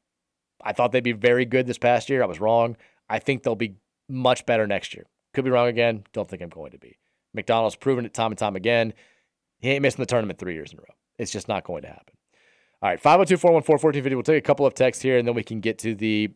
[0.62, 2.22] I thought they'd be very good this past year.
[2.22, 2.78] I was wrong.
[3.10, 3.74] I think they'll be
[4.08, 5.04] much better next year.
[5.34, 6.04] Could be wrong again.
[6.14, 6.96] Don't think I'm going to be.
[7.36, 8.94] McDonnell's proven it time and time again.
[9.58, 10.94] He ain't missing the tournament three years in a row.
[11.18, 12.14] It's just not going to happen.
[12.80, 14.14] All right, 502 414 1450.
[14.14, 16.30] We'll take a couple of texts here and then we can get to the.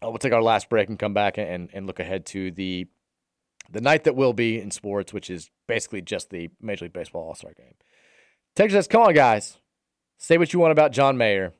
[0.00, 2.86] Oh, we'll take our last break and come back and, and look ahead to the
[3.70, 7.28] the night that will be in sports, which is basically just the Major League Baseball
[7.28, 7.74] All Star game.
[8.54, 9.58] Texas says, Come on, guys.
[10.18, 11.52] Say what you want about John Mayer.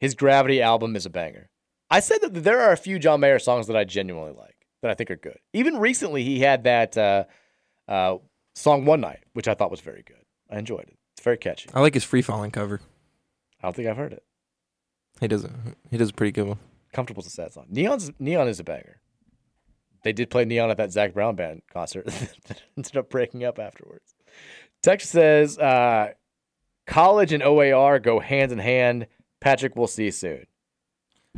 [0.00, 1.48] His Gravity album is a banger.
[1.90, 4.90] I said that there are a few John Mayer songs that I genuinely like, that
[4.90, 5.38] I think are good.
[5.52, 7.24] Even recently, he had that uh,
[7.88, 8.16] uh,
[8.54, 10.24] song One Night, which I thought was very good.
[10.50, 10.96] I enjoyed it.
[11.14, 11.68] It's very catchy.
[11.74, 12.80] I like his free falling cover.
[13.60, 14.24] I don't think I've heard it.
[15.20, 15.50] He does a
[15.90, 16.58] he does a pretty good one.
[16.92, 17.66] Comfortable's a sad song.
[17.68, 18.99] Neon's Neon is a banger.
[20.02, 22.06] They did play Neon at that Zac Brown band concert
[22.48, 24.14] that ended up breaking up afterwards.
[24.82, 26.12] Text says, uh,
[26.86, 29.06] college and OAR go hand in hand.
[29.40, 30.46] Patrick, we'll see you soon.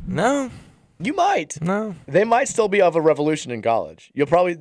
[0.07, 0.51] No,
[0.99, 1.61] You might.
[1.61, 1.95] no.
[2.07, 4.11] They might still be of a revolution in college.
[4.15, 4.57] You'll probably,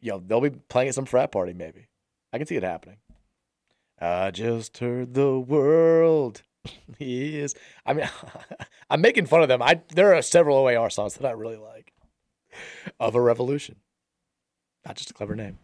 [0.00, 1.86] you know, they'll be playing at some frat party maybe.
[2.32, 2.96] I can see it happening.
[4.00, 6.42] I just heard the world
[6.98, 7.54] is.
[7.86, 8.08] I mean,
[8.90, 9.62] I'm making fun of them.
[9.62, 11.73] I there are several OAR songs that I really like.
[13.00, 13.76] Of a revolution,
[14.86, 15.58] not just a clever name.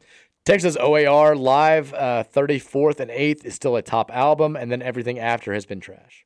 [0.44, 5.18] Texas OAR live uh, 34th and 8th is still a top album, and then everything
[5.18, 6.24] after has been trash.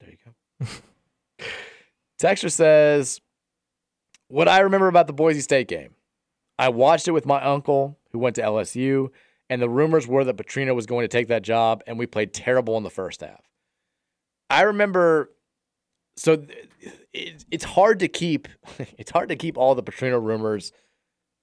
[0.00, 0.66] There you go.
[2.18, 3.20] Texture says,
[4.28, 5.94] What I remember about the Boise State game,
[6.58, 9.08] I watched it with my uncle who went to LSU,
[9.48, 12.32] and the rumors were that Petrino was going to take that job, and we played
[12.32, 13.42] terrible in the first half.
[14.48, 15.30] I remember,
[16.16, 16.44] so
[17.12, 18.48] it, it's hard to keep,
[18.98, 20.72] it's hard to keep all the Petrino rumors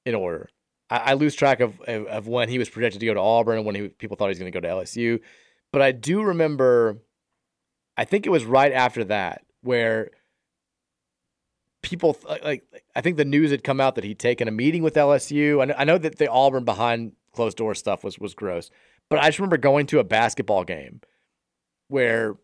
[0.06, 0.50] in order.
[0.90, 3.58] I, I lose track of, of of when he was projected to go to Auburn
[3.58, 5.20] and when he, people thought he was going to go to LSU,
[5.72, 7.00] but I do remember.
[7.96, 10.10] I think it was right after that where
[11.84, 12.64] people like
[12.96, 15.62] I think the news had come out that he'd taken a meeting with LSU.
[15.62, 18.72] I know, I know that the Auburn behind closed door stuff was was gross,
[19.10, 21.02] but I just remember going to a basketball game
[21.90, 22.36] where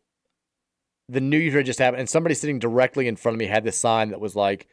[1.09, 3.77] the news had just happened, and somebody sitting directly in front of me had this
[3.77, 4.67] sign that was like,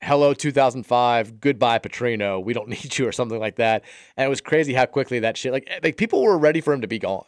[0.00, 2.42] "Hello, 2005, goodbye, Petrino.
[2.42, 3.84] We don't need you," or something like that.
[4.16, 6.72] And it was crazy how quickly that shit like eh, like people were ready for
[6.72, 7.26] him to be gone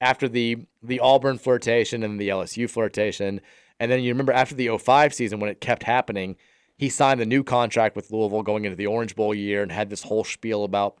[0.00, 3.40] after the the Auburn flirtation and the LSU flirtation.
[3.80, 6.36] And then you remember after the 05 season when it kept happening,
[6.76, 9.90] he signed the new contract with Louisville going into the Orange Bowl year and had
[9.90, 10.98] this whole spiel about,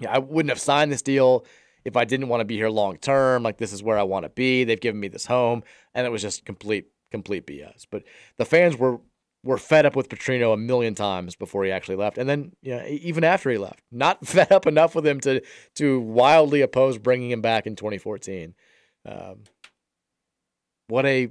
[0.00, 1.44] yeah, I wouldn't have signed this deal
[1.84, 3.42] if I didn't want to be here long term.
[3.42, 4.64] Like this is where I want to be.
[4.64, 5.62] They've given me this home,
[5.94, 7.86] and it was just complete complete BS.
[7.90, 8.04] But
[8.36, 9.00] the fans were
[9.42, 12.74] were fed up with Petrino a million times before he actually left, and then you
[12.74, 15.42] know, even after he left, not fed up enough with him to
[15.76, 18.54] to wildly oppose bringing him back in 2014.
[19.06, 19.44] Um,
[20.88, 21.30] what a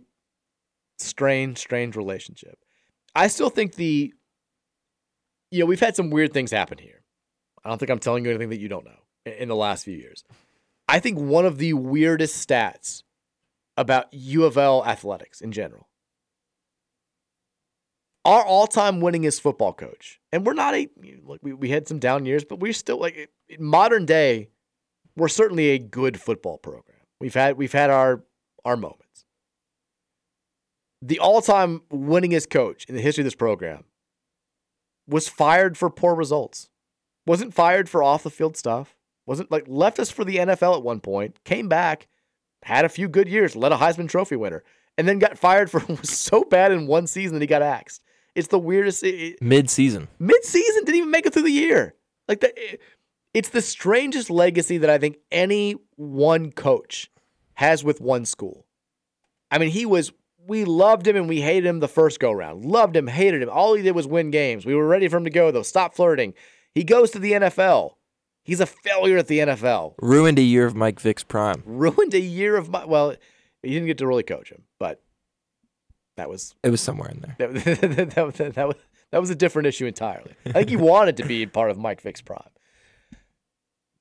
[1.00, 2.58] strange, strange relationship.
[3.16, 4.14] I still think the,
[5.52, 7.04] you know, we've had some weird things happen here.
[7.64, 9.86] I don't think I'm telling you anything that you don't know in- in the last
[9.86, 10.24] few years.
[10.88, 13.04] I think one of the weirdest stats
[13.78, 15.88] about U of L athletics in general.
[18.26, 20.88] Our all-time winningest football coach, and we're not a
[21.26, 21.40] look.
[21.42, 24.50] We, we had some down years, but we're still like in modern day.
[25.18, 27.00] We're certainly a good football program.
[27.20, 28.24] We've had we've had our
[28.64, 29.26] our moments.
[31.02, 33.84] The all-time winningest coach in the history of this program
[35.06, 36.70] was fired for poor results.
[37.26, 38.96] Wasn't fired for off the field stuff.
[39.26, 41.44] Wasn't like left us for the NFL at one point.
[41.44, 42.08] Came back,
[42.64, 44.64] had a few good years, led a Heisman Trophy winner,
[44.98, 48.04] and then got fired for was so bad in one season that he got axed.
[48.36, 49.04] It's the weirdest.
[49.04, 50.08] It, Mid season.
[50.20, 51.96] mid-season didn't even make it through the year.
[52.28, 52.80] Like the,
[53.34, 57.12] it's the strangest legacy that I think any one coach
[57.56, 58.66] has with one school.
[59.52, 60.12] I mean, he was
[60.46, 62.66] we loved him and we hated him the first go round.
[62.66, 63.50] Loved him, hated him.
[63.50, 64.66] All he did was win games.
[64.66, 65.62] We were ready for him to go though.
[65.62, 66.34] Stop flirting.
[66.74, 67.94] He goes to the NFL.
[68.44, 69.96] He's a failure at the NFL.
[70.02, 71.64] Ruined a year of Mike Vick's prime.
[71.66, 73.16] Ruined a year of my well,
[73.62, 75.02] he didn't get to really coach him, but
[76.18, 77.36] that was It was somewhere in there.
[77.48, 78.76] that, that, that, that, was
[79.12, 80.34] that was a different issue entirely.
[80.46, 82.42] I think he wanted to be part of Mike Vick's prime.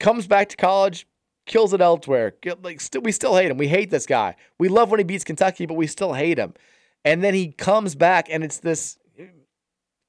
[0.00, 1.06] Comes back to college,
[1.46, 2.34] kills it elsewhere.
[2.62, 3.58] Like still, we still hate him.
[3.58, 4.34] We hate this guy.
[4.58, 6.54] We love when he beats Kentucky, but we still hate him.
[7.04, 8.98] And then he comes back, and it's this: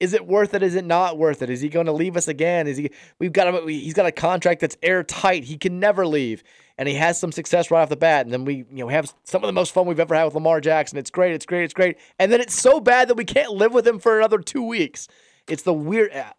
[0.04, 0.62] is it worth it?
[0.62, 1.50] Is it not worth it?
[1.50, 2.68] Is he going to leave us again?
[2.68, 2.92] Is he?
[3.20, 3.68] We've got him.
[3.68, 5.46] He's got a contract that's airtight.
[5.46, 6.44] He can never leave.
[6.78, 9.14] and he has some success right off the bat, and then we, you know, have
[9.24, 10.98] some of the most fun we've ever had with Lamar Jackson.
[10.98, 13.74] It's great, it's great, it's great, and then it's so bad that we can't live
[13.74, 15.08] with him for another two weeks.
[15.48, 16.12] It's the weird.
[16.12, 16.34] Uh,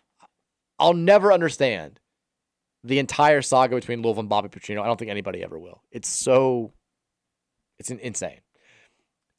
[0.78, 2.00] I'll never understand
[2.82, 4.82] the entire saga between Louisville and Bobby Petrino.
[4.82, 5.82] I don't think anybody ever will.
[5.92, 6.72] It's so,
[7.78, 8.40] it's insane.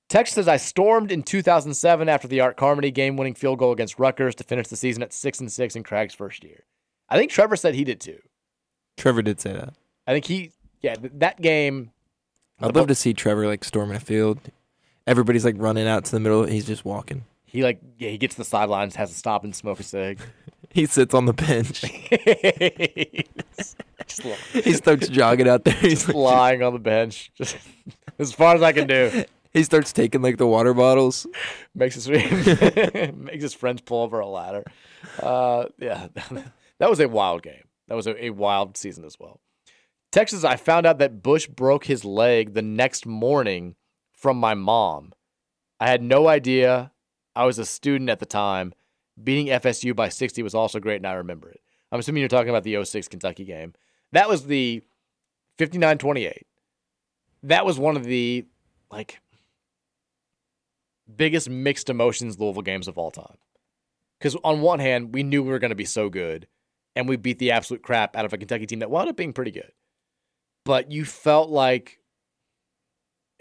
[0.08, 4.36] Text says I stormed in 2007 after the Art Carmody game-winning field goal against Rutgers
[4.36, 6.64] to finish the season at six and six in Krag's first year.
[7.10, 8.20] I think Trevor said he did too.
[8.98, 9.74] Trevor did say that.
[10.08, 10.52] I think he,
[10.82, 11.92] yeah, th- that game.
[12.60, 14.40] I'd love to see Trevor like storming a field.
[15.08, 16.46] Everybody's like running out to the middle.
[16.46, 17.26] He's just walking.
[17.46, 20.20] He like, yeah, he gets to the sidelines, has to stop and smoke a cig.
[20.72, 21.84] He sits on the bench.
[24.08, 24.22] just
[24.52, 25.74] he starts jogging out there.
[25.76, 27.56] He's like, lying on the bench, just
[28.20, 29.24] as far as I can do.
[29.56, 31.26] He starts taking like the water bottles.
[31.76, 34.64] Makes his makes his friends pull over a ladder.
[35.20, 36.08] Uh, yeah,
[36.80, 37.64] that was a wild game.
[37.88, 39.40] That was a, a wild season as well.
[40.12, 43.76] Texas, I found out that Bush broke his leg the next morning
[44.12, 45.14] from my mom.
[45.80, 46.92] I had no idea.
[47.36, 48.74] I was a student at the time.
[49.22, 51.62] Beating FSU by 60 was also great, and I remember it.
[51.92, 53.74] I'm assuming you're talking about the 06 Kentucky game.
[54.12, 54.84] That was the
[55.58, 56.46] 59 28.
[57.44, 58.46] That was one of the,
[58.92, 59.20] like,
[61.14, 63.38] biggest mixed emotions Louisville games of all time.
[64.20, 66.48] Because on one hand, we knew we were going to be so good,
[66.96, 69.34] and we beat the absolute crap out of a Kentucky team that wound up being
[69.34, 69.72] pretty good.
[70.64, 72.00] But you felt like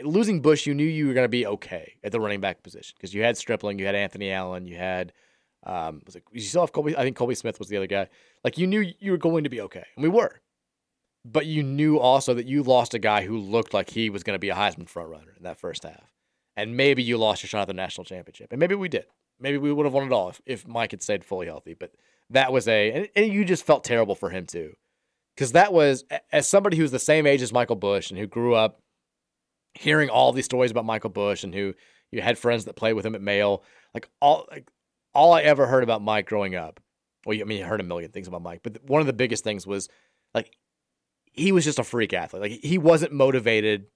[0.03, 2.95] losing Bush, you knew you were going to be okay at the running back position
[2.97, 5.13] because you had Stripling, you had Anthony Allen, you had
[5.67, 6.97] um, was it, you still have Kolby.
[6.97, 8.09] I think Kolby Smith was the other guy.
[8.43, 10.41] Like you knew you were going to be okay, and we were.
[11.25, 14.35] But you knew also that you lost a guy who looked like he was going
[14.35, 16.13] to be a Heisman front runner in that first half,
[16.57, 19.07] and maybe you lost your shot at the national championship, and maybe we did.
[19.41, 21.75] Maybe we would have won it all if, if Mike had stayed fully healthy.
[21.75, 21.93] But
[22.31, 24.75] that was a, and, and you just felt terrible for him too,
[25.35, 28.55] because that was as somebody who's the same age as Michael Bush and who grew
[28.55, 28.81] up
[29.75, 31.75] hearing all these stories about Michael Bush and who
[32.13, 34.71] you had friends that played with him at Male, like all like
[35.15, 36.81] all I ever heard about Mike growing up.
[37.27, 39.43] Well, I mean, you heard a million things about Mike, but one of the biggest
[39.43, 39.89] things was
[40.35, 40.57] like
[41.33, 42.43] he was just a freak athlete.
[42.43, 43.87] Like he wasn't motivated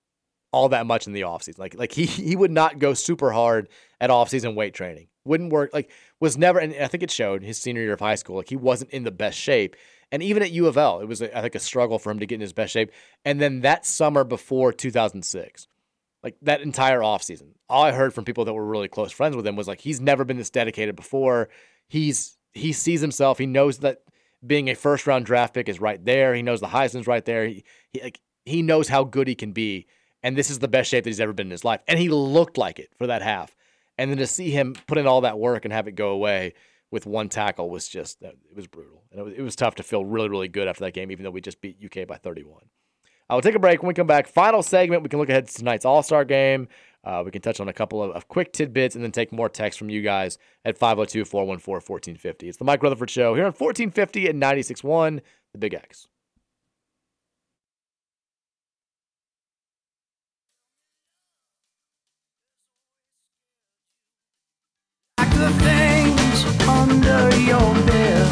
[0.53, 1.59] all that much in the offseason.
[1.59, 3.69] Like like he he would not go super hard
[4.01, 5.09] at offseason weight training.
[5.25, 5.73] Wouldn't work.
[5.73, 6.59] Like was never.
[6.59, 8.37] And I think it showed his senior year of high school.
[8.37, 9.77] Like he wasn't in the best shape.
[10.11, 12.27] And even at U of L, it was I think a struggle for him to
[12.27, 12.91] get in his best shape.
[13.25, 15.69] And then that summer before 2006,
[16.23, 19.47] like that entire offseason, all I heard from people that were really close friends with
[19.47, 21.51] him was like he's never been this dedicated before.
[21.89, 23.39] He's he sees himself.
[23.39, 23.99] He knows that
[24.47, 26.35] being a first round draft pick is right there.
[26.35, 27.47] He knows the Heisman's right there.
[27.47, 29.87] He, he like he knows how good he can be,
[30.23, 31.81] and this is the best shape that he's ever been in his life.
[31.87, 33.55] And he looked like it for that half.
[33.97, 36.55] And then to see him put in all that work and have it go away
[36.91, 39.05] with one tackle was just it was brutal.
[39.11, 41.25] And it was, it was tough to feel really really good after that game, even
[41.25, 42.63] though we just beat UK by 31.
[43.31, 43.83] I will take a break.
[43.83, 46.69] When we come back, final segment, we can look ahead to tonight's All Star game.
[47.05, 49.49] Uh, we can touch on a couple of, of quick tidbits and then take more
[49.49, 52.49] text from you guys at 502 414 1450.
[52.49, 55.21] It's the Mike Rutherford Show here on 1450 and 96.1,
[55.53, 56.09] the Big X.
[67.09, 68.28] under your bed.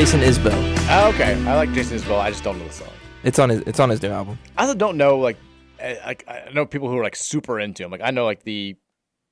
[0.00, 0.86] Jason Isbell.
[0.88, 1.34] Oh, okay.
[1.46, 2.18] I like Jason Isbell.
[2.18, 2.88] I just don't know the song.
[3.22, 3.60] It's on his.
[3.66, 4.38] It's on his new album.
[4.56, 5.36] I also don't know like
[5.78, 7.90] I, like I know people who are like super into him.
[7.90, 8.76] Like I know like the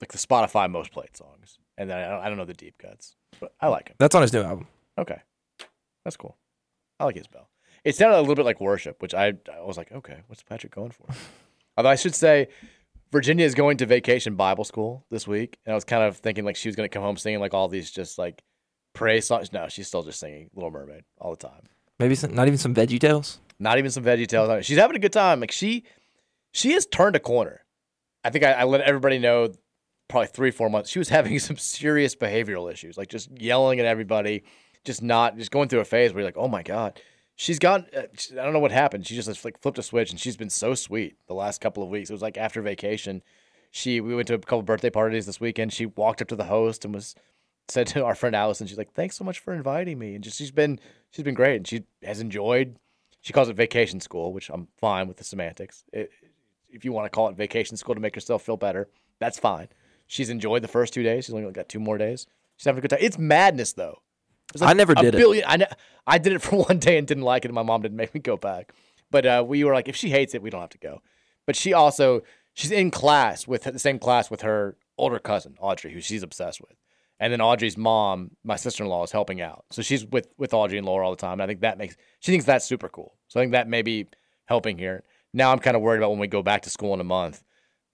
[0.03, 2.77] like the Spotify most played songs, and then I don't, I don't know the deep
[2.77, 3.97] cuts, but I like him.
[3.99, 4.67] That's on his new album.
[4.99, 5.19] Okay,
[6.05, 6.37] that's cool.
[7.01, 7.47] I like Isbell.
[7.83, 10.75] It sounded a little bit like worship, which I I was like, okay, what's Patrick
[10.75, 11.07] going for?
[11.79, 12.49] Although I should say,
[13.11, 16.45] Virginia is going to vacation Bible school this week, and I was kind of thinking
[16.45, 18.43] like she was going to come home singing like all these just like
[18.99, 19.53] praise songs.
[19.53, 21.63] No, she's still just singing Little Mermaid all the time.
[22.01, 23.39] Maybe some, not even some Veggie Tales.
[23.61, 24.67] Not even some veggie Tales.
[24.67, 25.41] She's having a good time.
[25.41, 25.85] Like she,
[26.53, 27.65] she has turned a corner.
[28.25, 29.53] I think I, I let everybody know
[30.09, 30.91] probably three, four months.
[30.91, 34.45] She was having some serious behavioral issues, like just yelling at everybody,
[34.85, 37.01] just not, just going through a phase where you're like, oh my god,
[37.37, 37.87] she's gone.
[37.97, 38.03] Uh,
[38.33, 39.07] I don't know what happened.
[39.07, 41.89] She just like flipped a switch, and she's been so sweet the last couple of
[41.89, 42.11] weeks.
[42.11, 43.23] It was like after vacation.
[43.71, 45.73] She we went to a couple birthday parties this weekend.
[45.73, 47.15] She walked up to the host and was
[47.71, 50.39] said to our friend Allison, she's like, "Thanks so much for inviting me." And just
[50.39, 50.79] she's been
[51.11, 52.77] she's been great, and she has enjoyed.
[53.21, 55.85] She calls it vacation school, which I'm fine with the semantics.
[55.93, 56.11] It,
[56.71, 58.89] if you want to call it vacation school to make yourself feel better,
[59.19, 59.69] that's fine.
[60.07, 61.25] She's enjoyed the first two days.
[61.25, 62.27] She's only got two more days.
[62.57, 63.01] She's having a good time.
[63.03, 64.03] It's madness though.
[64.53, 65.45] There's I never did it.
[65.47, 65.67] I, ne-
[66.07, 68.15] I did it for one day and didn't like it, and my mom didn't make
[68.15, 68.73] me go back.
[69.11, 71.03] But uh, we were like, if she hates it, we don't have to go.
[71.47, 72.23] But she also
[72.55, 76.61] she's in class with the same class with her older cousin Audrey, who she's obsessed
[76.61, 76.77] with.
[77.21, 79.65] And then Audrey's mom, my sister in law, is helping out.
[79.71, 81.35] So she's with with Audrey and Laura all the time.
[81.35, 83.17] And I think that makes she thinks that's super cool.
[83.29, 84.07] So I think that may be
[84.47, 85.05] helping here.
[85.33, 87.43] Now I'm kind of worried about when we go back to school in a month.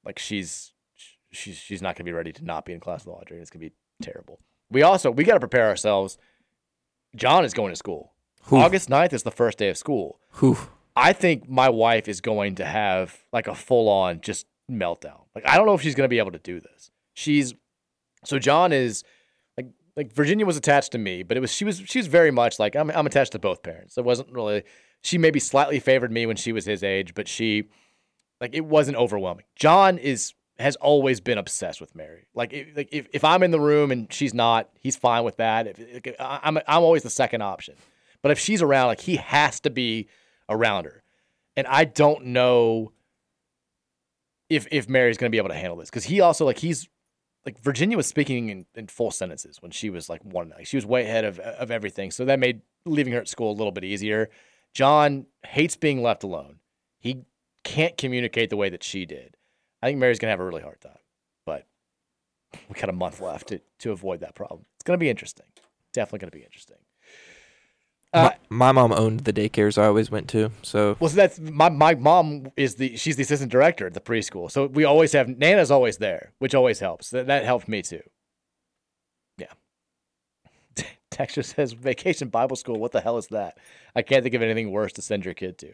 [0.05, 0.73] Like she's
[1.33, 3.39] she's she's not gonna be ready to not be in class with Audrey.
[3.39, 3.73] It's gonna be
[4.03, 4.41] terrible.
[4.71, 6.19] We also we gotta prepare ourselves.
[7.17, 8.13] John is going to school.
[8.49, 8.59] Whew.
[8.59, 10.21] August 9th is the first day of school.
[10.41, 10.59] Whew.
[10.97, 15.21] I think my wife is going to have like a full on just meltdown.
[15.35, 16.91] Like I don't know if she's going to be able to do this.
[17.15, 17.55] She's
[18.25, 19.05] so John is
[19.97, 22.59] like Virginia was attached to me, but it was she was she was very much
[22.59, 23.97] like I'm I'm attached to both parents.
[23.97, 24.65] It wasn't really
[25.03, 27.65] she maybe slightly favored me when she was his age, but she
[28.41, 29.45] like it wasn't overwhelming.
[29.57, 32.27] John is has always been obsessed with Mary.
[32.35, 35.66] Like like if, if I'm in the room and she's not, he's fine with that.
[35.66, 37.75] If, if- I'm I'm always the second option.
[38.23, 40.09] But if she's around, like he has to be
[40.49, 41.03] around her.
[41.57, 42.93] And I don't know
[44.49, 46.89] if if Mary's going to be able to handle this because he also like he's
[47.45, 50.51] like Virginia was speaking in, in full sentences when she was like one.
[50.51, 53.51] Like she was way ahead of of everything, so that made leaving her at school
[53.51, 54.31] a little bit easier.
[54.73, 56.59] John hates being left alone.
[56.99, 57.25] He
[57.62, 59.37] can't communicate the way that she did.
[59.83, 60.99] I think Mary's to have a really hard time,
[61.45, 61.66] but
[62.69, 64.65] we got a month left to to avoid that problem.
[64.77, 65.47] It's to be interesting.
[65.93, 66.79] Definitely to be interesting.
[68.15, 71.41] Uh, my, my mom owned the daycares I always went to, so Well, so that's
[71.41, 75.12] my my mom is the she's the assistant director at the preschool, so we always
[75.12, 77.11] have Nana's always there, which always helps.
[77.11, 78.03] That that helped me too.
[79.36, 79.53] Yeah.
[81.11, 82.78] Texture says vacation Bible school.
[82.78, 83.59] What the hell is that?
[83.97, 85.70] I can't think of anything worse to send your kid to.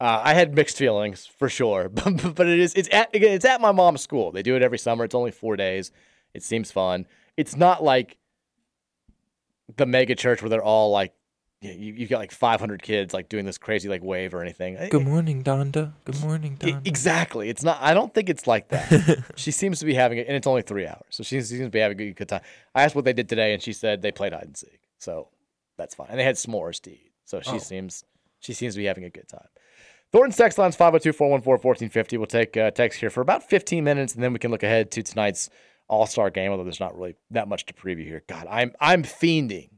[0.00, 3.44] Uh, I had mixed feelings for sure, but, but it is it's at again, it's
[3.44, 4.32] at my mom's school.
[4.32, 5.04] They do it every summer.
[5.04, 5.92] It's only four days.
[6.32, 7.06] It seems fun.
[7.36, 8.16] It's not like
[9.76, 11.12] the mega church where they're all like
[11.72, 14.76] you, you've got like 500 kids like doing this crazy like wave or anything.
[14.90, 15.92] good morning, Donda.
[16.04, 16.86] Good morning, Donda.
[16.86, 17.48] exactly.
[17.48, 17.78] It's not.
[17.80, 19.24] I don't think it's like that.
[19.36, 21.68] she seems to be having it, and it's only three hours, so she seems to
[21.70, 22.42] be having a good time.
[22.74, 25.28] I asked what they did today, and she said they played hide and seek, so
[25.76, 26.08] that's fine.
[26.10, 27.58] And they had s'mores to eat, so she Oh.
[27.58, 28.04] seems
[28.40, 29.48] she seems to be having a good time.
[30.12, 32.16] Thornton's text line's 502-414-1450.
[32.18, 34.90] We'll take uh, text here for about 15 minutes, and then we can look ahead
[34.92, 35.50] to tonight's
[35.88, 36.50] All Star game.
[36.52, 38.22] Although there's not really that much to preview here.
[38.28, 39.70] God, I'm I'm fiending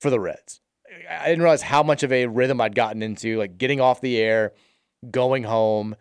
[0.00, 0.60] for the Reds.
[1.08, 4.18] I didn't realize how much of a rhythm I'd gotten into, like getting off the
[4.18, 4.52] air,
[5.10, 5.96] going home,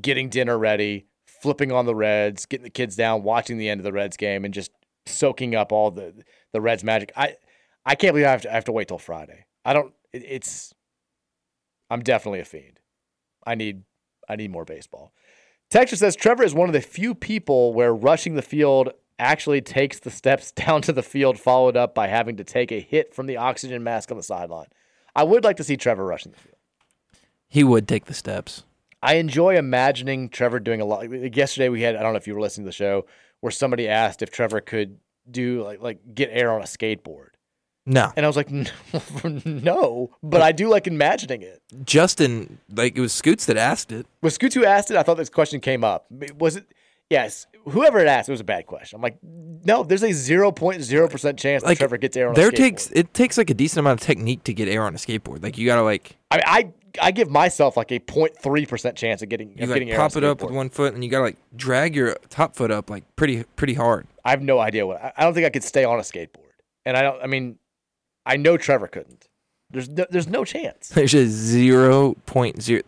[0.00, 3.84] getting dinner ready, flipping on the Reds, getting the kids down, watching the end of
[3.84, 4.70] the Reds game, and just
[5.06, 6.14] soaking up all the
[6.52, 7.12] the Reds magic.
[7.16, 7.36] I
[7.84, 9.46] I can't believe I have to, I have to wait till Friday.
[9.64, 9.92] I don't.
[10.12, 10.74] It, it's.
[11.88, 12.80] I'm definitely a fiend.
[13.46, 13.82] I need
[14.28, 15.12] I need more baseball.
[15.70, 19.98] Texture says Trevor is one of the few people where rushing the field actually takes
[19.98, 23.26] the steps down to the field, followed up by having to take a hit from
[23.26, 24.68] the oxygen mask on the sideline.
[25.14, 26.56] I would like to see Trevor rushing the field.
[27.48, 28.64] He would take the steps.
[29.02, 31.04] I enjoy imagining Trevor doing a lot.
[31.34, 33.06] Yesterday, we had I don't know if you were listening to the show
[33.40, 34.98] where somebody asked if Trevor could
[35.30, 37.28] do like like get air on a skateboard,
[37.84, 38.70] No, and I was like, no,
[39.44, 41.62] no but I do like imagining it.
[41.84, 44.06] Justin, like it was Scoots that asked it.
[44.22, 44.96] Was Scoots who asked it?
[44.96, 46.06] I thought this question came up.
[46.38, 46.66] Was it?
[47.10, 48.96] Yes, whoever it asked, it was a bad question.
[48.96, 52.28] I'm like, no, there's a zero point zero percent chance that Like Trevor gets air
[52.28, 52.56] on there a skateboard.
[52.56, 55.42] takes it takes like a decent amount of technique to get air on a skateboard.
[55.42, 59.28] Like you gotta like I, I I give myself like a 0.3 percent chance of
[59.28, 61.36] getting you of like getting pop it up with one foot and you gotta like
[61.54, 64.06] drag your top foot up like pretty pretty hard.
[64.24, 65.00] I have no idea what.
[65.02, 66.50] I, I don't think I could stay on a skateboard,
[66.84, 67.22] and I don't.
[67.22, 67.58] I mean,
[68.24, 69.28] I know Trevor couldn't.
[69.70, 70.88] There's no, there's no chance.
[70.94, 72.82] There's a zero point zero.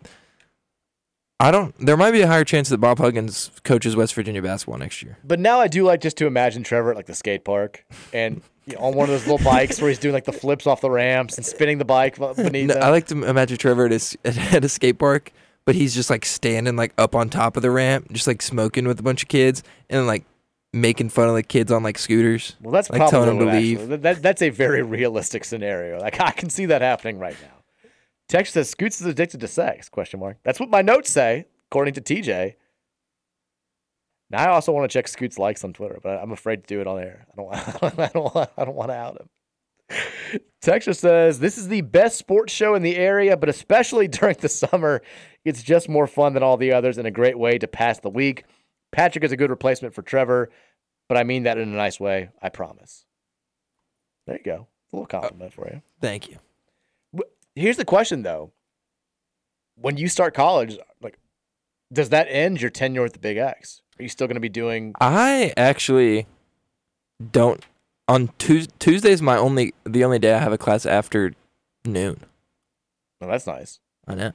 [1.41, 1.75] I don't.
[1.79, 5.19] There might be a higher chance that Bob Huggins coaches West Virginia basketball next year.
[5.23, 8.43] But now I do like just to imagine Trevor at like the skate park and
[8.67, 10.81] you know, on one of those little bikes where he's doing like the flips off
[10.81, 12.75] the ramps and spinning the bike beneath No.
[12.75, 15.33] I like to imagine Trevor at, his, at a skate park,
[15.65, 18.89] but he's just like standing like up on top of the ramp, just like smoking
[18.89, 20.25] with a bunch of kids, and like
[20.73, 22.57] making fun of the kids on like scooters.
[22.61, 23.81] Well, that's like telling probably them to leave.
[23.81, 26.01] actually- that, that's a very realistic scenario.
[26.01, 27.58] Like I can see that happening right now.
[28.29, 29.89] Text says Scoots is addicted to sex?
[29.89, 30.39] Question mark.
[30.43, 32.55] That's what my notes say, according to TJ.
[34.31, 36.81] Now I also want to check Scoots likes on Twitter, but I'm afraid to do
[36.81, 37.27] it on air.
[37.33, 37.55] I don't.
[37.99, 38.37] I don't.
[38.59, 39.29] I don't want to out him.
[40.61, 44.49] Texture says this is the best sports show in the area, but especially during the
[44.49, 45.03] summer,
[45.45, 48.11] it's just more fun than all the others and a great way to pass the
[48.11, 48.45] week.
[48.93, 50.51] Patrick is a good replacement for Trevor,
[51.09, 52.29] but I mean that in a nice way.
[52.43, 53.07] I promise.
[54.27, 54.67] There you go.
[54.93, 55.81] A little compliment for you.
[56.01, 56.39] Thank you.
[57.59, 58.53] Here's the question though.
[59.77, 61.19] When you start college, like,
[61.93, 63.83] does that end your tenure with the Big X?
[63.99, 64.95] Are you still going to be doing?
[65.01, 66.27] I actually
[67.33, 67.65] don't.
[68.07, 71.35] On Tues Tuesday's my only the only day I have a class after
[71.85, 72.21] noon.
[73.21, 73.81] Oh, that's nice.
[74.07, 74.33] I know.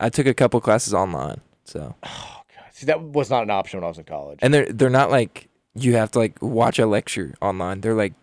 [0.00, 3.78] I took a couple classes online, so Oh God, see that was not an option
[3.78, 4.40] when I was in college.
[4.42, 7.80] and they're they're not like you have to like watch a lecture online.
[7.80, 8.14] They're like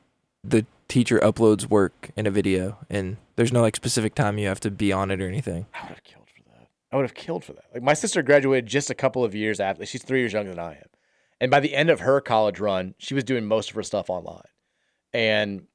[0.44, 4.60] the teacher uploads work in a video, and there's no like specific time you have
[4.60, 5.66] to be on it or anything.
[5.74, 6.68] I would have killed for that.
[6.92, 7.64] I would have killed for that.
[7.74, 9.86] Like my sister graduated just a couple of years after.
[9.86, 10.90] She's three years younger than I am,
[11.40, 14.10] and by the end of her college run, she was doing most of her stuff
[14.10, 14.42] online.
[15.14, 15.68] And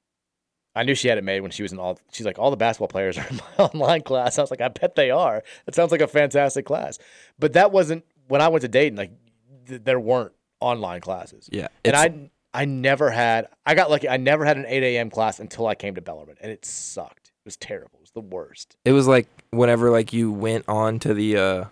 [0.75, 1.99] I knew she had it made when she was in all.
[2.13, 4.39] She's like, all the basketball players are in my online class.
[4.39, 5.43] I was like, I bet they are.
[5.65, 6.99] That sounds like a fantastic class.
[7.39, 8.99] But that wasn't when I went to Dayton.
[8.99, 9.13] Like,
[9.67, 11.49] th- there weren't online classes.
[11.51, 14.09] Yeah, And I I never had I got lucky.
[14.09, 15.11] I never had an 8 a.m.
[15.11, 17.29] class until I came to Bellarmine, and it sucked.
[17.29, 17.91] It was terrible.
[17.99, 18.77] It was the worst.
[18.85, 21.65] it was like whenever like you went on to the uh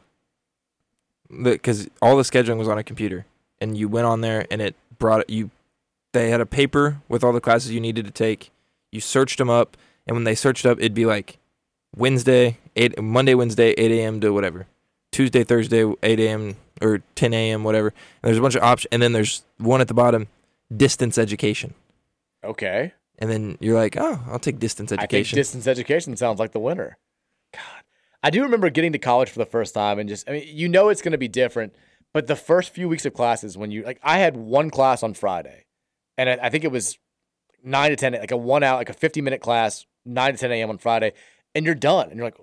[1.43, 3.25] because all the scheduling was on a computer
[3.61, 5.51] and you went on there and it brought you
[6.13, 8.51] they had a paper with all the classes you needed to take
[8.93, 11.39] you searched them up and when they searched up it'd be like
[11.97, 14.67] wednesday 8 monday wednesday 8 a.m to whatever
[15.11, 19.03] tuesday thursday 8 a.m or 10 a.m whatever and there's a bunch of options and
[19.03, 20.29] then there's one at the bottom
[20.75, 21.75] distance education
[22.45, 22.93] Okay.
[23.19, 26.53] and then you're like oh i'll take distance I think education distance education sounds like
[26.53, 26.97] the winner.
[27.53, 27.83] God,
[28.23, 30.69] I do remember getting to college for the first time and just, I mean, you
[30.69, 31.75] know, it's going to be different.
[32.13, 35.15] But the first few weeks of classes, when you like, I had one class on
[35.15, 35.67] Friday,
[36.17, 36.99] and I, I think it was
[37.63, 40.51] nine to ten, like a one hour, like a fifty minute class, nine to ten
[40.53, 40.71] a.m.
[40.71, 41.13] on Friday,
[41.55, 42.37] and you're done, and you're like,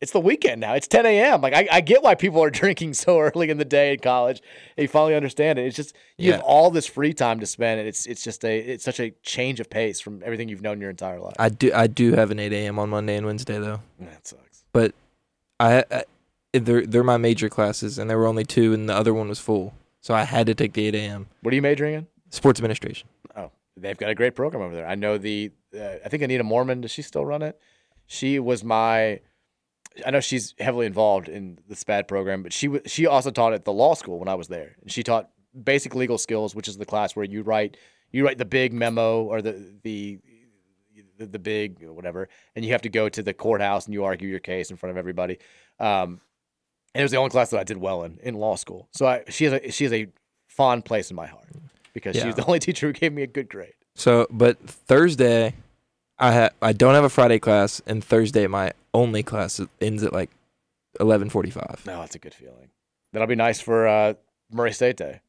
[0.00, 0.74] it's the weekend now.
[0.74, 1.40] It's 10 a.m.
[1.40, 4.40] Like I, I get why people are drinking so early in the day in college.
[4.76, 5.66] And you finally understand it.
[5.66, 8.58] It's just you have all this free time to spend, and it's it's just a
[8.58, 11.34] it's such a change of pace from everything you've known your entire life.
[11.38, 14.64] i do i do have an 8 a.m on monday and wednesday though that sucks.
[14.72, 14.94] but
[15.60, 16.04] I, I
[16.52, 19.38] they're they're my major classes, and there were only two, and the other one was
[19.38, 21.26] full, so I had to take the 8 a.m.
[21.42, 22.06] What are you majoring in?
[22.30, 23.08] sports administration.
[23.36, 24.86] Oh, they've got a great program over there.
[24.86, 25.50] I know the.
[25.74, 26.80] Uh, I think Anita Moorman.
[26.80, 27.58] Does she still run it?
[28.06, 29.20] She was my.
[30.06, 33.52] I know she's heavily involved in the SPAD program, but she wa- she also taught
[33.52, 35.30] at the law school when I was there, and she taught
[35.64, 37.76] basic legal skills, which is the class where you write
[38.12, 40.18] you write the big memo or the the
[41.18, 44.28] the, the big whatever, and you have to go to the courthouse and you argue
[44.28, 45.38] your case in front of everybody.
[45.80, 46.20] Um,
[46.94, 48.88] and it was the only class that I did well in in law school.
[48.92, 50.06] So I, she has a she has a
[50.46, 51.48] fond place in my heart
[51.92, 52.26] because she Yeah.
[52.26, 53.74] was the only teacher who gave me a good grade.
[53.94, 55.54] So, but Thursday,
[56.20, 60.12] I ha- I don't have a Friday class, and Thursday my only class ends at
[60.12, 60.30] like
[61.00, 61.86] 11:45.
[61.86, 62.70] No, that's a good feeling.
[63.12, 64.14] That'll be nice for uh,
[64.50, 65.20] Murray State Day.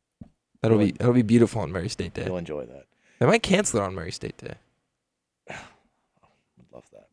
[0.62, 0.92] That'll Really?
[0.92, 2.26] be that'll be beautiful on Murray State Day.
[2.26, 2.86] You'll enjoy that.
[3.20, 4.56] They might cancel it on Murray State Day.
[5.50, 5.56] I'd
[6.74, 7.08] love that.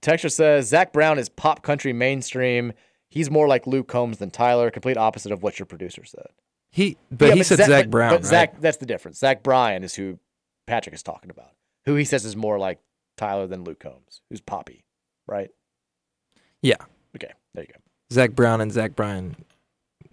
[0.00, 2.72] Texture says Zac Brown is pop country mainstream.
[3.08, 4.70] He's more like Luke Combs than Tyler.
[4.70, 6.28] Complete opposite of what your producer said.
[6.70, 8.10] He but Yeah, he said Zach but- Brown.
[8.10, 8.24] But right?
[8.26, 9.18] Zach, that's the difference.
[9.18, 10.18] Zach Bryan is who
[10.66, 11.50] Patrick is talking about.
[11.84, 12.78] Who he says is more like
[13.16, 14.84] Tyler than Luke Combs, who's poppy,
[15.26, 15.50] right?
[16.62, 16.76] Yeah.
[17.16, 17.80] Okay, there you go.
[18.12, 19.36] Zac Brown and Zach Bryan,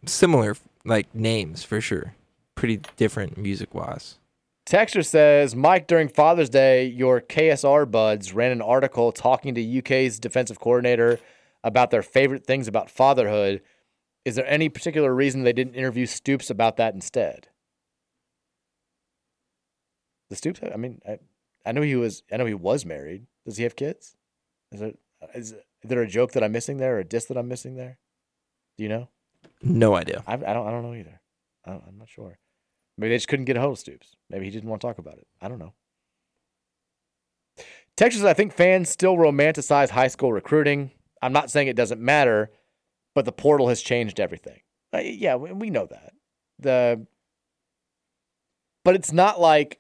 [0.06, 0.56] similar
[0.86, 2.16] like names for sure.
[2.56, 4.20] Pretty different music wise.
[4.66, 10.20] Texture says, Mike, during Father's Day, your KSR buds ran an article talking to UK's
[10.20, 11.20] defensive coordinator
[11.64, 13.62] about their favorite things about fatherhood.
[14.26, 17.48] Is there any particular reason they didn't interview Stoops about that instead?
[20.30, 21.18] The Stoops, I mean, I,
[21.66, 23.26] I know he was, I know he was married.
[23.46, 24.16] Does he have kids?
[24.72, 24.94] Is there,
[25.34, 27.98] is, there a joke that I'm missing there, or a diss that I'm missing there?
[28.78, 29.10] Do you know?
[29.62, 30.24] No idea.
[30.28, 31.22] I, I don't, I don't know either.
[31.66, 32.38] I don't, I'm not sure.
[32.98, 34.16] Maybe they just couldn't get a hold of Stoops.
[34.30, 35.28] Maybe he didn't want to talk about it.
[35.42, 35.74] I don't know.
[37.96, 40.92] Texas, I think fans still romanticize high school recruiting.
[41.22, 42.50] I'm not saying it doesn't matter,
[43.14, 44.62] but the portal has changed everything.
[44.94, 46.14] Uh, yeah, we, we know that.
[46.60, 47.06] The
[48.86, 49.80] but it's not like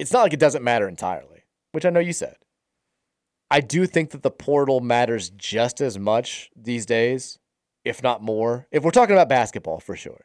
[0.00, 2.36] it's not like it doesn't matter entirely, which I know you said.
[3.50, 7.38] I do think that the portal matters just as much these days,
[7.84, 8.66] if not more.
[8.70, 10.24] If we're talking about basketball, for sure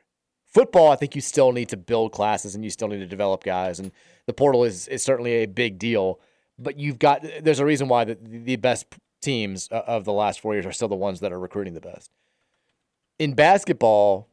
[0.55, 3.43] Football, I think you still need to build classes and you still need to develop
[3.43, 3.91] guys, and
[4.25, 6.21] the portal is is certainly a big deal.
[6.57, 8.85] But you've got there's a reason why the, the best
[9.21, 11.81] teams uh, of the last four years are still the ones that are recruiting the
[11.81, 12.09] best.
[13.19, 14.29] In basketball,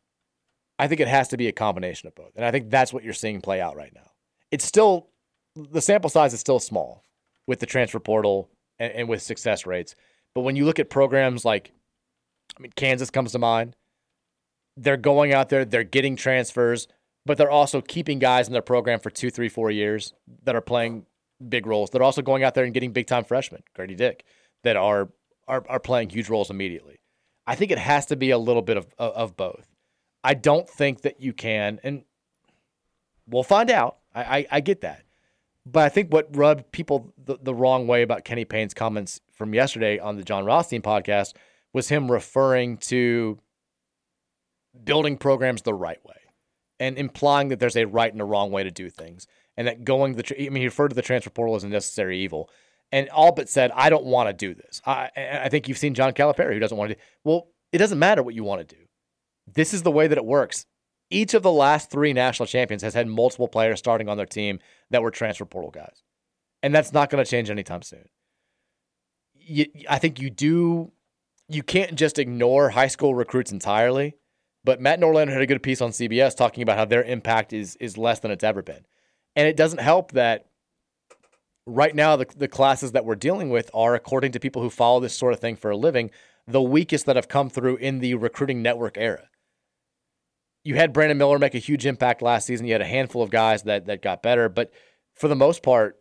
[0.78, 3.02] I think it has to be a combination of both, and I think that's what
[3.02, 4.12] you're seeing play out right now.
[4.52, 5.08] It's still
[5.54, 7.02] the sample size is still small
[7.46, 8.48] with the transfer portal
[8.78, 9.94] and, and with success rates,
[10.34, 11.72] but when you look at programs like,
[12.56, 13.76] I mean, Kansas comes to mind.
[14.76, 16.88] They're going out there, they're getting transfers,
[17.26, 20.14] but they're also keeping guys in their program for two, three, four years
[20.44, 21.04] that are playing
[21.48, 21.90] big roles.
[21.90, 24.24] They're also going out there and getting big time freshmen, Grady Dick,
[24.64, 25.08] that are
[25.48, 27.00] are, are playing huge roles immediately.
[27.46, 29.68] I think it has to be a little bit of, of, both.
[30.22, 32.04] I don't think that you can, and
[33.28, 33.98] we'll find out.
[34.14, 35.02] I, I, I get that.
[35.64, 39.54] But I think what rubbed people the, the wrong way about Kenny Payne's comments from
[39.54, 41.34] yesterday on the Jon Rothstein podcast
[41.72, 43.38] was him referring to
[44.84, 46.16] building programs the right way
[46.80, 49.26] and implying that there's a right and a wrong way to do things.
[49.56, 51.68] And that going the, tr- I mean, he referred to the transfer portal as a
[51.68, 52.50] necessary evil.
[52.90, 54.82] And all but said, I don't want to do this.
[54.84, 57.98] I, I think you've seen John Calipari who doesn't want to do Well, it doesn't
[57.98, 58.82] matter what you want to do.
[59.46, 60.66] This is the way that it works.
[61.12, 64.60] Each of the last three national champions has had multiple players starting on their team
[64.90, 66.02] that were transfer portal guys.
[66.62, 68.08] And that's not going to change anytime soon.
[69.34, 70.92] You, I think you do,
[71.48, 74.14] you can't just ignore high school recruits entirely.
[74.64, 77.76] But Matt Norlander had a good piece on CBS talking about how their impact is
[77.76, 78.86] is less than it's ever been.
[79.34, 80.46] And it doesn't help that
[81.66, 85.00] right now the, the classes that we're dealing with are, according to people who follow
[85.00, 86.10] this sort of thing for a living,
[86.46, 89.28] the weakest that have come through in the recruiting network era.
[90.64, 92.66] You had Brandon Miller make a huge impact last season.
[92.66, 94.70] You had a handful of guys that that got better, but
[95.14, 95.98] for the most part,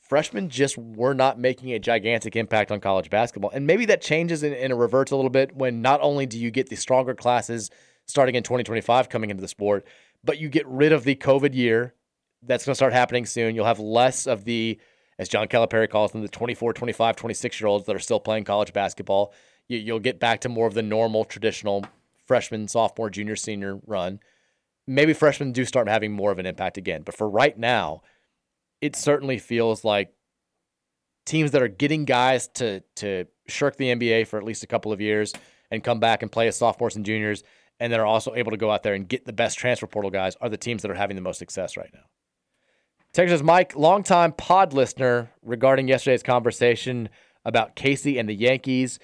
[0.00, 3.50] freshmen just were not making a gigantic impact on college basketball.
[3.50, 6.38] And maybe that changes and, and it reverts a little bit when not only do
[6.38, 7.70] you get the stronger classes
[8.06, 9.86] starting in 2025 coming into the sport,
[10.22, 11.94] but you get rid of the COVID year.
[12.42, 13.54] That's going to start happening soon.
[13.54, 14.78] You'll have less of the,
[15.18, 18.44] as John Calipari calls them, the 24, 25, 26 year olds that are still playing
[18.44, 19.32] college basketball.
[19.68, 21.86] You, you'll get back to more of the normal, traditional
[22.26, 24.20] freshman, sophomore, junior, senior run.
[24.86, 27.02] Maybe freshmen do start having more of an impact again.
[27.02, 28.02] But for right now,
[28.80, 30.12] it certainly feels like
[31.24, 34.92] teams that are getting guys to to shirk the NBA for at least a couple
[34.92, 35.32] of years
[35.70, 37.42] and come back and play as sophomores and juniors,
[37.80, 40.10] and that are also able to go out there and get the best transfer portal
[40.10, 42.04] guys are the teams that are having the most success right now.
[43.12, 47.08] Texas Mike, longtime pod listener regarding yesterday's conversation
[47.44, 48.98] about Casey and the Yankees.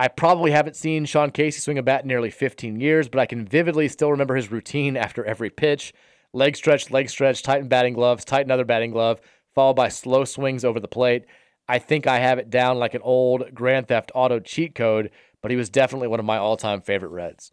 [0.00, 3.26] I probably haven't seen Sean Casey swing a bat in nearly 15 years, but I
[3.26, 5.92] can vividly still remember his routine after every pitch
[6.32, 9.20] leg stretch, leg stretch, tighten batting gloves, tighten other batting glove,
[9.54, 11.26] followed by slow swings over the plate.
[11.68, 15.10] I think I have it down like an old Grand Theft Auto cheat code,
[15.42, 17.52] but he was definitely one of my all time favorite Reds.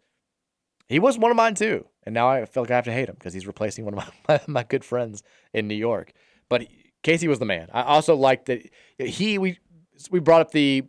[0.88, 1.84] He was one of mine too.
[2.04, 3.98] And now I feel like I have to hate him because he's replacing one of
[3.98, 5.22] my, my, my good friends
[5.52, 6.14] in New York.
[6.48, 6.66] But
[7.02, 7.68] Casey was the man.
[7.74, 8.62] I also liked that
[8.96, 9.58] he, we,
[10.10, 10.84] we brought up the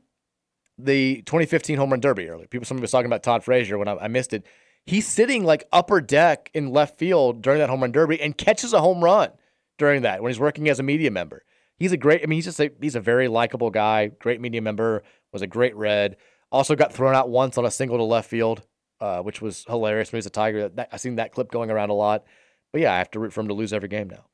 [0.83, 2.47] the 2015 home run derby earlier.
[2.47, 4.45] People, somebody was talking about Todd Frazier when I, I missed it.
[4.85, 8.73] He's sitting like upper deck in left field during that home run derby and catches
[8.73, 9.31] a home run
[9.77, 11.43] during that when he's working as a media member.
[11.77, 12.21] He's a great.
[12.23, 14.07] I mean, he's just a he's a very likable guy.
[14.07, 15.03] Great media member.
[15.31, 16.17] Was a great red.
[16.51, 18.63] Also got thrown out once on a single to left field,
[18.99, 20.11] uh, which was hilarious.
[20.11, 20.69] When he was a Tiger.
[20.69, 22.23] That, I've seen that clip going around a lot.
[22.71, 24.25] But yeah, I have to root for him to lose every game now.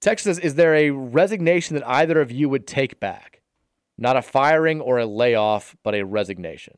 [0.00, 3.42] Texas, is there a resignation that either of you would take back?
[3.98, 6.76] Not a firing or a layoff, but a resignation.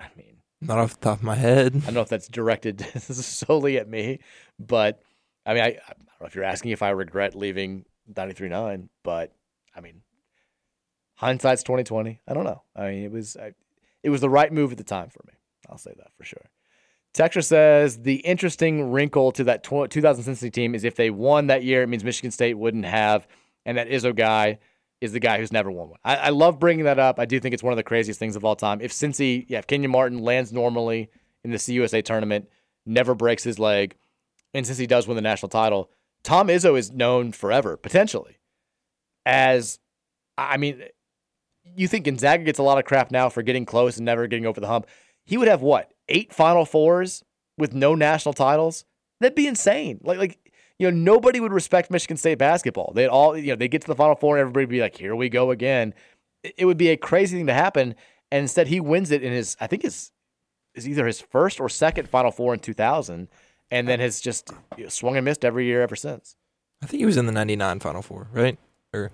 [0.00, 1.74] I mean, Not off the top of my head.
[1.76, 4.20] I don't know if that's directed solely at me,
[4.58, 5.02] but
[5.46, 9.32] I mean, I, I don't know if you're asking if I regret leaving 93.9, but
[9.74, 10.02] I mean,
[11.14, 12.20] hindsight's 2020.
[12.26, 12.62] I don't know.
[12.74, 13.52] I mean, it was I,
[14.02, 15.34] it was the right move at the time for me.
[15.68, 16.50] I'll say that for sure.
[17.12, 21.48] Texture says the interesting wrinkle to that tw- 2000 Cincinnati team is if they won
[21.48, 23.26] that year, it means Michigan State wouldn't have,
[23.66, 24.58] and that Izzo guy
[25.00, 25.98] is the guy who's never won one.
[26.04, 27.18] I, I love bringing that up.
[27.18, 28.80] I do think it's one of the craziest things of all time.
[28.80, 31.10] If Cincy, yeah, if Kenyon Martin lands normally
[31.42, 32.48] in the CUSA tournament,
[32.84, 33.96] never breaks his leg,
[34.52, 35.90] and Cincy does win the national title,
[36.22, 38.38] Tom Izzo is known forever, potentially,
[39.24, 39.78] as
[40.36, 40.82] I mean,
[41.64, 44.46] you think Gonzaga gets a lot of crap now for getting close and never getting
[44.46, 44.86] over the hump.
[45.24, 47.22] He would have what eight Final Fours
[47.56, 48.84] with no national titles?
[49.20, 50.00] That'd be insane.
[50.02, 50.49] Like like
[50.80, 52.92] you know nobody would respect Michigan State basketball.
[52.94, 54.96] They'd all you know they get to the Final Four and everybody would be like,
[54.96, 55.92] here we go again.
[56.42, 57.94] It would be a crazy thing to happen,
[58.32, 60.10] and instead he wins it in his I think his
[60.74, 63.28] is either his first or second Final Four in 2000,
[63.70, 66.34] and then has just you know, swung and missed every year ever since.
[66.82, 68.58] I think he was in the '99 Final Four, right?
[68.94, 69.10] Or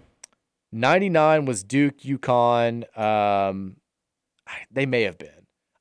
[0.71, 2.97] 99 was Duke, UConn.
[2.97, 3.77] Um,
[4.71, 5.31] they may have been.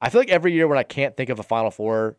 [0.02, 2.18] I feel like every year when I can't think of a Final Four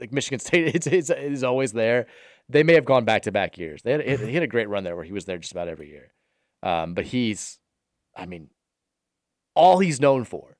[0.00, 2.06] like Michigan State it's, it's, is always there.
[2.48, 3.82] They may have gone back to back years.
[3.82, 5.88] They had, he had a great run there where he was there just about every
[5.88, 6.12] year.
[6.62, 7.58] Um, but he's,
[8.16, 8.50] I mean,
[9.54, 10.56] all he's known for,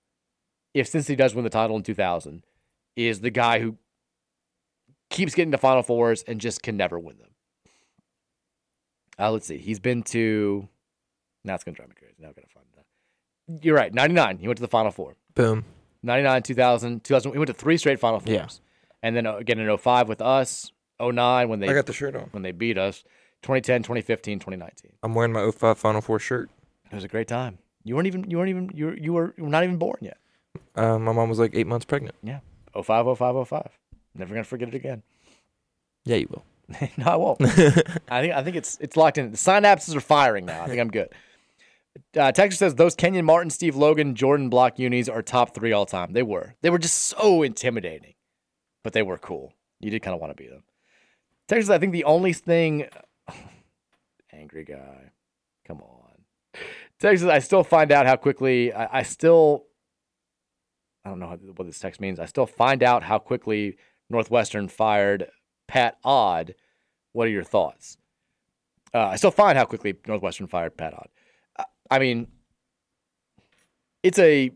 [0.75, 2.45] if Cincy does win the title in 2000,
[2.97, 3.77] is the guy who
[5.11, 7.31] keeps getting to Final Fours and just can never win them.
[9.19, 9.59] Uh, let's see.
[9.59, 10.69] He's been to.
[11.45, 12.15] Now it's gonna drive me crazy.
[12.19, 13.65] Now I gotta find that.
[13.65, 13.95] You're right.
[13.95, 14.39] 99.
[14.39, 15.17] He went to the Final Four.
[15.35, 15.65] Boom.
[16.03, 17.33] 99, 2000, 2000.
[17.33, 18.35] He went to three straight Final Fours.
[18.35, 18.49] Yeah.
[19.03, 20.73] And then uh, again in 05 with us.
[21.01, 22.29] 09 when they I got the shirt on.
[22.33, 23.03] when they beat us.
[23.43, 24.93] 2010, 2015, 2019.
[25.03, 26.51] I'm wearing my 05 Final Four shirt.
[26.91, 27.59] It was a great time.
[27.85, 28.29] You weren't even.
[28.31, 28.71] You weren't even.
[28.75, 28.97] You were.
[28.97, 30.19] You were, you were not even born yet.
[30.75, 32.15] Uh, my mom was like eight months pregnant.
[32.23, 32.41] Yeah.
[32.75, 33.79] 05, 05, 05.
[34.15, 35.03] Never gonna forget it again.
[36.05, 36.45] Yeah, you will.
[36.97, 37.41] no, I won't.
[38.09, 39.31] I think I think it's it's locked in.
[39.31, 40.63] The synapses are firing now.
[40.63, 41.09] I think I'm good.
[42.17, 45.87] Uh, Texas says those Kenyon Martin, Steve Logan, Jordan Block unis are top three all
[45.87, 46.13] time.
[46.13, 46.55] They were.
[46.63, 48.15] They were just so intimidating,
[48.83, 49.53] but they were cool.
[49.81, 50.63] You did kind of want to be them.
[51.49, 52.89] Texas, I think the only thing.
[54.33, 55.13] Angry guy,
[55.67, 56.63] come on.
[56.99, 58.73] Texas, I still find out how quickly.
[58.73, 59.65] I, I still.
[61.05, 62.19] I don't know what this text means.
[62.19, 63.77] I still find out how quickly
[64.11, 65.29] Northwestern fired
[65.69, 66.55] Pat Odd.
[67.13, 67.97] What are your thoughts?
[68.93, 71.09] Uh, I still find how quickly Northwestern fired Pat Odd.
[71.59, 72.27] I, I mean,
[74.03, 74.51] it's a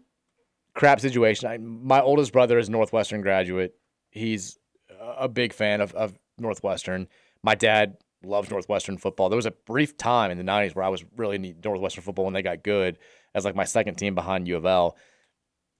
[0.74, 1.48] crap situation.
[1.48, 3.74] I, my oldest brother is a Northwestern graduate.
[4.10, 4.58] He's
[5.00, 7.08] a big fan of, of Northwestern.
[7.42, 9.28] My dad loves Northwestern football.
[9.28, 12.26] There was a brief time in the 90s where I was really into Northwestern football
[12.26, 12.98] when they got good
[13.34, 14.96] as like my second team behind U of L.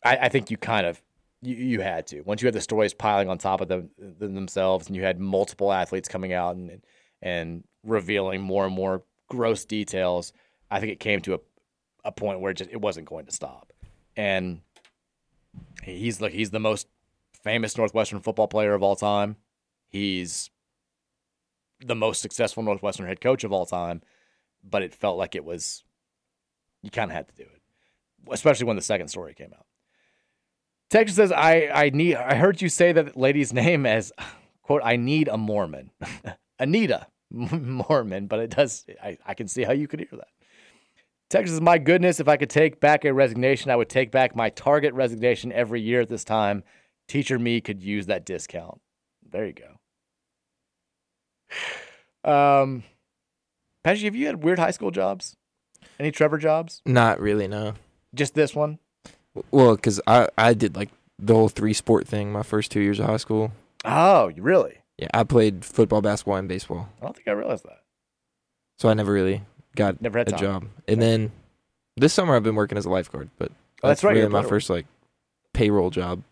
[0.05, 1.03] I, I think you kind of
[1.43, 4.35] you, you had to once you had the stories piling on top of them, them
[4.35, 6.83] themselves and you had multiple athletes coming out and
[7.23, 10.33] and revealing more and more gross details
[10.71, 11.39] i think it came to a,
[12.05, 13.73] a point where it just it wasn't going to stop
[14.17, 14.61] and
[15.83, 16.89] he's like he's the most
[17.43, 19.37] famous northwestern football player of all time
[19.91, 20.51] he's
[21.85, 24.01] the most successful northwestern head coach of all time
[24.63, 25.85] but it felt like it was
[26.83, 27.61] you kind of had to do it
[28.33, 29.67] especially when the second story came out
[30.91, 34.13] Texas says, I, I need I heard you say that lady's name as
[34.63, 35.91] quote, I need a Mormon.
[36.59, 40.29] Anita Moorman, but it does I, I can see how you could hear that.
[41.31, 44.51] Texas my goodness, if I could take back a resignation, I would take back my
[44.51, 46.65] target resignation every year at this time.
[47.07, 48.81] Teacher me could use that discount.
[49.31, 49.80] There you go.
[52.25, 52.85] Um
[53.83, 55.37] Patrick, have you had weird high school jobs?
[55.99, 56.83] Any Trevor jobs?
[56.85, 57.75] Not really, no.
[58.15, 58.79] Just this one?
[59.51, 62.99] Well, because I, I did like the whole three sport thing my first two years
[62.99, 63.53] of high school.
[63.85, 64.79] Oh, really?
[64.99, 66.89] Yeah, I played football, basketball, and baseball.
[67.01, 67.83] I don't think I realized that.
[68.79, 69.43] So I never really
[69.77, 70.41] got Never had a time.
[70.41, 70.67] job.
[70.89, 71.33] And then
[71.97, 73.51] this summer I've been working as a lifeguard, but
[73.83, 74.85] Oh, that's right, really my first like
[75.55, 76.23] payroll job.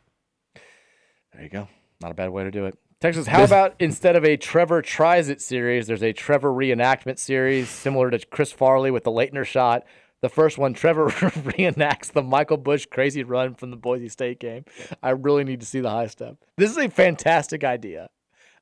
[1.33, 1.69] There you go.
[2.03, 2.77] Not a bad way to do it.
[3.01, 7.69] Texas, how about instead of a Trevor Tries It series, there's a Trevor reenactment series
[7.69, 9.85] similar to Chris Farley with the Laettner shot.
[10.21, 14.65] The first one, Trevor reenacts the Michael Bush crazy run from the Boise State game.
[15.01, 16.39] I really need to see the high step.
[16.57, 18.09] This is a fantastic idea.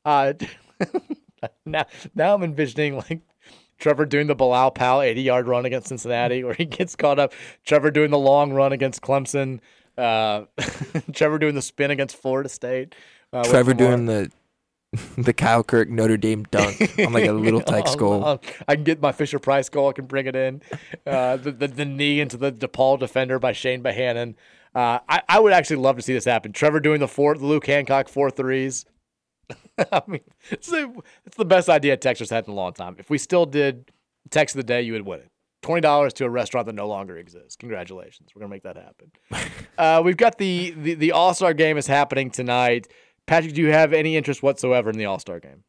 [0.05, 0.35] Uh,
[1.65, 3.23] now, now I'm envisioning like
[3.79, 7.33] Trevor doing the Bilal Powell 80 yard run against Cincinnati, where he gets caught up.
[7.65, 9.61] Trevor doing the long run against Clemson.
[9.97, 10.43] Uh,
[11.15, 12.95] Trevor doing the spin against Florida State.
[13.33, 14.31] Uh, Trevor doing the
[15.19, 18.43] the Kyle Kuric Notre Dame dunk on like a little tyke Oh, skull.
[18.69, 19.89] I can get my Fisher Price goal.
[19.91, 20.63] I can bring it in.
[21.07, 24.35] Uh, the, the the knee into the DePaul defender by Shane Bohannon.
[24.75, 26.53] Uh, I, I would actually love to see this happen.
[26.53, 28.85] Trevor doing the four, the Luke Hancock four threes.
[29.93, 30.21] I mean,
[30.51, 30.93] it's, a,
[31.25, 32.97] it's the best idea Texas had in a long time.
[32.99, 33.91] If we still did
[34.31, 35.31] text of the day, you would win it.
[35.63, 37.57] Twenty dollars to a restaurant that no longer exists.
[37.57, 39.11] Congratulations, we're gonna make that happen.
[39.79, 42.87] uh, we've got the the, the All Star game is happening tonight.
[43.27, 45.65] Patrick, do you have any interest whatsoever in the All Star game?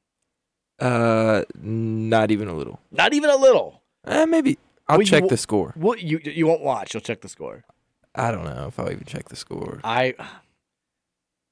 [0.79, 2.79] Uh, not even a little.
[2.91, 3.81] Not even a little.
[4.05, 4.57] Uh, maybe
[4.87, 5.73] I'll check w- the score.
[5.75, 6.93] Well, you you won't watch?
[6.93, 7.63] You'll check the score.
[8.13, 9.79] I don't know if I'll even check the score.
[9.83, 10.13] I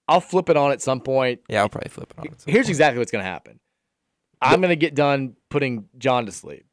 [0.08, 1.42] I'll flip it on at some point.
[1.50, 2.28] Yeah, I'll probably flip it on.
[2.28, 2.70] at some Here's point.
[2.70, 3.60] exactly what's gonna happen.
[4.42, 6.66] I'm gonna get done putting John to sleep.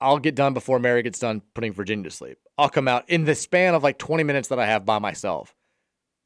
[0.00, 2.38] I'll get done before Mary gets done putting Virginia to sleep.
[2.56, 5.54] I'll come out in the span of like 20 minutes that I have by myself.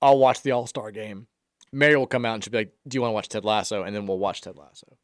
[0.00, 1.26] I'll watch the All Star game.
[1.72, 3.82] Mary will come out and she'll be like, "Do you want to watch Ted Lasso?"
[3.82, 4.96] And then we'll watch Ted Lasso.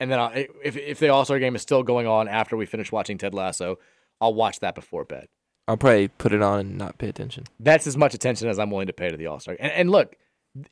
[0.00, 2.66] And then I'll, if if the All Star game is still going on after we
[2.66, 3.78] finish watching Ted Lasso,
[4.20, 5.28] I'll watch that before bed.
[5.66, 7.44] I'll probably put it on and not pay attention.
[7.60, 9.56] that's as much attention as I'm willing to pay to the All Star.
[9.58, 10.16] And, and look,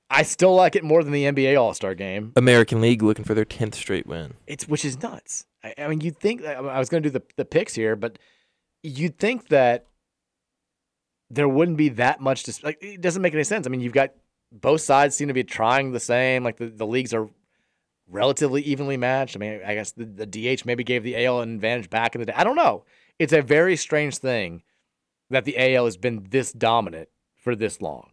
[0.08, 2.32] I still like it more than the NBA All Star game.
[2.36, 4.34] American League looking for their tenth straight win.
[4.46, 5.44] It's which is nuts.
[5.62, 7.96] I, I mean, you'd think I I was going to do the the picks here,
[7.96, 8.18] but
[8.82, 9.86] you'd think that
[11.28, 12.78] there wouldn't be that much to like.
[12.80, 13.66] It doesn't make any sense.
[13.66, 14.12] I mean, you've got
[14.52, 16.44] both sides seem to be trying the same.
[16.44, 17.28] Like the, the leagues are
[18.08, 19.36] relatively evenly matched.
[19.36, 22.20] I mean, I guess the, the DH maybe gave the AL an advantage back in
[22.20, 22.34] the day.
[22.34, 22.84] I don't know.
[23.18, 24.62] It's a very strange thing
[25.30, 28.10] that the AL has been this dominant for this long.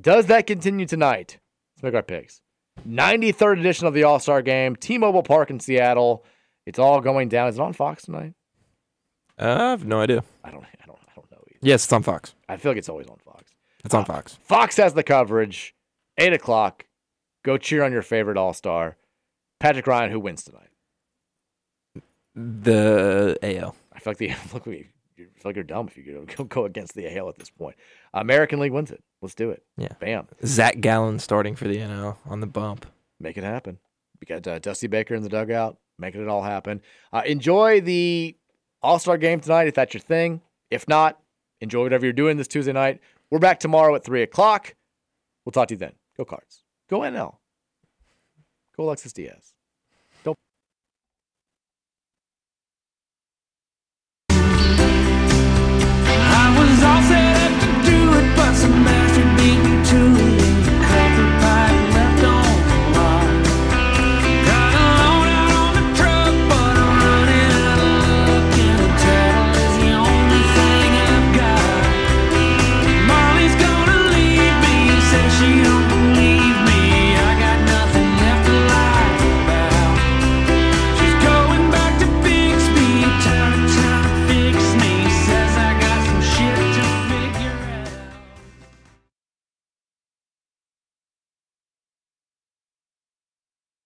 [0.00, 1.38] Does that continue tonight?
[1.76, 2.42] Let's make our picks.
[2.86, 6.24] 93rd edition of the All Star Game, T-Mobile Park in Seattle.
[6.66, 7.48] It's all going down.
[7.48, 8.34] Is it on Fox tonight?
[9.38, 10.24] Uh, I have no idea.
[10.42, 10.64] I don't.
[10.64, 10.98] I don't.
[10.98, 11.38] I don't know.
[11.38, 11.58] Either.
[11.62, 12.34] Yes, it's on Fox.
[12.48, 13.33] I feel like it's always on Fox.
[13.84, 14.38] It's on Fox.
[14.42, 15.74] Fox has the coverage.
[16.18, 16.86] Eight o'clock.
[17.44, 18.96] Go cheer on your favorite All Star,
[19.60, 20.70] Patrick Ryan, who wins tonight.
[22.34, 23.76] The AL.
[23.92, 24.66] I feel like the look.
[24.66, 27.50] We, you feel like you're dumb if you go, go against the AL at this
[27.50, 27.76] point.
[28.12, 29.02] American League wins it.
[29.22, 29.62] Let's do it.
[29.76, 29.92] Yeah.
[30.00, 30.26] Bam.
[30.44, 32.86] Zach Gallen starting for the NL on the bump.
[33.20, 33.78] Make it happen.
[34.20, 36.80] We got uh, Dusty Baker in the dugout, making it all happen.
[37.12, 38.36] Uh, enjoy the
[38.82, 40.40] All Star game tonight if that's your thing.
[40.70, 41.20] If not,
[41.60, 43.00] enjoy whatever you're doing this Tuesday night.
[43.34, 44.76] We're back tomorrow at 3 o'clock.
[45.44, 45.94] We'll talk to you then.
[46.16, 46.62] Go Cards.
[46.88, 47.38] Go NL.
[48.76, 49.53] Go Alexis Diaz.